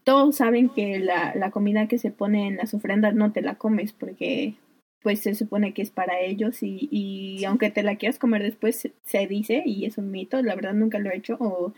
todos 0.05 0.37
saben 0.37 0.69
que 0.71 0.99
la, 0.99 1.35
la 1.35 1.51
comida 1.51 1.89
que 1.89 1.99
se 1.99 2.11
pone 2.11 2.47
en 2.49 2.57
las 2.57 2.75
ofrendas 2.75 3.15
no 3.15 3.33
te 3.33 3.43
la 3.43 3.57
comes 3.57 3.93
porque 3.93 4.55
pues 5.03 5.21
se 5.21 5.35
supone 5.35 5.73
que 5.73 5.83
es 5.83 5.91
para 5.91 6.21
ellos 6.21 6.63
y, 6.63 6.89
y 6.91 7.45
aunque 7.45 7.71
te 7.71 7.83
la 7.83 7.97
quieras 7.97 8.19
comer 8.19 8.43
después 8.43 8.91
se- 9.05 9.27
dice 9.27 9.63
y 9.65 9.87
es 9.87 9.97
un 9.99 10.11
mito, 10.11 10.43
la 10.43 10.55
verdad 10.55 10.75
nunca 10.75 10.99
lo 10.99 11.11
he 11.11 11.17
hecho 11.17 11.37
o 11.41 11.73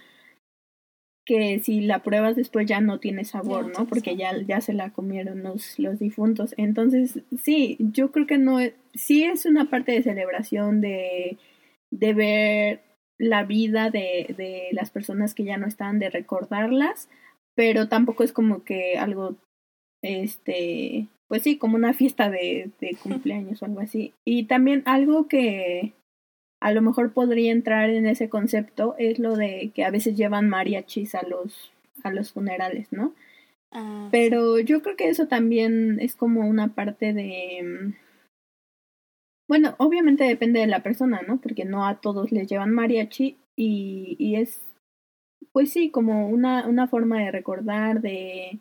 que 1.25 1.61
si 1.61 1.81
la 1.81 2.03
pruebas 2.03 2.35
después 2.35 2.67
ya 2.67 2.81
no 2.81 2.99
tiene 2.99 3.25
sabor, 3.25 3.71
no 3.79 3.87
Porque 3.87 4.17
ya, 4.17 4.33
ya 4.43 4.61
se 4.61 4.73
la 4.73 4.91
comieron 4.91 5.43
los, 5.45 5.79
los 5.79 5.99
difuntos. 6.01 6.53
Entonces, 6.57 7.21
sí, 7.41 7.77
yo 7.79 8.11
creo 8.11 8.27
que 8.27 8.39
no 8.39 8.59
es, 8.59 8.75
sí 8.95 9.23
es 9.23 9.47
una 9.47 9.71
parte 9.71 9.93
de 9.93 10.03
celebración 10.03 10.81
de, 10.81 11.39
de 11.93 12.15
ver 12.15 12.81
la 13.19 13.45
vida 13.45 13.91
de, 13.91 14.35
de 14.37 14.69
las 14.73 14.91
personas 14.91 15.35
que 15.35 15.45
ya 15.45 15.59
no 15.59 15.69
están, 15.69 16.01
de 16.01 16.11
recordarlas, 16.11 17.09
pero 17.55 17.89
tampoco 17.89 18.25
es 18.25 18.33
como 18.33 18.65
que 18.65 18.99
algo, 18.99 19.37
este, 20.03 21.09
pues 21.29 21.43
sí, 21.43 21.59
como 21.59 21.77
una 21.77 21.93
fiesta 21.95 22.31
de, 22.31 22.71
de 22.81 22.97
cumpleaños 23.03 23.63
o 23.63 23.67
algo 23.67 23.81
así. 23.81 24.15
Y 24.25 24.45
también 24.45 24.83
algo 24.87 25.29
que 25.29 25.93
a 26.61 26.73
lo 26.73 26.83
mejor 26.83 27.13
podría 27.13 27.53
entrar 27.53 27.91
en 27.91 28.07
ese 28.07 28.29
concepto 28.29 28.95
es 28.99 29.19
lo 29.19 29.37
de 29.37 29.73
que 29.75 29.85
a 29.85 29.91
veces 29.91 30.17
llevan 30.17 30.49
mariachis 30.49 31.15
a 31.15 31.23
los, 31.27 31.73
a 32.05 32.13
los 32.13 32.33
funerales, 32.33 32.93
¿no? 32.93 33.15
Ah, 33.73 34.09
Pero 34.11 34.61
yo 34.61 34.83
creo 34.83 34.97
que 34.97 35.09
eso 35.09 35.29
también 35.29 35.99
es 36.01 36.15
como 36.17 36.47
una 36.49 36.75
parte 36.75 37.13
de... 37.13 37.63
mm, 37.63 37.95
Bueno, 39.49 39.75
obviamente 39.79 40.25
depende 40.25 40.61
de 40.61 40.67
la 40.67 40.83
persona, 40.83 41.21
¿no? 41.27 41.41
Porque 41.41 41.65
no 41.65 41.87
a 41.87 42.01
todos 42.01 42.33
les 42.33 42.49
llevan 42.49 42.73
mariachi 42.73 43.37
y, 43.57 44.17
y 44.19 44.37
es, 44.37 44.63
pues 45.53 45.71
sí, 45.73 45.91
como 45.91 46.29
una, 46.29 46.67
una 46.67 46.89
forma 46.89 47.21
de 47.21 47.31
recordar, 47.31 48.01
de, 48.01 48.59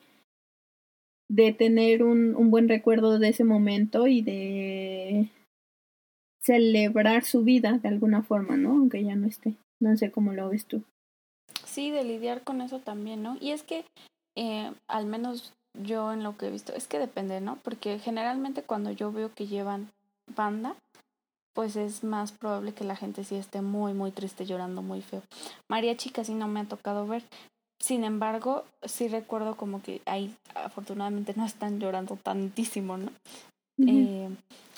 de 1.30 1.54
tener 1.54 2.04
un, 2.04 2.36
un 2.36 2.52
buen 2.52 2.68
recuerdo 2.68 3.20
de 3.20 3.30
ese 3.30 3.44
momento 3.44 4.08
y 4.08 4.22
de 4.22 5.30
celebrar 6.42 7.24
su 7.24 7.44
vida 7.44 7.80
de 7.82 7.88
alguna 7.88 8.24
forma, 8.24 8.58
¿no? 8.58 8.72
Aunque 8.72 9.04
ya 9.04 9.16
no 9.16 9.28
esté. 9.28 9.56
No 9.80 9.96
sé 9.96 10.12
cómo 10.12 10.34
lo 10.34 10.50
ves 10.50 10.66
tú. 10.66 10.84
Sí, 11.66 11.92
de 11.92 12.04
lidiar 12.04 12.44
con 12.44 12.62
eso 12.62 12.80
también, 12.80 13.24
¿no? 13.24 13.38
Y 13.40 13.52
es 13.52 13.64
que, 13.64 13.86
eh, 14.36 14.72
al 14.88 15.06
menos 15.06 15.54
yo 15.82 16.12
en 16.12 16.24
lo 16.24 16.38
que 16.38 16.48
he 16.48 16.52
visto, 16.52 16.74
es 16.74 16.88
que 16.88 17.00
depende, 17.00 17.40
¿no? 17.42 17.58
Porque 17.64 18.00
generalmente 18.00 18.64
cuando 18.64 18.92
yo 18.92 19.12
veo 19.12 19.34
que 19.34 19.48
llevan 19.48 19.90
banda, 20.36 20.76
pues 21.54 21.76
es 21.76 22.04
más 22.04 22.32
probable 22.32 22.74
que 22.74 22.84
la 22.84 22.96
gente 22.96 23.24
sí 23.24 23.36
esté 23.36 23.62
muy, 23.62 23.94
muy 23.94 24.12
triste, 24.12 24.46
llorando 24.46 24.82
muy 24.82 25.02
feo. 25.02 25.22
Mariachi 25.70 26.10
casi 26.10 26.34
no 26.34 26.48
me 26.48 26.62
ha 26.62 26.66
tocado 26.66 27.08
ver. 27.08 27.24
Sin 27.82 28.04
embargo, 28.04 28.64
sí 28.84 29.08
recuerdo 29.08 29.56
como 29.56 29.82
que 29.82 30.02
ahí 30.06 30.36
afortunadamente 30.54 31.34
no 31.36 31.46
están 31.46 31.80
llorando 31.80 32.16
tantísimo, 32.16 32.98
¿no? 32.98 33.12
Eh, 33.80 34.30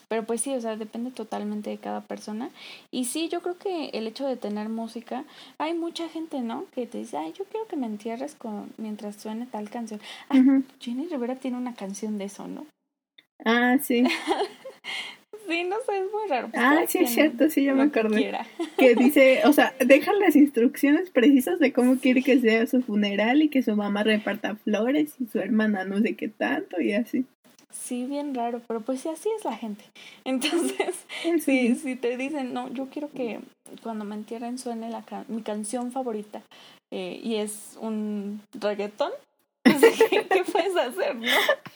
pero 0.08 0.26
pues 0.26 0.42
sí, 0.42 0.54
o 0.54 0.62
sea, 0.62 0.78
depende 0.78 1.12
totalmente 1.12 1.70
de 1.70 1.80
cada 1.80 2.02
persona. 2.02 2.50
Y 2.92 3.06
sí, 3.06 3.30
yo 3.30 3.42
creo 3.42 3.58
que 3.58 3.88
el 3.90 4.08
hecho 4.08 4.28
de 4.28 4.38
tener 4.38 4.70
música, 4.70 5.26
hay 5.58 5.74
mucha 5.74 6.08
gente, 6.08 6.40
¿no? 6.42 6.66
Que 6.74 6.86
te 6.86 7.00
dice, 7.00 7.18
ay, 7.18 7.34
yo 7.38 7.46
quiero 7.46 7.68
que 7.68 7.76
me 7.76 7.88
entierres 7.88 8.36
con 8.36 8.72
mientras 8.78 9.16
suene 9.16 9.48
tal 9.48 9.70
canción. 9.70 10.00
Ah. 10.30 10.62
Jenny 10.80 11.08
Rivera 11.08 11.36
tiene 11.36 11.58
una 11.58 11.74
canción 11.74 12.18
de 12.18 12.26
eso, 12.26 12.48
¿no? 12.48 12.66
Ah, 13.44 13.78
sí. 13.82 14.04
Sí, 15.48 15.64
no 15.64 15.76
sé, 15.86 15.98
es 15.98 16.12
muy 16.12 16.28
raro. 16.30 16.50
Pues 16.50 16.64
Ah, 16.64 16.84
sí, 16.88 17.00
es 17.00 17.10
cierto, 17.14 17.50
sí, 17.50 17.64
ya 17.66 17.74
me 17.74 17.84
acordé. 17.84 18.18
quiera. 18.18 18.46
que 18.78 18.96
dice, 18.96 19.42
o 19.46 19.54
sea, 19.54 19.74
deja 19.80 20.14
las 20.14 20.36
instrucciones 20.36 21.10
precisas 21.10 21.60
de 21.60 21.74
cómo 21.74 21.98
quiere 21.98 22.22
que 22.24 22.40
sea 22.40 22.66
su 22.68 22.82
funeral 22.82 23.42
y 23.42 23.50
que 23.50 23.62
su 23.64 23.76
mamá 23.76 24.04
reparta 24.04 24.56
flores 24.56 25.16
y 25.20 25.26
su 25.28 25.40
hermana 25.40 25.84
no 25.86 26.00
sé 26.00 26.16
qué 26.16 26.28
tanto 26.30 26.80
y 26.82 26.94
así. 26.94 27.26
Sí, 27.72 28.06
bien 28.06 28.36
raro, 28.36 28.62
pero 28.68 28.82
pues 28.82 29.02
sí, 29.02 29.10
así 29.10 29.28
es 29.38 29.44
la 29.46 29.56
gente. 29.58 29.84
Entonces, 30.26 31.06
En 31.26 31.42
si, 31.42 31.68
fin. 31.68 31.76
si 31.76 31.96
te 31.96 32.18
dicen, 32.18 32.54
no, 32.54 32.72
yo 32.72 32.88
quiero 32.88 33.10
que 33.12 33.40
cuando 33.82 34.06
me 34.06 34.16
entierren 34.16 34.58
suene 34.60 34.90
la 34.90 35.02
ca- 35.04 35.26
mi 35.28 35.42
canción 35.42 35.92
favorita 35.92 36.42
eh, 36.92 37.20
y 37.24 37.36
es 37.36 37.76
un 37.82 38.42
reggaetón, 38.54 39.10
pues, 39.12 39.33
¿qué, 40.10 40.28
qué 40.28 40.44
puedes 40.44 40.76
hacer, 40.76 41.16
no? 41.16 41.28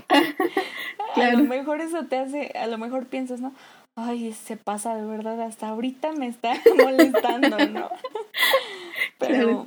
A 1.15 1.31
lo 1.31 1.43
mejor 1.43 1.81
eso 1.81 2.05
te 2.05 2.17
hace, 2.17 2.51
a 2.55 2.67
lo 2.67 2.77
mejor 2.77 3.07
piensas, 3.07 3.39
¿no? 3.41 3.53
Ay, 3.95 4.33
se 4.33 4.57
pasa 4.57 4.95
de 4.95 5.05
verdad, 5.05 5.41
hasta 5.41 5.69
ahorita 5.69 6.11
me 6.13 6.27
está 6.27 6.53
molestando, 6.77 7.57
¿no? 7.67 7.89
Pero, 9.19 9.35
Claro. 9.35 9.65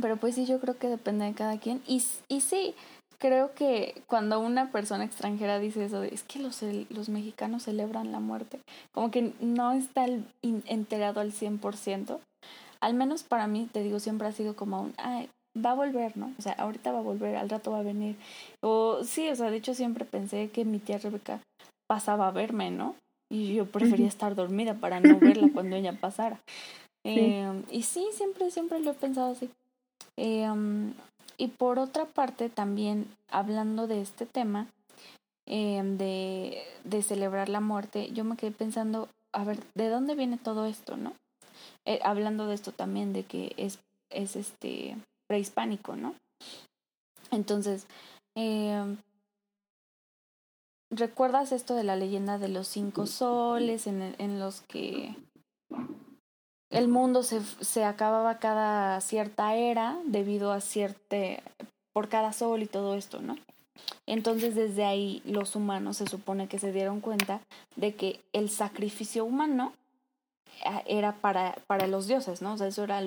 pero 0.00 0.16
pues 0.16 0.34
sí, 0.34 0.46
yo 0.46 0.58
creo 0.60 0.76
que 0.76 0.88
depende 0.88 1.24
de 1.26 1.32
cada 1.34 1.58
quien. 1.58 1.80
Y, 1.86 2.02
y 2.28 2.40
sí, 2.40 2.74
creo 3.18 3.52
que 3.54 4.02
cuando 4.08 4.40
una 4.40 4.72
persona 4.72 5.04
extranjera 5.04 5.60
dice 5.60 5.84
eso, 5.84 6.00
de, 6.00 6.08
es 6.08 6.24
que 6.24 6.40
los, 6.40 6.60
los 6.90 7.08
mexicanos 7.08 7.62
celebran 7.64 8.10
la 8.10 8.18
muerte, 8.18 8.58
como 8.92 9.10
que 9.12 9.32
no 9.40 9.72
está 9.72 10.04
el- 10.06 10.24
in- 10.42 10.64
enterado 10.66 11.20
al 11.20 11.32
100%. 11.32 12.20
Al 12.80 12.94
menos 12.94 13.22
para 13.22 13.46
mí, 13.46 13.68
te 13.72 13.82
digo, 13.84 14.00
siempre 14.00 14.26
ha 14.26 14.32
sido 14.32 14.56
como 14.56 14.80
un, 14.82 14.94
ay, 14.96 15.28
va 15.56 15.72
a 15.72 15.74
volver, 15.74 16.16
¿no? 16.16 16.32
O 16.38 16.42
sea, 16.42 16.52
ahorita 16.52 16.92
va 16.92 16.98
a 16.98 17.02
volver, 17.02 17.36
al 17.36 17.50
rato 17.50 17.72
va 17.72 17.80
a 17.80 17.82
venir. 17.82 18.16
O 18.60 19.04
sí, 19.04 19.28
o 19.28 19.36
sea, 19.36 19.50
de 19.50 19.56
hecho 19.56 19.74
siempre 19.74 20.04
pensé 20.04 20.50
que 20.50 20.64
mi 20.64 20.78
tía 20.78 20.98
Rebeca 20.98 21.40
pasaba 21.86 22.28
a 22.28 22.32
verme, 22.32 22.70
¿no? 22.70 22.94
Y 23.30 23.54
yo 23.54 23.66
prefería 23.66 24.08
estar 24.08 24.34
dormida 24.34 24.74
para 24.74 25.00
no 25.00 25.18
verla 25.18 25.48
cuando 25.52 25.76
ella 25.76 25.92
pasara. 25.92 26.36
Sí. 27.04 27.18
Eh, 27.18 27.62
y 27.70 27.82
sí, 27.82 28.06
siempre, 28.12 28.50
siempre 28.50 28.80
lo 28.80 28.92
he 28.92 28.94
pensado 28.94 29.32
así. 29.32 29.50
Eh, 30.16 30.48
um, 30.50 30.92
y 31.38 31.48
por 31.48 31.78
otra 31.78 32.04
parte, 32.04 32.48
también 32.48 33.06
hablando 33.28 33.86
de 33.86 34.00
este 34.00 34.26
tema, 34.26 34.68
eh, 35.46 35.82
de, 35.84 36.62
de 36.84 37.02
celebrar 37.02 37.48
la 37.48 37.60
muerte, 37.60 38.10
yo 38.12 38.24
me 38.24 38.36
quedé 38.36 38.52
pensando, 38.52 39.08
a 39.32 39.44
ver, 39.44 39.58
¿de 39.74 39.88
dónde 39.88 40.14
viene 40.14 40.38
todo 40.38 40.66
esto, 40.66 40.96
no? 40.96 41.14
Eh, 41.84 41.98
hablando 42.04 42.46
de 42.46 42.54
esto 42.54 42.72
también, 42.72 43.12
de 43.12 43.24
que 43.24 43.54
es, 43.56 43.78
es 44.10 44.36
este 44.36 44.96
prehispánico, 45.32 45.96
¿no? 45.96 46.14
Entonces, 47.30 47.86
eh, 48.36 48.84
¿recuerdas 50.90 51.52
esto 51.52 51.74
de 51.74 51.84
la 51.84 51.96
leyenda 51.96 52.36
de 52.36 52.48
los 52.48 52.68
cinco 52.68 53.06
soles 53.06 53.86
en, 53.86 54.14
en 54.18 54.38
los 54.38 54.60
que 54.60 55.16
el 56.68 56.88
mundo 56.88 57.22
se, 57.22 57.40
se 57.62 57.82
acababa 57.84 58.40
cada 58.40 59.00
cierta 59.00 59.54
era 59.54 59.98
debido 60.04 60.52
a 60.52 60.60
cierta 60.60 61.16
por 61.94 62.10
cada 62.10 62.34
sol 62.34 62.62
y 62.62 62.66
todo 62.66 62.94
esto, 62.94 63.22
¿no? 63.22 63.38
Entonces 64.06 64.54
desde 64.54 64.84
ahí 64.84 65.22
los 65.24 65.56
humanos 65.56 65.96
se 65.96 66.06
supone 66.06 66.46
que 66.46 66.58
se 66.58 66.72
dieron 66.72 67.00
cuenta 67.00 67.40
de 67.76 67.94
que 67.94 68.20
el 68.34 68.50
sacrificio 68.50 69.24
humano 69.24 69.72
ah, 70.66 70.82
era 70.84 71.14
para, 71.14 71.56
para 71.66 71.86
los 71.86 72.06
dioses, 72.06 72.42
¿no? 72.42 72.52
O 72.52 72.58
sea, 72.58 72.66
eso 72.66 72.84
era 72.84 73.02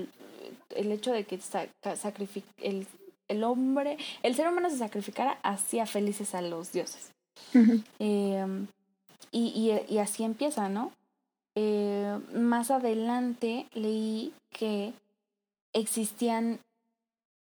el, 0.75 0.91
hecho 0.91 1.11
de 1.11 1.23
que 1.25 1.39
sacrific- 1.39 2.43
el, 2.61 2.87
el 3.27 3.43
hombre, 3.43 3.97
el 4.23 4.35
ser 4.35 4.47
humano 4.47 4.69
se 4.69 4.77
sacrificara 4.77 5.39
hacía 5.43 5.85
felices 5.85 6.35
a 6.35 6.41
los 6.41 6.71
dioses. 6.71 7.11
Eh, 7.99 8.45
y, 9.31 9.47
y, 9.89 9.93
y 9.93 9.97
así 9.97 10.23
empieza, 10.23 10.69
¿no? 10.69 10.91
Eh, 11.55 12.19
más 12.33 12.69
adelante 12.71 13.67
leí 13.73 14.33
que 14.51 14.93
existían, 15.73 16.59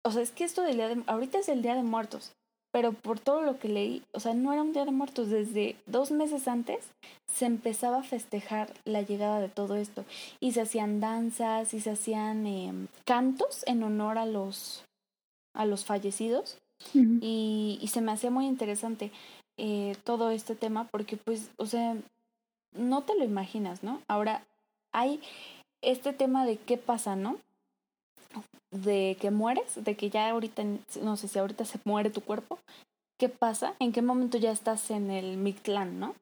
o 0.03 0.11
sea, 0.11 0.21
es 0.21 0.31
que 0.31 0.43
esto 0.43 0.61
del 0.61 0.75
día 0.75 0.87
de, 0.89 1.03
ahorita 1.07 1.39
es 1.39 1.49
el 1.49 1.61
Día 1.61 1.75
de 1.75 1.83
Muertos, 1.83 2.31
pero 2.73 2.91
por 2.91 3.19
todo 3.19 3.43
lo 3.43 3.59
que 3.59 3.69
leí, 3.69 4.01
o 4.13 4.19
sea, 4.19 4.33
no 4.33 4.51
era 4.51 4.63
un 4.63 4.73
Día 4.73 4.83
de 4.83 4.91
Muertos, 4.91 5.29
desde 5.29 5.75
dos 5.85 6.09
meses 6.09 6.47
antes 6.47 6.83
se 7.31 7.45
empezaba 7.45 7.99
a 7.99 8.03
festejar 8.03 8.73
la 8.83 9.03
llegada 9.03 9.39
de 9.39 9.47
todo 9.47 9.75
esto 9.75 10.05
y 10.39 10.53
se 10.53 10.61
hacían 10.61 10.99
danzas 10.99 11.75
y 11.75 11.79
se 11.79 11.91
hacían 11.91 12.47
eh, 12.47 12.73
cantos 13.05 13.63
en 13.67 13.83
honor 13.83 14.17
a 14.17 14.25
los, 14.25 14.83
a 15.53 15.67
los 15.67 15.85
fallecidos 15.85 16.57
y, 16.95 17.77
y 17.79 17.87
se 17.89 18.01
me 18.01 18.11
hacía 18.11 18.31
muy 18.31 18.47
interesante 18.47 19.11
eh, 19.57 19.95
todo 20.03 20.31
este 20.31 20.55
tema 20.55 20.85
porque 20.85 21.15
pues, 21.15 21.51
o 21.57 21.67
sea, 21.67 21.95
no 22.75 23.03
te 23.03 23.15
lo 23.15 23.23
imaginas, 23.23 23.83
¿no? 23.83 24.01
Ahora 24.07 24.43
hay 24.91 25.21
este 25.83 26.11
tema 26.11 26.43
de 26.43 26.57
qué 26.57 26.77
pasa, 26.77 27.15
¿no? 27.15 27.37
De 28.73 29.17
que 29.21 29.29
mueres, 29.31 29.83
de 29.83 29.95
que 29.95 30.09
ya 30.09 30.29
ahorita, 30.29 30.63
no 31.01 31.15
sé 31.15 31.27
si 31.27 31.37
ahorita 31.39 31.63
se 31.63 31.79
muere 31.85 32.09
tu 32.09 32.21
cuerpo, 32.21 32.57
¿qué 33.19 33.29
pasa? 33.29 33.75
¿En 33.79 33.91
qué 33.91 34.01
momento 34.01 34.37
ya 34.37 34.51
estás 34.51 34.89
en 34.91 35.11
el 35.11 35.37
Mictlán, 35.37 35.99
¿no? 35.99 36.15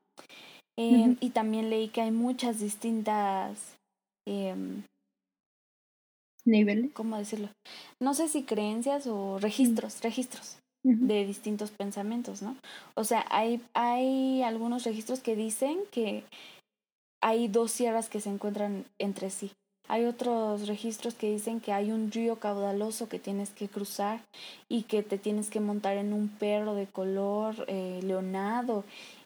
Eh, 0.78 1.08
Ujú. 1.10 1.18
Y 1.22 1.30
también 1.32 1.70
leí 1.70 1.88
que 1.90 2.02
hay 2.02 2.12
muchas 2.12 2.60
distintas, 2.60 3.76
em, 4.28 4.84
Niveles. 6.46 6.92
¿cómo 6.94 7.18
decirlo? 7.18 7.50
No 8.02 8.14
sé 8.14 8.28
si 8.28 8.44
creencias 8.44 9.08
o 9.08 9.38
registros, 9.40 10.02
registros 10.02 10.58
de 10.84 11.26
distintos 11.26 11.70
pensamientos, 11.72 12.42
¿no? 12.42 12.56
O 12.96 13.04
sea, 13.04 13.26
hay, 13.30 13.62
hay 13.76 14.42
algunos 14.42 14.84
registros 14.84 15.20
que 15.20 15.36
dicen 15.36 15.80
que 15.92 16.24
hay 17.22 17.48
dos 17.48 17.72
sierras 17.72 18.10
que 18.10 18.20
se 18.20 18.30
encuentran 18.30 18.86
entre 19.00 19.30
sí. 19.30 19.52
Hay 19.88 20.06
otros 20.06 20.68
registros 20.68 21.16
que 21.16 21.32
dicen 21.32 21.60
que 21.60 21.74
hay 21.74 21.92
un 21.92 22.12
río 22.12 22.40
caudaloso 22.40 23.10
que 23.10 23.20
tienes 23.20 23.50
que 23.50 23.68
cruzar 23.68 24.22
y 24.70 24.84
que 24.84 25.04
te 25.04 25.18
tienes 25.18 25.50
que 25.50 25.60
montar 25.60 25.98
en 25.98 26.14
un 26.14 26.30
perro 26.30 26.76
de 26.76 26.88
color 26.88 27.66
eh, 27.68 28.00
leonado 28.04 28.86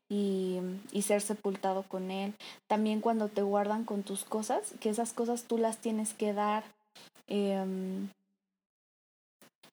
y, 0.09 0.59
y 0.91 1.03
ser 1.03 1.21
sepultado 1.21 1.83
con 1.83 2.09
él. 2.09 2.33
También 2.67 3.01
cuando 3.01 3.27
te 3.27 3.43
guardan 3.43 3.83
con 3.83 4.03
tus 4.03 4.23
cosas, 4.23 4.73
que 4.79 4.89
esas 4.89 5.13
cosas 5.13 5.43
tú 5.43 5.57
las 5.57 5.77
tienes 5.77 6.13
que 6.13 6.33
dar 6.33 6.63
em, 7.27 8.09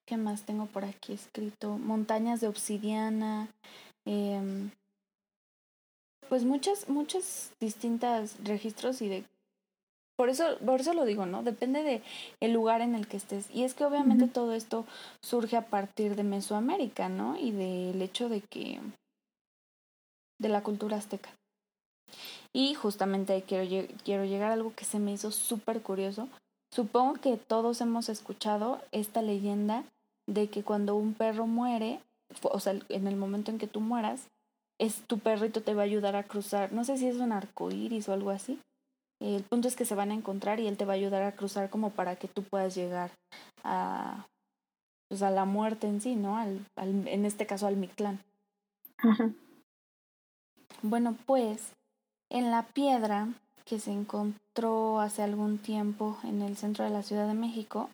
¿Qué 0.06 0.16
más 0.16 0.42
tengo 0.42 0.66
por 0.66 0.84
aquí 0.84 1.14
escrito? 1.14 1.78
Montañas 1.78 2.40
de 2.40 2.48
obsidiana. 2.48 3.48
em, 4.04 4.70
pues 6.28 6.44
muchas, 6.44 6.88
muchas 6.88 7.52
distintas 7.60 8.36
registros 8.42 9.00
y 9.00 9.08
de 9.08 9.24
por 10.22 10.28
eso, 10.28 10.56
por 10.64 10.80
eso 10.80 10.94
lo 10.94 11.04
digo, 11.04 11.26
¿no? 11.26 11.42
Depende 11.42 11.82
de 11.82 12.00
el 12.38 12.52
lugar 12.52 12.80
en 12.80 12.94
el 12.94 13.08
que 13.08 13.16
estés. 13.16 13.50
Y 13.50 13.64
es 13.64 13.74
que 13.74 13.84
obviamente 13.84 14.28
todo 14.28 14.52
esto 14.52 14.86
surge 15.20 15.56
a 15.56 15.66
partir 15.66 16.14
de 16.14 16.22
Mesoamérica, 16.22 17.08
¿no? 17.08 17.36
Y 17.36 17.50
del 17.50 18.00
hecho 18.00 18.28
de 18.28 18.40
que 18.40 18.78
de 20.38 20.48
la 20.48 20.62
cultura 20.62 20.96
azteca. 20.96 21.30
Y 22.52 22.74
justamente 22.74 23.32
ahí 23.32 23.42
quiero, 23.42 23.64
lle- 23.64 23.88
quiero 24.04 24.24
llegar 24.24 24.50
a 24.50 24.54
algo 24.54 24.72
que 24.76 24.84
se 24.84 25.00
me 25.00 25.12
hizo 25.12 25.32
súper 25.32 25.82
curioso. 25.82 26.28
Supongo 26.72 27.14
que 27.14 27.36
todos 27.36 27.80
hemos 27.80 28.08
escuchado 28.08 28.80
esta 28.92 29.22
leyenda 29.22 29.82
de 30.28 30.50
que 30.50 30.62
cuando 30.62 30.94
un 30.94 31.14
perro 31.14 31.48
muere, 31.48 31.98
o 32.42 32.60
sea, 32.60 32.78
en 32.90 33.08
el 33.08 33.16
momento 33.16 33.50
en 33.50 33.58
que 33.58 33.66
tú 33.66 33.80
mueras, 33.80 34.28
es 34.78 35.02
tu 35.08 35.18
perrito 35.18 35.62
te 35.62 35.74
va 35.74 35.82
a 35.82 35.86
ayudar 35.86 36.14
a 36.14 36.22
cruzar. 36.22 36.72
No 36.72 36.84
sé 36.84 36.96
si 36.96 37.08
es 37.08 37.16
un 37.16 37.32
arco 37.32 37.72
iris 37.72 38.08
o 38.08 38.12
algo 38.12 38.30
así. 38.30 38.60
El 39.22 39.44
punto 39.44 39.68
es 39.68 39.76
que 39.76 39.84
se 39.84 39.94
van 39.94 40.10
a 40.10 40.14
encontrar 40.14 40.58
y 40.58 40.66
él 40.66 40.76
te 40.76 40.84
va 40.84 40.94
a 40.94 40.96
ayudar 40.96 41.22
a 41.22 41.36
cruzar 41.36 41.70
como 41.70 41.90
para 41.90 42.16
que 42.16 42.26
tú 42.26 42.42
puedas 42.42 42.74
llegar 42.74 43.12
a, 43.62 44.26
pues 45.08 45.22
a 45.22 45.30
la 45.30 45.44
muerte 45.44 45.86
en 45.86 46.00
sí, 46.00 46.16
¿no? 46.16 46.36
Al, 46.36 46.66
al, 46.74 47.06
en 47.06 47.24
este 47.24 47.46
caso 47.46 47.68
al 47.68 47.76
Mictlán. 47.76 48.18
Ajá. 48.98 49.30
Bueno, 50.82 51.16
pues 51.26 51.72
en 52.28 52.50
la 52.50 52.64
piedra 52.64 53.28
que 53.64 53.78
se 53.78 53.92
encontró 53.92 54.98
hace 55.00 55.22
algún 55.22 55.58
tiempo 55.58 56.18
en 56.24 56.42
el 56.42 56.56
centro 56.56 56.84
de 56.84 56.90
la 56.90 57.04
Ciudad 57.04 57.28
de 57.28 57.34
México, 57.34 57.88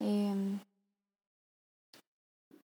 em, 0.00 0.58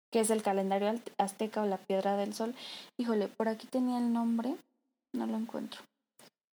que 0.10 0.22
es 0.22 0.32
el 0.32 0.42
calendario 0.42 0.92
azteca 1.20 1.62
o 1.62 1.68
la 1.68 1.78
piedra 1.78 2.18
del 2.18 2.34
sol. 2.34 2.56
Híjole, 2.98 3.28
por 3.28 3.48
aquí 3.48 3.68
tenía 3.68 4.00
el 4.00 4.12
nombre, 4.12 4.56
no 5.14 5.28
lo 5.28 5.38
encuentro. 5.38 5.82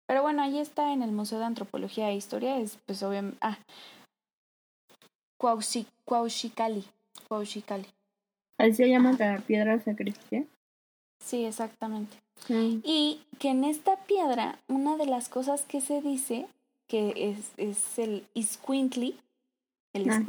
Pero 0.06 0.22
bueno, 0.22 0.42
ahí 0.42 0.58
está 0.58 0.92
en 0.92 1.02
el 1.02 1.12
Museo 1.12 1.38
de 1.38 1.46
Antropología 1.46 2.10
e 2.10 2.16
Historia, 2.16 2.58
es 2.58 2.78
pues 2.86 3.02
obviamente... 3.02 3.38
Ah, 3.40 3.58
Cuauhxicali. 7.28 7.86
Así 8.58 8.74
se 8.74 8.88
llama 8.88 9.12
la 9.18 9.38
piedra 9.38 9.78
sacrificial. 9.80 10.46
Sí, 11.20 11.44
exactamente. 11.44 12.16
Y 12.48 13.20
que 13.38 13.50
en 13.50 13.64
esta 13.64 13.96
piedra, 14.04 14.58
una 14.68 14.96
de 14.96 15.06
las 15.06 15.28
cosas 15.28 15.62
que 15.62 15.80
se 15.80 16.02
dice, 16.02 16.46
que 16.86 17.12
es, 17.16 17.52
es 17.56 17.98
el 17.98 18.26
Iscuintli, 18.34 19.18
el 19.92 20.10
Ah. 20.10 20.22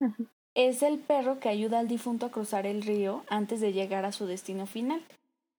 Ajá. 0.00 0.16
es 0.54 0.82
el 0.82 0.98
perro 0.98 1.38
que 1.38 1.48
ayuda 1.48 1.78
al 1.78 1.88
difunto 1.88 2.26
a 2.26 2.30
cruzar 2.30 2.66
el 2.66 2.82
río 2.82 3.24
antes 3.28 3.60
de 3.60 3.72
llegar 3.72 4.04
a 4.04 4.12
su 4.12 4.26
destino 4.26 4.66
final. 4.66 5.02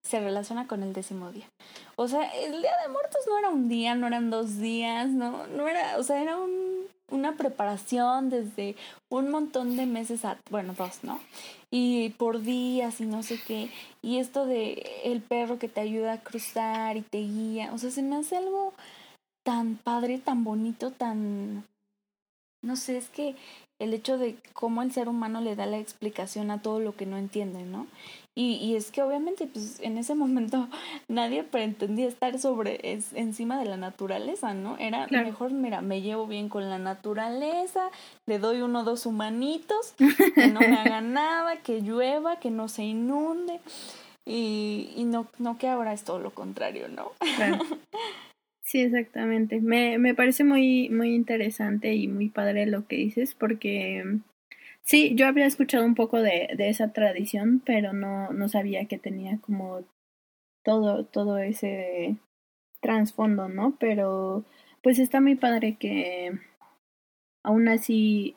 Se 0.04 0.20
relaciona 0.20 0.68
con 0.68 0.84
el 0.84 0.94
décimo 0.94 1.32
día. 1.32 1.48
O 1.96 2.08
sea, 2.08 2.24
el 2.30 2.62
Día 2.62 2.72
de 2.82 2.92
Muertos 2.92 3.22
no 3.28 3.38
era 3.38 3.50
un 3.50 3.68
día, 3.68 3.96
no 3.96 4.08
eran 4.08 4.30
dos 4.30 4.58
días, 4.58 5.10
no, 5.10 5.46
no 5.48 5.68
era, 5.68 5.98
o 5.98 6.04
sea, 6.04 6.22
era 6.22 6.38
un, 6.38 6.88
una 7.12 7.36
preparación 7.36 8.30
desde 8.30 8.76
un 9.10 9.30
montón 9.30 9.76
de 9.78 9.86
meses, 9.86 10.26
a, 10.26 10.38
bueno, 10.50 10.74
dos, 10.78 11.04
¿no? 11.04 11.20
Y 11.72 12.10
por 12.12 12.42
días 12.42 13.02
y 13.02 13.06
no 13.06 13.24
sé 13.24 13.40
qué. 13.46 13.70
Y 14.02 14.20
esto 14.20 14.46
de 14.46 15.02
el 15.04 15.22
perro 15.22 15.60
que 15.60 15.70
te 15.70 15.82
ayuda 15.82 16.14
a 16.14 16.22
cruzar 16.22 16.98
y 16.98 17.02
te 17.02 17.20
guía, 17.20 17.72
o 17.74 17.78
sea, 17.78 17.92
se 17.92 18.02
me 18.02 18.16
hace 18.16 18.38
algo 18.38 18.74
tan 19.44 19.78
padre, 19.78 20.20
tan 20.20 20.44
bonito, 20.44 20.92
tan... 20.92 21.66
No 22.62 22.76
sé, 22.76 22.98
es 22.98 23.10
que 23.10 23.36
el 23.80 23.94
hecho 23.94 24.18
de 24.18 24.36
cómo 24.54 24.82
el 24.82 24.92
ser 24.92 25.08
humano 25.10 25.42
le 25.42 25.56
da 25.56 25.66
la 25.66 25.78
explicación 25.80 26.52
a 26.52 26.62
todo 26.62 26.80
lo 26.80 26.96
que 26.96 27.06
no 27.06 27.18
entiende, 27.18 27.64
¿no? 27.64 27.88
Y, 28.36 28.54
y 28.56 28.76
es 28.76 28.92
que 28.92 29.02
obviamente, 29.02 29.48
pues 29.48 29.80
en 29.82 29.98
ese 29.98 30.16
momento 30.16 30.68
nadie 31.10 31.44
pretendía 31.44 32.08
estar 32.08 32.40
sobre, 32.40 32.80
es, 32.94 33.12
encima 33.14 33.60
de 33.60 33.66
la 33.66 33.76
naturaleza, 33.78 34.54
¿no? 34.54 34.78
Era 34.78 35.08
Claro. 35.08 35.26
mejor, 35.26 35.52
mira, 35.52 35.82
me 35.82 36.02
llevo 36.02 36.28
bien 36.28 36.48
con 36.48 36.70
la 36.70 36.78
naturaleza, 36.78 37.90
le 38.28 38.40
doy 38.40 38.62
uno 38.62 38.82
o 38.82 38.84
dos 38.84 39.06
humanitos, 39.06 39.94
que 40.36 40.48
no 40.48 40.60
me 40.62 40.78
haga 40.78 41.02
nada, 41.02 41.58
que 41.58 41.82
llueva, 41.82 42.40
que 42.40 42.52
no 42.52 42.68
se 42.70 42.84
inunde. 42.84 43.60
Y, 44.26 44.92
y 44.96 45.06
no, 45.06 45.26
no 45.40 45.58
que 45.58 45.68
ahora 45.68 45.92
es 45.92 46.04
todo 46.04 46.20
lo 46.20 46.32
contrario, 46.32 46.88
¿no? 46.88 47.12
Claro. 47.36 47.60
Sí, 48.70 48.82
exactamente. 48.82 49.60
Me, 49.62 49.98
me 49.98 50.14
parece 50.14 50.44
muy, 50.44 50.90
muy 50.90 51.16
interesante 51.16 51.96
y 51.96 52.08
muy 52.08 52.30
padre 52.30 52.68
lo 52.68 52.86
que 52.88 52.98
dices, 52.98 53.34
porque 53.34 54.04
mm, 54.06 54.22
sí, 54.84 55.16
yo 55.16 55.28
había 55.28 55.48
escuchado 55.48 55.86
un 55.86 55.96
poco 55.96 56.22
de, 56.22 56.50
de 56.56 56.70
esa 56.70 56.94
tradición, 56.94 57.64
pero 57.66 57.94
no, 57.94 58.32
no 58.32 58.48
sabía 58.50 58.86
que 58.86 59.00
tenía 59.00 59.40
como 59.42 59.84
todo, 60.64 61.06
todo 61.06 61.40
ese 61.40 62.18
trasfondo, 62.82 63.50
¿no? 63.50 63.78
Pero 63.80 64.46
pues 64.84 65.00
está 65.00 65.22
muy 65.22 65.36
padre 65.36 65.78
que 65.78 66.34
aún 67.44 67.68
así 67.68 68.36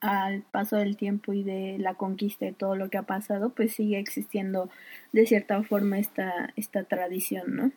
al 0.00 0.42
paso 0.42 0.76
del 0.76 0.96
tiempo 0.96 1.32
y 1.32 1.42
de 1.42 1.76
la 1.78 1.94
conquista 1.94 2.46
y 2.46 2.52
todo 2.52 2.76
lo 2.76 2.88
que 2.90 2.98
ha 2.98 3.02
pasado, 3.02 3.50
pues 3.54 3.72
sigue 3.74 3.98
existiendo 3.98 4.70
de 5.12 5.26
cierta 5.26 5.62
forma 5.64 5.98
esta, 5.98 6.52
esta 6.56 6.84
tradición, 6.84 7.56
¿no? 7.56 7.72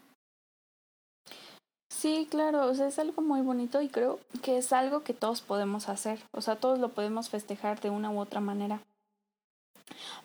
Sí, 2.04 2.28
claro, 2.30 2.66
o 2.66 2.76
sea, 2.76 2.88
es 2.88 3.00
algo 3.00 3.22
muy 3.22 3.40
bonito 3.40 3.82
y 3.82 3.88
creo 3.88 4.20
que 4.42 4.58
es 4.58 4.74
algo 4.74 5.04
que 5.04 5.14
todos 5.14 5.40
podemos 5.40 5.88
hacer, 5.88 6.20
o 6.34 6.42
sea, 6.42 6.58
todos 6.58 6.78
lo 6.78 6.90
podemos 6.90 7.30
festejar 7.30 7.80
de 7.80 7.92
una 7.92 8.12
u 8.12 8.20
otra 8.20 8.42
manera. 8.42 8.82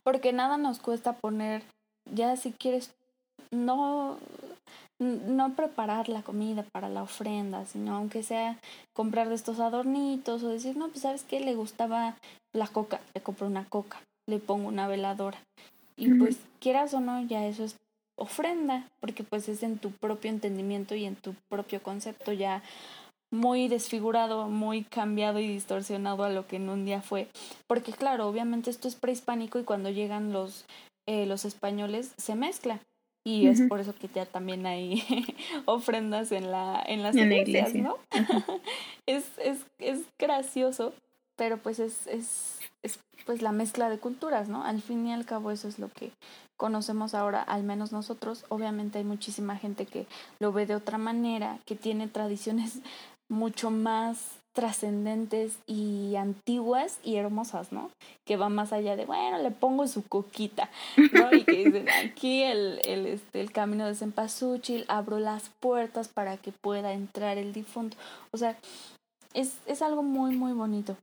Porque 0.02 0.32
nada 0.32 0.56
nos 0.56 0.80
cuesta 0.80 1.12
poner, 1.12 1.62
ya 2.12 2.34
si 2.34 2.50
quieres, 2.50 2.90
no, 3.52 4.18
no 4.98 5.54
preparar 5.54 6.08
la 6.08 6.22
comida 6.22 6.64
para 6.72 6.88
la 6.88 7.04
ofrenda, 7.04 7.64
sino 7.64 7.94
aunque 7.94 8.24
sea 8.24 8.58
comprar 8.92 9.28
de 9.28 9.36
estos 9.36 9.60
adornitos 9.60 10.42
o 10.42 10.48
decir, 10.48 10.76
no, 10.76 10.88
pues 10.88 11.02
sabes 11.02 11.22
qué, 11.22 11.38
le 11.38 11.54
gustaba 11.54 12.16
la 12.52 12.66
coca, 12.66 13.00
le 13.14 13.20
compro 13.20 13.46
una 13.46 13.66
coca, 13.66 14.00
le 14.26 14.40
pongo 14.40 14.66
una 14.66 14.88
veladora. 14.88 15.38
Y 15.96 16.12
pues 16.14 16.38
quieras 16.58 16.92
o 16.94 16.98
no, 16.98 17.22
ya 17.22 17.46
eso 17.46 17.62
es 17.62 17.76
ofrenda, 18.18 18.88
porque 19.00 19.24
pues 19.24 19.48
es 19.48 19.62
en 19.62 19.78
tu 19.78 19.90
propio 19.92 20.30
entendimiento 20.30 20.94
y 20.94 21.04
en 21.04 21.16
tu 21.16 21.34
propio 21.48 21.82
concepto 21.82 22.32
ya 22.32 22.62
muy 23.30 23.68
desfigurado, 23.68 24.48
muy 24.48 24.84
cambiado 24.84 25.38
y 25.38 25.46
distorsionado 25.48 26.24
a 26.24 26.30
lo 26.30 26.46
que 26.46 26.56
en 26.56 26.68
un 26.68 26.84
día 26.84 27.02
fue. 27.02 27.28
Porque 27.66 27.92
claro, 27.92 28.26
obviamente 28.26 28.70
esto 28.70 28.88
es 28.88 28.96
prehispánico 28.96 29.58
y 29.58 29.64
cuando 29.64 29.90
llegan 29.90 30.32
los, 30.32 30.64
eh, 31.06 31.26
los 31.26 31.44
españoles 31.44 32.12
se 32.16 32.34
mezcla. 32.34 32.80
Y 33.26 33.46
es 33.48 33.60
por 33.62 33.78
eso 33.80 33.94
que 33.94 34.08
ya 34.08 34.24
también 34.24 34.64
hay 34.64 35.02
ofrendas 35.66 36.32
en 36.32 36.50
la 36.50 36.82
en 36.86 37.02
las 37.02 37.14
En 37.14 37.28
la 37.28 37.36
iglesias, 37.36 37.74
iglesia. 37.74 37.82
¿no? 37.82 37.98
es, 39.06 39.26
es, 39.38 39.58
es 39.78 40.00
gracioso, 40.18 40.94
pero 41.36 41.58
pues 41.58 41.78
es, 41.78 42.06
es, 42.06 42.58
es 42.82 42.98
pues 43.26 43.42
la 43.42 43.52
mezcla 43.52 43.88
de 43.88 43.98
culturas, 43.98 44.48
¿no? 44.48 44.64
Al 44.64 44.80
fin 44.80 45.06
y 45.06 45.12
al 45.12 45.26
cabo 45.26 45.50
eso 45.50 45.68
es 45.68 45.78
lo 45.78 45.88
que 45.88 46.12
conocemos 46.56 47.14
ahora, 47.14 47.42
al 47.42 47.62
menos 47.62 47.92
nosotros. 47.92 48.44
Obviamente 48.48 48.98
hay 48.98 49.04
muchísima 49.04 49.56
gente 49.56 49.86
que 49.86 50.06
lo 50.40 50.52
ve 50.52 50.66
de 50.66 50.74
otra 50.74 50.98
manera, 50.98 51.58
que 51.66 51.76
tiene 51.76 52.08
tradiciones 52.08 52.80
mucho 53.30 53.70
más 53.70 54.38
trascendentes 54.54 55.58
y 55.66 56.16
antiguas 56.16 56.98
y 57.04 57.16
hermosas, 57.16 57.70
¿no? 57.70 57.90
Que 58.26 58.36
va 58.36 58.48
más 58.48 58.72
allá 58.72 58.96
de, 58.96 59.04
bueno, 59.04 59.38
le 59.38 59.52
pongo 59.52 59.86
su 59.86 60.02
coquita, 60.02 60.68
¿no? 61.12 61.32
Y 61.32 61.44
que 61.44 61.64
dicen, 61.64 61.86
aquí 62.04 62.42
el, 62.42 62.80
el, 62.84 63.06
este, 63.06 63.40
el 63.40 63.52
camino 63.52 63.86
de 63.86 63.94
Cempasúchil, 63.94 64.84
abro 64.88 65.20
las 65.20 65.50
puertas 65.60 66.08
para 66.08 66.38
que 66.38 66.50
pueda 66.50 66.92
entrar 66.92 67.38
el 67.38 67.52
difunto. 67.52 67.96
O 68.32 68.36
sea, 68.36 68.58
es, 69.32 69.58
es 69.66 69.80
algo 69.80 70.02
muy, 70.02 70.34
muy 70.34 70.52
bonito. 70.52 70.96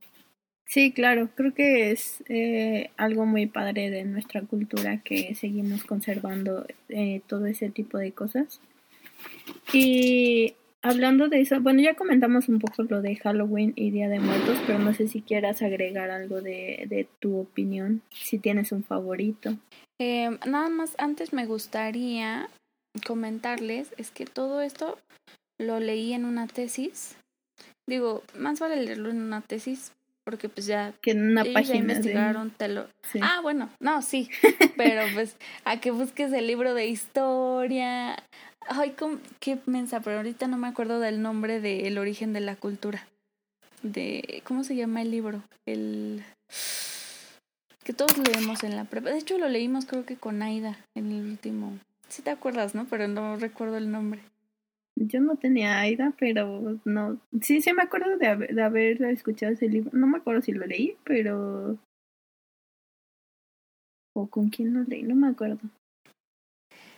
Sí, 0.68 0.90
claro, 0.90 1.28
creo 1.36 1.54
que 1.54 1.92
es 1.92 2.24
eh, 2.28 2.90
algo 2.96 3.24
muy 3.24 3.46
padre 3.46 3.88
de 3.88 4.04
nuestra 4.04 4.42
cultura 4.42 5.00
que 5.00 5.34
seguimos 5.36 5.84
conservando 5.84 6.66
eh, 6.88 7.22
todo 7.28 7.46
ese 7.46 7.70
tipo 7.70 7.98
de 7.98 8.10
cosas. 8.10 8.60
Y 9.72 10.54
hablando 10.82 11.28
de 11.28 11.40
eso, 11.40 11.60
bueno, 11.60 11.80
ya 11.82 11.94
comentamos 11.94 12.48
un 12.48 12.58
poco 12.58 12.82
lo 12.82 13.00
de 13.00 13.14
Halloween 13.14 13.74
y 13.76 13.92
Día 13.92 14.08
de 14.08 14.18
Muertos, 14.18 14.58
pero 14.66 14.80
no 14.80 14.92
sé 14.92 15.06
si 15.06 15.22
quieras 15.22 15.62
agregar 15.62 16.10
algo 16.10 16.42
de, 16.42 16.86
de 16.88 17.06
tu 17.20 17.38
opinión, 17.38 18.02
si 18.10 18.38
tienes 18.38 18.72
un 18.72 18.82
favorito. 18.82 19.56
Eh, 20.00 20.36
nada 20.46 20.68
más 20.68 20.96
antes 20.98 21.32
me 21.32 21.46
gustaría 21.46 22.48
comentarles, 23.06 23.94
es 23.98 24.10
que 24.10 24.26
todo 24.26 24.60
esto 24.62 24.98
lo 25.60 25.78
leí 25.78 26.12
en 26.12 26.24
una 26.24 26.48
tesis. 26.48 27.16
Digo, 27.88 28.24
más 28.36 28.58
vale 28.58 28.82
leerlo 28.82 29.10
en 29.10 29.22
una 29.22 29.42
tesis 29.42 29.92
porque 30.26 30.48
pues 30.48 30.66
ya 30.66 30.92
Que 31.02 31.12
en 31.12 31.30
una 31.30 31.42
ellos 31.42 31.54
ya 31.54 31.60
página 31.60 31.74
de... 31.86 31.92
investigaron, 31.94 32.50
te 32.50 32.66
lo... 32.66 32.88
Sí. 33.12 33.20
Ah, 33.22 33.38
bueno, 33.42 33.70
no, 33.78 34.02
sí, 34.02 34.28
pero 34.76 35.02
pues 35.14 35.36
a 35.64 35.78
que 35.78 35.92
busques 35.92 36.32
el 36.32 36.48
libro 36.48 36.74
de 36.74 36.88
historia. 36.88 38.16
Ay, 38.68 38.90
cómo- 38.98 39.18
qué 39.38 39.58
mensa, 39.66 40.00
pero 40.00 40.16
ahorita 40.16 40.48
no 40.48 40.58
me 40.58 40.66
acuerdo 40.66 40.98
del 40.98 41.22
nombre 41.22 41.60
de 41.60 41.86
El 41.86 41.96
origen 41.98 42.32
de 42.32 42.40
la 42.40 42.56
cultura. 42.56 43.06
De, 43.82 44.42
¿cómo 44.44 44.64
se 44.64 44.74
llama 44.74 45.00
el 45.02 45.12
libro? 45.12 45.44
El... 45.64 46.24
que 47.84 47.92
todos 47.92 48.18
leemos 48.18 48.64
en 48.64 48.74
la 48.74 48.84
prepa. 48.84 49.10
De 49.10 49.18
hecho, 49.18 49.38
lo 49.38 49.48
leímos 49.48 49.86
creo 49.86 50.04
que 50.04 50.16
con 50.16 50.42
Aida 50.42 50.76
en 50.96 51.12
el 51.12 51.24
último. 51.24 51.78
Sí 52.08 52.22
te 52.22 52.30
acuerdas, 52.30 52.74
¿no? 52.74 52.86
Pero 52.86 53.06
no 53.06 53.36
recuerdo 53.36 53.76
el 53.76 53.92
nombre. 53.92 54.22
Yo 54.98 55.20
no 55.20 55.36
tenía 55.36 55.78
Aida, 55.80 56.14
pero 56.18 56.78
no. 56.84 57.20
Sí, 57.42 57.60
sí 57.60 57.72
me 57.74 57.82
acuerdo 57.82 58.16
de 58.16 58.26
haber, 58.26 58.54
de 58.54 58.62
haber 58.62 59.02
escuchado 59.02 59.52
ese 59.52 59.68
libro. 59.68 59.90
No 59.92 60.06
me 60.06 60.18
acuerdo 60.18 60.40
si 60.40 60.52
lo 60.52 60.66
leí, 60.66 60.96
pero. 61.04 61.76
¿O 64.14 64.26
con 64.28 64.48
quién 64.48 64.72
lo 64.72 64.82
leí? 64.84 65.02
No 65.02 65.14
me 65.14 65.28
acuerdo. 65.28 65.60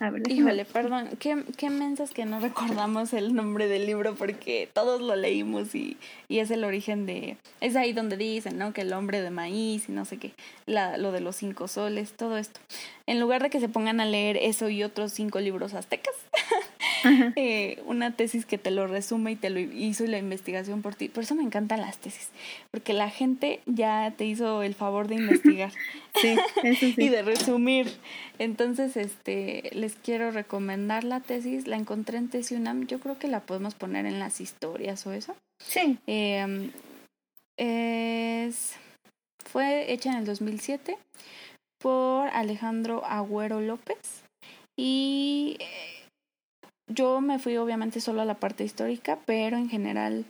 A 0.01 0.11
ver, 0.11 0.21
Híjole, 0.31 0.63
perdón, 0.63 1.09
qué, 1.19 1.43
qué 1.57 1.69
mensas 1.69 2.11
que 2.11 2.25
no 2.25 2.39
recordamos 2.39 3.11
el 3.11 3.35
nombre 3.35 3.67
del 3.67 3.85
libro 3.85 4.15
porque 4.15 4.69
todos 4.73 5.01
lo 5.01 5.17
leímos 5.17 5.75
y, 5.75 5.97
y 6.29 6.39
es 6.39 6.51
el 6.51 6.63
origen 6.63 7.05
de... 7.05 7.35
Es 7.59 7.75
ahí 7.75 7.91
donde 7.91 8.15
dicen, 8.15 8.57
¿no? 8.57 8.71
Que 8.71 8.81
el 8.81 8.93
hombre 8.93 9.21
de 9.21 9.29
maíz 9.29 9.89
y 9.89 9.91
no 9.91 10.05
sé 10.05 10.17
qué, 10.17 10.31
la, 10.65 10.97
lo 10.97 11.11
de 11.11 11.19
los 11.19 11.35
cinco 11.35 11.67
soles, 11.67 12.13
todo 12.13 12.37
esto. 12.37 12.61
En 13.07 13.19
lugar 13.19 13.43
de 13.43 13.49
que 13.49 13.59
se 13.59 13.67
pongan 13.67 13.99
a 13.99 14.05
leer 14.05 14.37
eso 14.37 14.69
y 14.69 14.83
otros 14.83 15.11
cinco 15.11 15.41
libros 15.41 15.73
aztecas. 15.73 16.15
eh, 17.35 17.81
una 17.85 18.15
tesis 18.15 18.45
que 18.45 18.57
te 18.57 18.71
lo 18.71 18.87
resume 18.87 19.31
y 19.31 19.35
te 19.35 19.49
lo 19.49 19.59
hizo 19.59 20.05
la 20.05 20.17
investigación 20.17 20.81
por 20.81 20.95
ti. 20.95 21.09
Por 21.09 21.23
eso 21.23 21.35
me 21.35 21.43
encantan 21.43 21.81
las 21.81 21.97
tesis, 21.97 22.29
porque 22.71 22.93
la 22.93 23.09
gente 23.09 23.61
ya 23.65 24.13
te 24.17 24.25
hizo 24.25 24.63
el 24.63 24.75
favor 24.75 25.07
de 25.07 25.15
investigar 25.15 25.71
Sí, 26.21 26.35
eso 26.63 26.85
sí. 26.87 26.95
y 26.97 27.09
de 27.09 27.21
resumir. 27.21 27.87
Entonces, 28.39 28.97
este, 28.97 29.69
les 29.73 29.95
quiero 29.95 30.31
recomendar 30.31 31.03
la 31.03 31.19
tesis. 31.19 31.67
La 31.67 31.75
encontré 31.75 32.17
en 32.17 32.29
Tesiunam. 32.29 32.87
Yo 32.87 32.99
creo 32.99 33.17
que 33.17 33.27
la 33.27 33.41
podemos 33.41 33.75
poner 33.75 34.05
en 34.05 34.19
las 34.19 34.41
historias 34.41 35.05
o 35.05 35.13
eso. 35.13 35.35
Sí. 35.61 35.97
Eh, 36.07 36.71
es, 37.57 38.75
fue 39.45 39.91
hecha 39.91 40.11
en 40.11 40.17
el 40.17 40.25
2007 40.25 40.97
por 41.79 42.29
Alejandro 42.29 43.03
Agüero 43.05 43.61
López 43.61 44.23
y 44.77 45.38
yo 46.99 47.21
me 47.21 47.39
fui 47.39 47.55
obviamente 47.55 48.01
solo 48.01 48.21
a 48.21 48.25
la 48.25 48.35
parte 48.35 48.65
histórica, 48.65 49.19
pero 49.25 49.55
en 49.55 49.69
general 49.69 50.25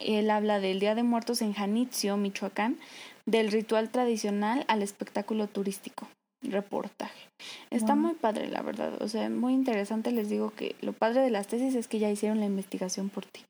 él 0.00 0.30
habla 0.30 0.60
del 0.60 0.80
Día 0.80 0.94
de 0.94 1.02
Muertos 1.02 1.42
en 1.42 1.52
Janitzio, 1.52 2.16
Michoacán, 2.16 2.78
del 3.26 3.50
ritual 3.52 3.90
tradicional 3.90 4.64
al 4.66 4.80
espectáculo 4.82 5.46
turístico. 5.46 6.08
Reportaje. 6.42 7.28
Está 7.70 7.94
Wow. 7.94 8.02
muy 8.02 8.14
padre, 8.14 8.48
la 8.48 8.62
verdad. 8.62 9.02
O 9.02 9.08
sea, 9.08 9.28
muy 9.28 9.52
interesante. 9.52 10.10
Les 10.10 10.30
digo 10.30 10.52
que 10.56 10.74
lo 10.80 10.92
padre 10.94 11.20
de 11.20 11.30
las 11.30 11.48
tesis 11.48 11.74
es 11.74 11.86
que 11.88 11.98
ya 11.98 12.10
hicieron 12.10 12.40
la 12.40 12.46
investigación 12.46 13.10
por 13.10 13.26
ti. 13.26 13.42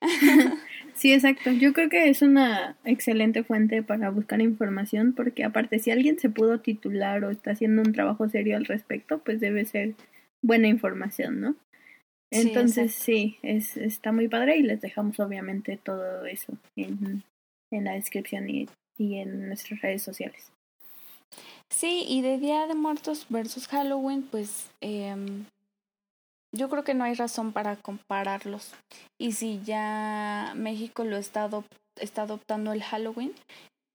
Sí, 0.94 1.12
exacto. 1.12 1.50
Yo 1.50 1.74
creo 1.74 1.90
que 1.90 2.08
es 2.08 2.22
una 2.22 2.74
excelente 2.84 3.44
fuente 3.44 3.82
para 3.82 4.08
buscar 4.08 4.40
información 4.40 5.12
porque 5.12 5.44
aparte 5.44 5.78
si 5.78 5.90
alguien 5.90 6.18
se 6.18 6.30
pudo 6.30 6.60
titular 6.60 7.22
o 7.24 7.30
está 7.30 7.50
haciendo 7.50 7.82
un 7.82 7.92
trabajo 7.92 8.26
serio 8.30 8.56
al 8.56 8.64
respecto, 8.64 9.18
pues 9.18 9.38
debe 9.40 9.66
ser 9.66 9.94
buena 10.42 10.68
información, 10.68 11.42
¿no? 11.42 11.54
Entonces 12.30 12.94
sí, 12.94 13.38
es, 13.42 13.76
está 13.76 14.12
muy 14.12 14.28
padre 14.28 14.56
y 14.56 14.62
les 14.62 14.80
dejamos 14.80 15.18
obviamente 15.20 15.76
todo 15.76 16.26
eso 16.26 16.52
en, 16.76 17.22
en 17.70 17.84
la 17.84 17.92
descripción 17.92 18.48
y, 18.50 18.68
y 18.98 19.18
en 19.18 19.46
nuestras 19.48 19.80
redes 19.80 20.02
sociales. 20.02 20.50
Sí, 21.70 22.04
y 22.08 22.22
de 22.22 22.38
Día 22.38 22.66
de 22.66 22.74
Muertos 22.74 23.26
versus 23.28 23.68
Halloween, 23.68 24.22
pues 24.22 24.70
em, 24.80 25.44
yo 26.52 26.68
creo 26.68 26.84
que 26.84 26.94
no 26.94 27.04
hay 27.04 27.14
razón 27.14 27.52
para 27.52 27.76
compararlos. 27.76 28.72
Y 29.18 29.32
si 29.32 29.60
ya 29.64 30.52
México 30.56 31.04
lo 31.04 31.16
está, 31.16 31.48
adop- 31.48 31.64
está 32.00 32.22
adoptando 32.22 32.72
el 32.72 32.82
Halloween, 32.82 33.32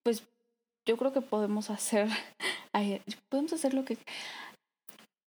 pues 0.04 0.24
yo 0.88 0.98
creo 0.98 1.14
que 1.14 1.22
podemos 1.22 1.70
hacer, 1.70 2.08
podemos 3.30 3.54
hacer 3.54 3.74
lo 3.74 3.86
que... 3.86 3.98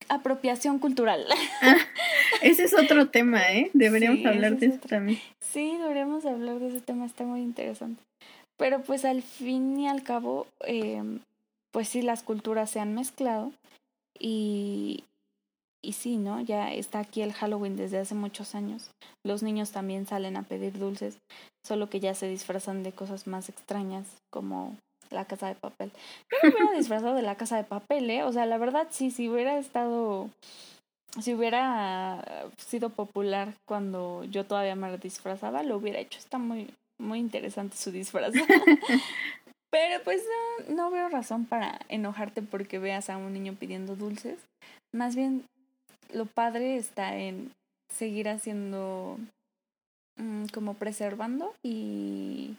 Apropiación 0.08 0.78
cultural. 0.78 1.24
Ese 2.42 2.64
es 2.64 2.74
otro 2.74 3.08
tema, 3.08 3.52
¿eh? 3.52 3.70
Deberíamos 3.72 4.20
Sí, 4.20 4.26
hablar 4.26 4.56
de 4.56 4.66
es 4.66 4.72
eso 4.72 4.76
otro. 4.78 4.88
también. 4.88 5.18
Sí, 5.40 5.76
deberíamos 5.78 6.24
hablar 6.26 6.58
de 6.58 6.68
ese 6.68 6.80
tema, 6.80 7.06
está 7.06 7.24
muy 7.24 7.40
interesante. 7.40 8.02
Pero 8.56 8.82
pues 8.82 9.04
al 9.04 9.22
fin 9.22 9.78
y 9.78 9.88
al 9.88 10.02
cabo, 10.02 10.46
eh, 10.66 11.02
pues 11.72 11.88
sí, 11.88 12.02
las 12.02 12.22
culturas 12.22 12.70
se 12.70 12.80
han 12.80 12.94
mezclado 12.94 13.52
y, 14.18 15.04
y 15.82 15.92
sí, 15.94 16.16
¿no? 16.16 16.40
Ya 16.40 16.72
está 16.72 17.00
aquí 17.00 17.22
el 17.22 17.32
Halloween 17.32 17.76
desde 17.76 17.98
hace 17.98 18.14
muchos 18.14 18.54
años. 18.54 18.90
Los 19.24 19.42
niños 19.42 19.72
también 19.72 20.06
salen 20.06 20.36
a 20.36 20.42
pedir 20.42 20.78
dulces, 20.78 21.18
solo 21.66 21.90
que 21.90 22.00
ya 22.00 22.14
se 22.14 22.28
disfrazan 22.28 22.82
de 22.82 22.92
cosas 22.92 23.26
más 23.26 23.48
extrañas 23.48 24.06
como 24.32 24.76
la 25.10 25.24
casa 25.24 25.48
de 25.48 25.54
papel. 25.56 25.90
Yo 26.30 26.48
me 26.48 26.54
hubiera 26.54 26.78
disfrazado 26.78 27.14
de 27.14 27.22
la 27.22 27.36
casa 27.36 27.56
de 27.56 27.64
papel, 27.64 28.08
¿eh? 28.10 28.22
O 28.22 28.32
sea, 28.32 28.46
la 28.46 28.58
verdad 28.58 28.86
sí, 28.90 29.10
si 29.10 29.28
hubiera 29.28 29.58
estado 29.58 30.28
si 31.20 31.34
hubiera 31.34 32.48
sido 32.58 32.90
popular 32.90 33.54
cuando 33.66 34.24
yo 34.24 34.46
todavía 34.46 34.74
me 34.74 34.96
disfrazaba, 34.98 35.62
lo 35.62 35.76
hubiera 35.76 36.00
hecho. 36.00 36.18
Está 36.18 36.38
muy, 36.38 36.72
muy 37.00 37.18
interesante 37.18 37.76
su 37.76 37.90
disfraz. 37.90 38.32
Pero 39.70 40.02
pues 40.04 40.22
no, 40.68 40.74
no 40.74 40.90
veo 40.90 41.08
razón 41.08 41.46
para 41.46 41.80
enojarte 41.88 42.42
porque 42.42 42.78
veas 42.78 43.10
a 43.10 43.16
un 43.16 43.32
niño 43.32 43.54
pidiendo 43.54 43.96
dulces. 43.96 44.38
Más 44.92 45.16
bien, 45.16 45.44
lo 46.12 46.26
padre 46.26 46.76
está 46.76 47.16
en 47.16 47.50
seguir 47.92 48.28
haciendo, 48.28 49.18
mm, 50.16 50.46
como 50.52 50.74
preservando 50.74 51.54
y 51.64 52.56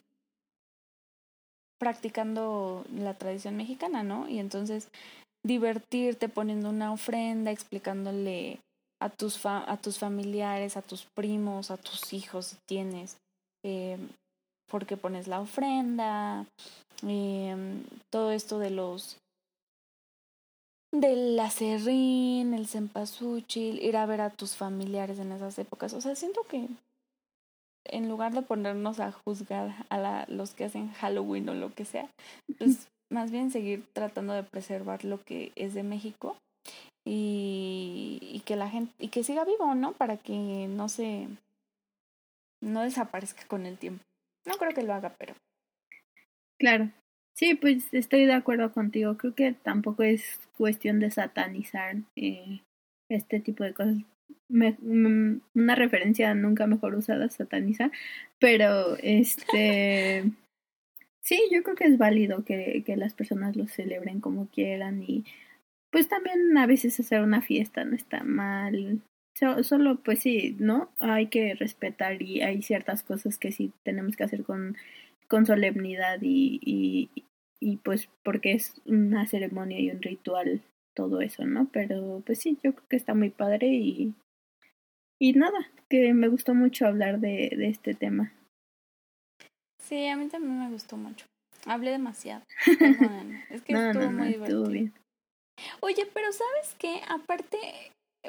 practicando 1.79 2.85
la 2.93 3.13
tradición 3.13 3.55
mexicana, 3.55 4.03
¿no? 4.03 4.27
Y 4.27 4.39
entonces 4.39 4.89
divertirte 5.45 6.27
poniendo 6.27 6.69
una 6.69 6.91
ofrenda, 6.91 7.51
explicándole 7.51 8.59
a 8.99 9.09
tus, 9.09 9.37
fa 9.37 9.63
a 9.71 9.77
tus 9.77 9.99
familiares, 9.99 10.75
a 10.75 10.81
tus 10.81 11.05
primos, 11.15 11.69
a 11.69 11.77
tus 11.77 12.13
hijos 12.13 12.47
si 12.47 12.57
tienes, 12.67 13.17
eh, 13.63 13.97
por 14.69 14.85
qué 14.85 14.97
pones 14.97 15.27
la 15.27 15.39
ofrenda, 15.41 16.45
eh, 17.05 17.55
todo 18.09 18.31
esto 18.31 18.57
de 18.57 18.71
los 18.71 19.17
del 20.91 21.39
acerrín, 21.39 22.53
el 22.53 22.67
cempasúchil, 22.67 23.83
ir 23.83 23.97
a 23.97 24.05
ver 24.05 24.21
a 24.21 24.29
tus 24.29 24.55
familiares 24.55 25.19
en 25.19 25.31
esas 25.31 25.59
épocas. 25.59 25.93
O 25.93 26.01
sea, 26.01 26.15
siento 26.15 26.43
que 26.43 26.69
en 27.87 28.09
lugar 28.09 28.33
de 28.33 28.41
ponernos 28.41 28.99
a 28.99 29.11
juzgar 29.11 29.85
a 29.89 29.97
la, 29.97 30.25
los 30.27 30.53
que 30.53 30.65
hacen 30.65 30.91
Halloween 30.93 31.49
o 31.49 31.53
lo 31.53 31.73
que 31.73 31.85
sea, 31.85 32.09
pues 32.57 32.87
más 33.11 33.31
bien 33.31 33.51
seguir 33.51 33.85
tratando 33.93 34.33
de 34.33 34.43
preservar 34.43 35.05
lo 35.05 35.23
que 35.23 35.51
es 35.55 35.73
de 35.73 35.83
México 35.83 36.37
y, 37.05 38.19
y 38.21 38.39
que 38.41 38.55
la 38.55 38.69
gente 38.69 38.93
y 38.99 39.09
que 39.09 39.23
siga 39.23 39.45
vivo, 39.45 39.75
¿no? 39.75 39.93
Para 39.93 40.17
que 40.17 40.67
no 40.69 40.89
se 40.89 41.27
no 42.61 42.81
desaparezca 42.81 43.45
con 43.47 43.65
el 43.65 43.77
tiempo. 43.77 44.03
No 44.45 44.55
creo 44.55 44.73
que 44.73 44.83
lo 44.83 44.93
haga, 44.93 45.15
pero 45.17 45.35
Claro. 46.57 46.91
Sí, 47.35 47.53
pues 47.55 47.93
estoy 47.93 48.25
de 48.25 48.33
acuerdo 48.33 48.71
contigo. 48.71 49.17
Creo 49.17 49.35
que 49.35 49.53
tampoco 49.53 50.03
es 50.03 50.39
cuestión 50.57 50.99
de 50.99 51.11
satanizar 51.11 51.97
eh, 52.15 52.61
este 53.09 53.39
tipo 53.39 53.63
de 53.63 53.73
cosas. 53.73 53.97
Me, 54.49 54.77
mm, 54.79 55.41
una 55.53 55.75
referencia 55.75 56.33
nunca 56.33 56.65
mejor 56.65 56.95
usada, 56.95 57.29
satanizar. 57.29 57.91
Pero, 58.39 58.95
este... 59.01 60.23
Sí, 61.25 61.39
yo 61.51 61.63
creo 61.63 61.75
que 61.75 61.85
es 61.85 61.97
válido 61.97 62.45
que, 62.45 62.83
que 62.85 62.95
las 62.97 63.13
personas 63.13 63.55
lo 63.55 63.67
celebren 63.67 64.21
como 64.21 64.47
quieran 64.49 65.03
y 65.03 65.25
pues 65.91 66.07
también 66.09 66.57
a 66.57 66.67
veces 66.67 66.99
hacer 66.99 67.21
una 67.21 67.41
fiesta 67.41 67.85
no 67.85 67.95
está 67.95 68.23
mal. 68.23 69.01
So- 69.35 69.63
solo 69.63 69.97
pues 70.03 70.19
sí, 70.19 70.55
¿no? 70.59 70.91
Hay 70.99 71.27
que 71.27 71.55
respetar 71.55 72.21
y 72.21 72.41
hay 72.41 72.61
ciertas 72.63 73.03
cosas 73.03 73.37
que 73.39 73.51
sí 73.51 73.73
tenemos 73.83 74.15
que 74.17 74.23
hacer 74.25 74.43
con 74.43 74.77
con 75.29 75.45
solemnidad 75.45 76.19
y, 76.21 76.59
y, 76.63 77.09
y 77.59 77.77
pues 77.77 78.09
porque 78.23 78.53
es 78.53 78.81
una 78.85 79.27
ceremonia 79.27 79.79
y 79.79 79.91
un 79.91 80.01
ritual 80.01 80.61
todo 80.95 81.21
eso, 81.21 81.45
¿no? 81.47 81.69
Pero 81.73 82.23
pues 82.25 82.39
sí, 82.39 82.59
yo 82.63 82.73
creo 82.75 82.87
que 82.89 82.97
está 82.97 83.15
muy 83.15 83.31
padre 83.31 83.67
y, 83.69 84.13
y 85.19 85.33
nada, 85.33 85.57
que 85.89 86.13
me 86.13 86.29
gustó 86.29 86.53
mucho 86.55 86.87
hablar 86.87 87.19
de, 87.19 87.53
de 87.57 87.67
este 87.67 87.95
tema. 87.95 88.31
Sí, 89.87 90.07
a 90.07 90.15
mí 90.17 90.27
también 90.27 90.59
me 90.59 90.69
gustó 90.69 90.97
mucho. 90.97 91.25
Hablé 91.65 91.91
demasiado. 91.91 92.43
Es 93.49 93.61
que 93.63 93.73
no, 93.73 93.87
estuvo 93.87 94.03
no, 94.05 94.11
no, 94.11 94.17
muy 94.19 94.27
estuvo 94.33 94.45
divertido. 94.45 94.69
bien. 94.69 94.93
Oye, 95.81 96.05
pero 96.13 96.27
¿sabes 96.31 96.75
qué? 96.77 97.01
Aparte, 97.07 97.57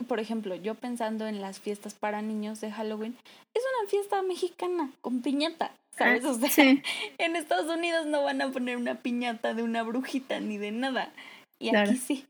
por 0.06 0.20
ejemplo, 0.20 0.54
yo 0.54 0.74
pensando 0.74 1.26
en 1.26 1.40
las 1.40 1.58
fiestas 1.60 1.94
para 1.94 2.22
niños 2.22 2.60
de 2.60 2.70
Halloween, 2.70 3.16
es 3.54 3.62
una 3.80 3.90
fiesta 3.90 4.22
mexicana 4.22 4.90
con 5.00 5.22
piñata, 5.22 5.74
¿sabes? 5.96 6.24
Ah, 6.24 6.30
O 6.30 6.34
sea, 6.34 6.48
sí, 6.48 6.82
en 7.18 7.36
Estados 7.36 7.74
Unidos 7.74 8.06
no 8.06 8.22
van 8.22 8.40
a 8.42 8.50
poner 8.50 8.76
una 8.76 8.94
piñata 8.96 9.54
de 9.54 9.62
una 9.62 9.82
brujita 9.82 10.40
ni 10.40 10.56
de 10.58 10.70
nada. 10.70 11.12
Y 11.58 11.70
Claro. 11.70 11.90
aquí 11.90 11.98
sí. 11.98 12.26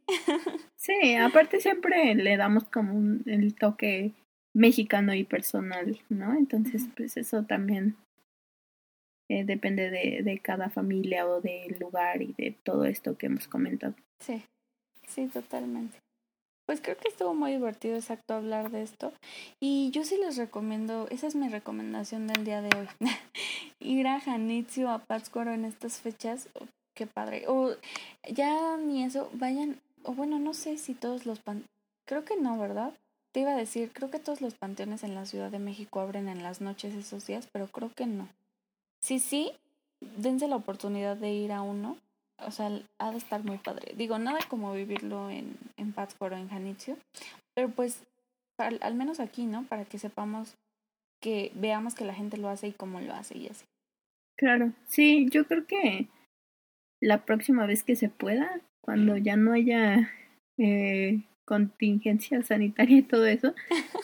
sí, 0.77 1.15
aparte 1.17 1.61
siempre 1.61 2.15
le 2.15 2.37
damos 2.37 2.65
como 2.65 2.95
un, 2.95 3.23
el 3.27 3.55
toque 3.55 4.13
mexicano 4.55 5.13
y 5.15 5.25
personal, 5.25 5.99
¿no? 6.09 6.33
Entonces, 6.35 6.89
pues 6.97 7.17
eso 7.17 7.43
también 7.43 7.97
eh, 9.29 9.45
depende 9.45 9.91
de, 9.91 10.23
de 10.23 10.39
cada 10.39 10.71
familia 10.71 11.27
o 11.27 11.41
del 11.41 11.77
lugar 11.79 12.23
y 12.23 12.33
de 12.39 12.55
todo 12.63 12.85
esto 12.85 13.17
que 13.17 13.27
hemos 13.27 13.49
comentado. 13.49 13.95
Sí, 14.21 14.43
sí, 15.07 15.27
totalmente. 15.27 15.99
Pues 16.67 16.81
creo 16.81 16.97
que 16.97 17.09
estuvo 17.09 17.33
muy 17.33 17.53
divertido, 17.53 17.95
exacto, 17.95 18.35
hablar 18.35 18.73
de 18.73 18.83
esto. 18.83 19.13
Y 19.61 19.91
yo 19.93 20.05
sí 20.05 20.17
les 20.17 20.37
recomiendo, 20.37 21.07
esa 21.11 21.29
es 21.29 21.37
mi 21.37 21.49
recomendación 21.49 22.27
del 22.27 22.45
día 22.45 22.61
de 22.61 22.77
hoy. 22.77 22.89
Ir 23.79 24.09
a 24.09 24.21
Janitzio, 24.21 24.91
a 24.91 24.99
Pátzcuaro 24.99 25.53
en 25.53 25.65
estas 25.65 26.01
fechas, 26.01 26.49
oh, 26.55 26.67
qué 26.95 27.07
padre. 27.07 27.45
O 27.47 27.77
ya 28.29 28.77
ni 28.79 29.05
eso, 29.05 29.31
vayan, 29.35 29.81
o 30.03 30.13
bueno, 30.13 30.41
no 30.41 30.55
sé 30.55 30.77
si 30.77 30.95
todos 30.95 31.25
los 31.25 31.39
pan... 31.39 31.65
Creo 32.05 32.25
que 32.25 32.37
no, 32.37 32.59
¿verdad? 32.59 32.93
Te 33.33 33.41
iba 33.41 33.53
a 33.53 33.57
decir, 33.57 33.93
creo 33.93 34.11
que 34.11 34.19
todos 34.19 34.41
los 34.41 34.55
panteones 34.55 35.05
en 35.05 35.15
la 35.15 35.25
Ciudad 35.25 35.53
de 35.53 35.61
México 35.61 36.01
abren 36.01 36.29
en 36.29 36.43
las 36.43 36.61
noches 36.61 36.95
esos 36.95 37.29
días, 37.29 37.49
pero 37.53 37.69
creo 37.69 37.93
que 37.95 38.07
no. 38.07 38.29
Sí, 39.07 39.21
sí, 39.21 39.53
dense 40.01 40.49
la 40.49 40.57
oportunidad 40.57 41.17
de 41.17 41.33
ir 41.33 41.53
a 41.53 41.63
uno 41.63 41.97
o 42.39 42.51
sea, 42.51 42.71
ha 42.99 43.11
de 43.11 43.19
estar 43.19 43.45
muy 43.45 43.59
padre. 43.59 43.95
Digo, 43.97 44.19
nada 44.19 44.41
como 44.49 44.73
vivirlo 44.73 45.31
en, 45.31 45.57
en 45.77 45.93
Pátzcuaro, 45.93 46.37
en 46.37 46.49
Janitzio, 46.49 46.97
pero 47.55 47.71
pues 47.71 48.03
al, 48.59 48.79
al, 48.83 48.95
menos 48.95 49.21
aquí, 49.21 49.47
¿no? 49.47 49.65
Para 49.65 49.85
que 49.85 49.99
sepamos 49.99 50.55
que 51.23 51.51
veamos 51.55 51.95
que 51.95 52.05
la 52.05 52.15
gente 52.15 52.37
lo 52.37 52.49
hace 52.49 52.69
y 52.69 52.73
cómo 52.73 53.01
lo 53.01 53.15
hace 53.15 53.39
y 53.39 53.49
así. 53.49 53.65
Claro, 54.37 54.73
sí, 54.87 55.29
yo 55.31 55.47
creo 55.47 55.67
que 55.67 56.09
la 57.01 57.25
próxima 57.25 57.65
vez 57.67 57.85
que 57.85 57.97
se 57.97 58.09
pueda, 58.09 58.61
cuando 58.83 59.17
ya 59.17 59.37
no 59.37 59.53
haya 59.53 60.11
eh, 60.59 61.23
contingencia 61.47 62.43
sanitaria 62.43 62.99
y 62.99 63.03
todo 63.03 63.25
eso, 63.25 63.55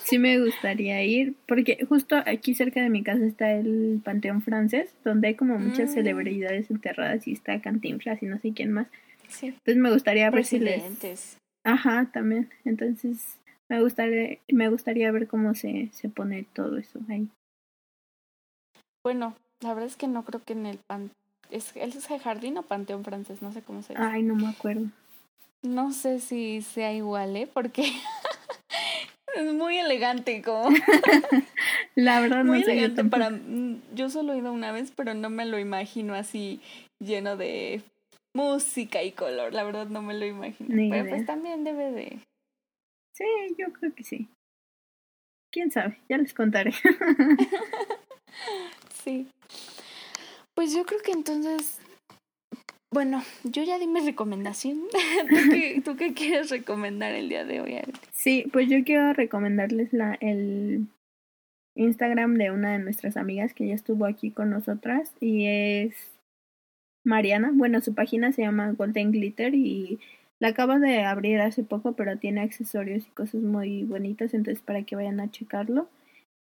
sí 0.03 0.17
me 0.17 0.39
gustaría 0.39 1.03
ir, 1.03 1.35
porque 1.47 1.85
justo 1.87 2.15
aquí 2.25 2.55
cerca 2.55 2.81
de 2.81 2.89
mi 2.89 3.03
casa 3.03 3.25
está 3.25 3.51
el 3.51 4.01
Panteón 4.03 4.41
Francés, 4.41 4.89
donde 5.03 5.27
hay 5.27 5.35
como 5.35 5.59
muchas 5.59 5.91
mm. 5.91 5.93
celebridades 5.93 6.71
enterradas 6.71 7.27
y 7.27 7.33
está 7.33 7.61
Cantinflas 7.61 8.23
y 8.23 8.25
no 8.25 8.39
sé 8.39 8.53
quién 8.53 8.71
más. 8.71 8.87
Sí. 9.27 9.47
Entonces 9.47 9.77
me 9.77 9.91
gustaría 9.91 10.29
ver 10.31 10.45
si 10.45 10.59
les... 10.59 11.37
Ajá, 11.65 12.09
también. 12.11 12.49
Entonces 12.65 13.37
me 13.69 13.81
gustaría, 13.81 14.39
me 14.51 14.69
gustaría 14.69 15.11
ver 15.11 15.27
cómo 15.27 15.53
se, 15.53 15.89
se 15.91 16.09
pone 16.09 16.45
todo 16.53 16.77
eso 16.77 16.99
ahí. 17.09 17.27
Bueno, 19.03 19.35
la 19.61 19.73
verdad 19.73 19.87
es 19.87 19.97
que 19.97 20.07
no 20.07 20.23
creo 20.23 20.41
que 20.43 20.53
en 20.53 20.65
el 20.65 20.79
pan... 20.87 21.11
¿Es, 21.51 21.75
¿Es 21.75 22.09
el 22.09 22.19
jardín 22.19 22.57
o 22.57 22.63
panteón 22.63 23.03
francés? 23.03 23.41
No 23.41 23.51
sé 23.51 23.61
cómo 23.61 23.83
se 23.83 23.93
llama. 23.93 24.13
Ay, 24.13 24.23
no 24.23 24.35
me 24.35 24.47
acuerdo. 24.47 24.87
No 25.63 25.93
sé 25.93 26.19
si 26.19 26.61
sea 26.61 26.93
igual, 26.93 27.35
¿eh? 27.37 27.49
Porque 27.51 27.83
es 29.35 29.53
muy 29.53 29.77
elegante, 29.77 30.41
como. 30.41 30.69
La 31.95 32.19
verdad 32.19 32.43
muy 32.43 32.59
no 32.59 32.65
sé 32.65 32.73
elegante 32.73 33.05
para. 33.05 33.29
Mm, 33.29 33.81
yo 33.93 34.09
solo 34.09 34.33
he 34.33 34.39
ido 34.39 34.51
una 34.51 34.71
vez, 34.71 34.91
pero 34.91 35.13
no 35.13 35.29
me 35.29 35.45
lo 35.45 35.59
imagino 35.59 36.15
así 36.15 36.59
lleno 36.99 37.37
de 37.37 37.81
música 38.35 39.03
y 39.03 39.11
color. 39.11 39.53
La 39.53 39.63
verdad 39.63 39.87
no 39.87 40.01
me 40.01 40.13
lo 40.13 40.25
imagino. 40.25 40.69
pero 40.89 41.09
pues 41.09 41.25
también 41.25 41.63
debe 41.63 41.91
de. 41.91 42.19
Sí, 43.15 43.25
yo 43.57 43.71
creo 43.71 43.93
que 43.93 44.03
sí. 44.03 44.27
Quién 45.51 45.71
sabe, 45.71 45.99
ya 46.09 46.17
les 46.17 46.33
contaré. 46.33 46.73
sí. 49.03 49.27
Pues 50.55 50.73
yo 50.73 50.85
creo 50.85 50.99
que 51.01 51.11
entonces 51.11 51.79
bueno, 52.93 53.23
yo 53.43 53.63
ya 53.63 53.79
di 53.79 53.87
mi 53.87 53.99
recomendación. 53.99 54.79
¿Tú, 55.83 55.95
qué, 55.97 56.13
quieres 56.13 56.49
recomendar 56.49 57.13
el 57.13 57.29
día 57.29 57.45
de 57.45 57.61
hoy, 57.61 57.77
Sí, 58.11 58.45
pues 58.53 58.69
yo 58.69 58.83
quiero 58.83 59.13
recomendarles 59.13 59.91
la, 59.93 60.15
el 60.21 60.87
Instagram 61.75 62.35
de 62.35 62.51
una 62.51 62.73
de 62.73 62.79
nuestras 62.79 63.17
amigas 63.17 63.53
que 63.53 63.67
ya 63.67 63.73
estuvo 63.73 64.05
aquí 64.05 64.31
con 64.31 64.49
nosotras 64.49 65.11
y 65.19 65.47
es 65.47 66.11
Mariana. 67.03 67.51
Bueno, 67.53 67.81
su 67.81 67.93
página 67.95 68.31
se 68.31 68.43
llama 68.43 68.71
Golden 68.71 69.11
Glitter 69.11 69.55
y 69.55 69.99
la 70.39 70.49
acaba 70.49 70.77
de 70.77 71.03
abrir 71.03 71.39
hace 71.41 71.63
poco, 71.63 71.93
pero 71.93 72.17
tiene 72.17 72.41
accesorios 72.41 73.07
y 73.07 73.11
cosas 73.11 73.41
muy 73.41 73.83
bonitas, 73.83 74.33
entonces 74.33 74.63
para 74.63 74.83
que 74.83 74.95
vayan 74.95 75.19
a 75.19 75.31
checarlo. 75.31 75.89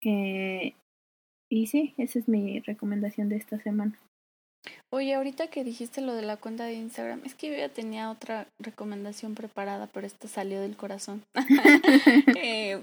Eh, 0.01 0.73
y 1.49 1.67
sí, 1.67 1.93
esa 1.97 2.19
es 2.19 2.27
mi 2.27 2.59
recomendación 2.59 3.29
de 3.29 3.37
esta 3.37 3.59
semana. 3.59 3.97
Oye, 4.89 5.15
ahorita 5.15 5.47
que 5.47 5.65
dijiste 5.65 5.99
lo 5.99 6.13
de 6.13 6.21
la 6.21 6.37
cuenta 6.37 6.63
de 6.63 6.75
Instagram, 6.75 7.21
es 7.25 7.35
que 7.35 7.49
yo 7.51 7.57
ya 7.57 7.67
tenía 7.67 8.09
otra 8.09 8.47
recomendación 8.57 9.35
preparada, 9.35 9.87
pero 9.87 10.07
esta 10.07 10.29
salió 10.29 10.61
del 10.61 10.77
corazón. 10.77 11.25
eh, 12.37 12.81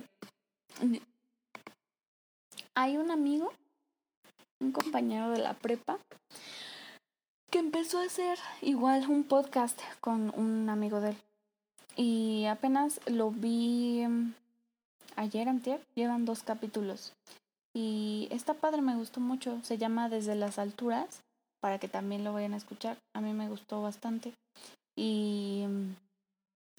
hay 2.74 2.98
un 2.98 3.10
amigo, 3.10 3.50
un 4.60 4.72
compañero 4.72 5.30
de 5.30 5.38
la 5.38 5.54
prepa, 5.54 5.98
que 7.50 7.58
empezó 7.58 8.00
a 8.00 8.04
hacer 8.04 8.38
igual 8.60 9.08
un 9.08 9.24
podcast 9.24 9.80
con 10.00 10.30
un 10.38 10.68
amigo 10.68 11.00
de 11.00 11.10
él. 11.10 11.16
Y 11.96 12.44
apenas 12.46 13.00
lo 13.06 13.30
vi 13.30 14.04
ayer, 15.16 15.48
antier, 15.48 15.80
llevan 15.94 16.26
dos 16.26 16.42
capítulos. 16.42 17.14
Y 17.72 18.28
esta 18.30 18.52
padre 18.52 18.82
me 18.82 18.94
gustó 18.94 19.20
mucho, 19.20 19.58
se 19.62 19.78
llama 19.78 20.10
Desde 20.10 20.34
las 20.34 20.58
Alturas 20.58 21.23
para 21.64 21.78
que 21.78 21.88
también 21.88 22.24
lo 22.24 22.34
vayan 22.34 22.52
a 22.52 22.58
escuchar. 22.58 22.98
A 23.14 23.22
mí 23.22 23.32
me 23.32 23.48
gustó 23.48 23.80
bastante. 23.80 24.34
Y, 24.94 25.64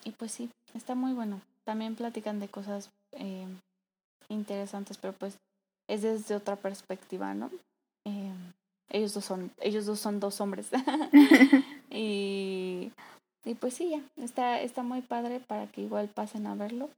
y 0.03 0.11
pues 0.11 0.31
sí, 0.31 0.51
está 0.75 0.93
muy 0.93 1.13
bueno. 1.13 1.41
También 1.63 1.95
platican 1.95 2.39
de 2.39 2.49
cosas 2.49 2.91
eh, 3.13 3.47
interesantes, 4.29 4.99
pero 4.99 5.13
pues 5.13 5.39
es 5.89 6.03
desde 6.03 6.35
otra 6.35 6.55
perspectiva, 6.57 7.33
¿no? 7.33 7.49
Eh, 8.05 8.31
ellos 8.91 9.15
dos 9.15 9.25
son, 9.25 9.49
ellos 9.59 9.87
dos 9.87 9.99
son 9.99 10.19
dos 10.19 10.39
hombres. 10.39 10.69
y, 11.89 12.91
y 13.43 13.55
pues 13.55 13.73
sí, 13.73 13.89
ya, 13.89 14.23
está, 14.23 14.61
está 14.61 14.83
muy 14.83 15.01
padre 15.01 15.39
para 15.39 15.65
que 15.65 15.81
igual 15.81 16.09
pasen 16.09 16.45
a 16.45 16.53
verlo. 16.53 16.91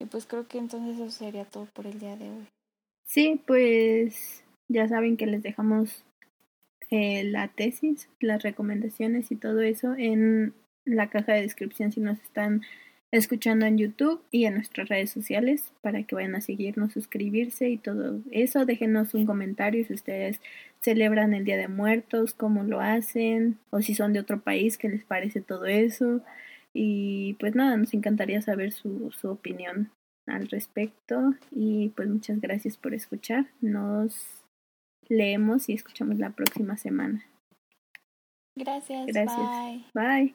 Y 0.00 0.04
pues 0.04 0.26
creo 0.26 0.46
que 0.46 0.58
entonces 0.58 0.94
eso 0.94 1.10
sería 1.10 1.44
todo 1.44 1.66
por 1.74 1.88
el 1.88 1.98
día 1.98 2.14
de 2.14 2.30
hoy. 2.30 2.46
Sí, 3.04 3.42
pues 3.44 4.44
ya 4.68 4.86
saben 4.86 5.16
que 5.16 5.26
les 5.26 5.42
dejamos 5.42 6.05
eh, 6.90 7.24
la 7.24 7.48
tesis, 7.48 8.08
las 8.20 8.42
recomendaciones 8.42 9.30
y 9.32 9.36
todo 9.36 9.60
eso 9.60 9.94
en 9.96 10.54
la 10.84 11.10
caja 11.10 11.32
de 11.32 11.42
descripción 11.42 11.92
si 11.92 12.00
nos 12.00 12.20
están 12.20 12.62
escuchando 13.10 13.66
en 13.66 13.78
YouTube 13.78 14.22
y 14.30 14.44
en 14.44 14.54
nuestras 14.54 14.88
redes 14.88 15.10
sociales 15.10 15.72
para 15.80 16.02
que 16.02 16.14
vayan 16.14 16.34
a 16.34 16.40
seguirnos, 16.40 16.92
suscribirse 16.92 17.68
y 17.68 17.76
todo 17.76 18.20
eso. 18.30 18.66
Déjenos 18.66 19.14
un 19.14 19.26
comentario 19.26 19.84
si 19.84 19.94
ustedes 19.94 20.40
celebran 20.80 21.34
el 21.34 21.44
Día 21.44 21.56
de 21.56 21.68
Muertos, 21.68 22.34
cómo 22.34 22.62
lo 22.64 22.80
hacen 22.80 23.58
o 23.70 23.80
si 23.82 23.94
son 23.94 24.12
de 24.12 24.20
otro 24.20 24.40
país, 24.40 24.78
qué 24.78 24.88
les 24.88 25.04
parece 25.04 25.40
todo 25.40 25.66
eso. 25.66 26.20
Y 26.72 27.34
pues 27.40 27.54
nada, 27.54 27.76
nos 27.76 27.94
encantaría 27.94 28.42
saber 28.42 28.72
su, 28.72 29.10
su 29.12 29.30
opinión 29.30 29.90
al 30.26 30.48
respecto 30.48 31.34
y 31.50 31.90
pues 31.96 32.08
muchas 32.08 32.40
gracias 32.40 32.76
por 32.76 32.94
escuchar. 32.94 33.46
Nos 33.60 34.45
leemos 35.08 35.68
y 35.68 35.74
escuchamos 35.74 36.18
la 36.18 36.30
próxima 36.30 36.76
semana. 36.76 37.24
Gracias. 38.54 39.06
Gracias. 39.06 39.38
Bye. 39.94 40.34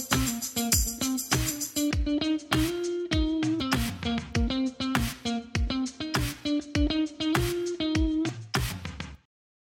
bye. 0.00 0.04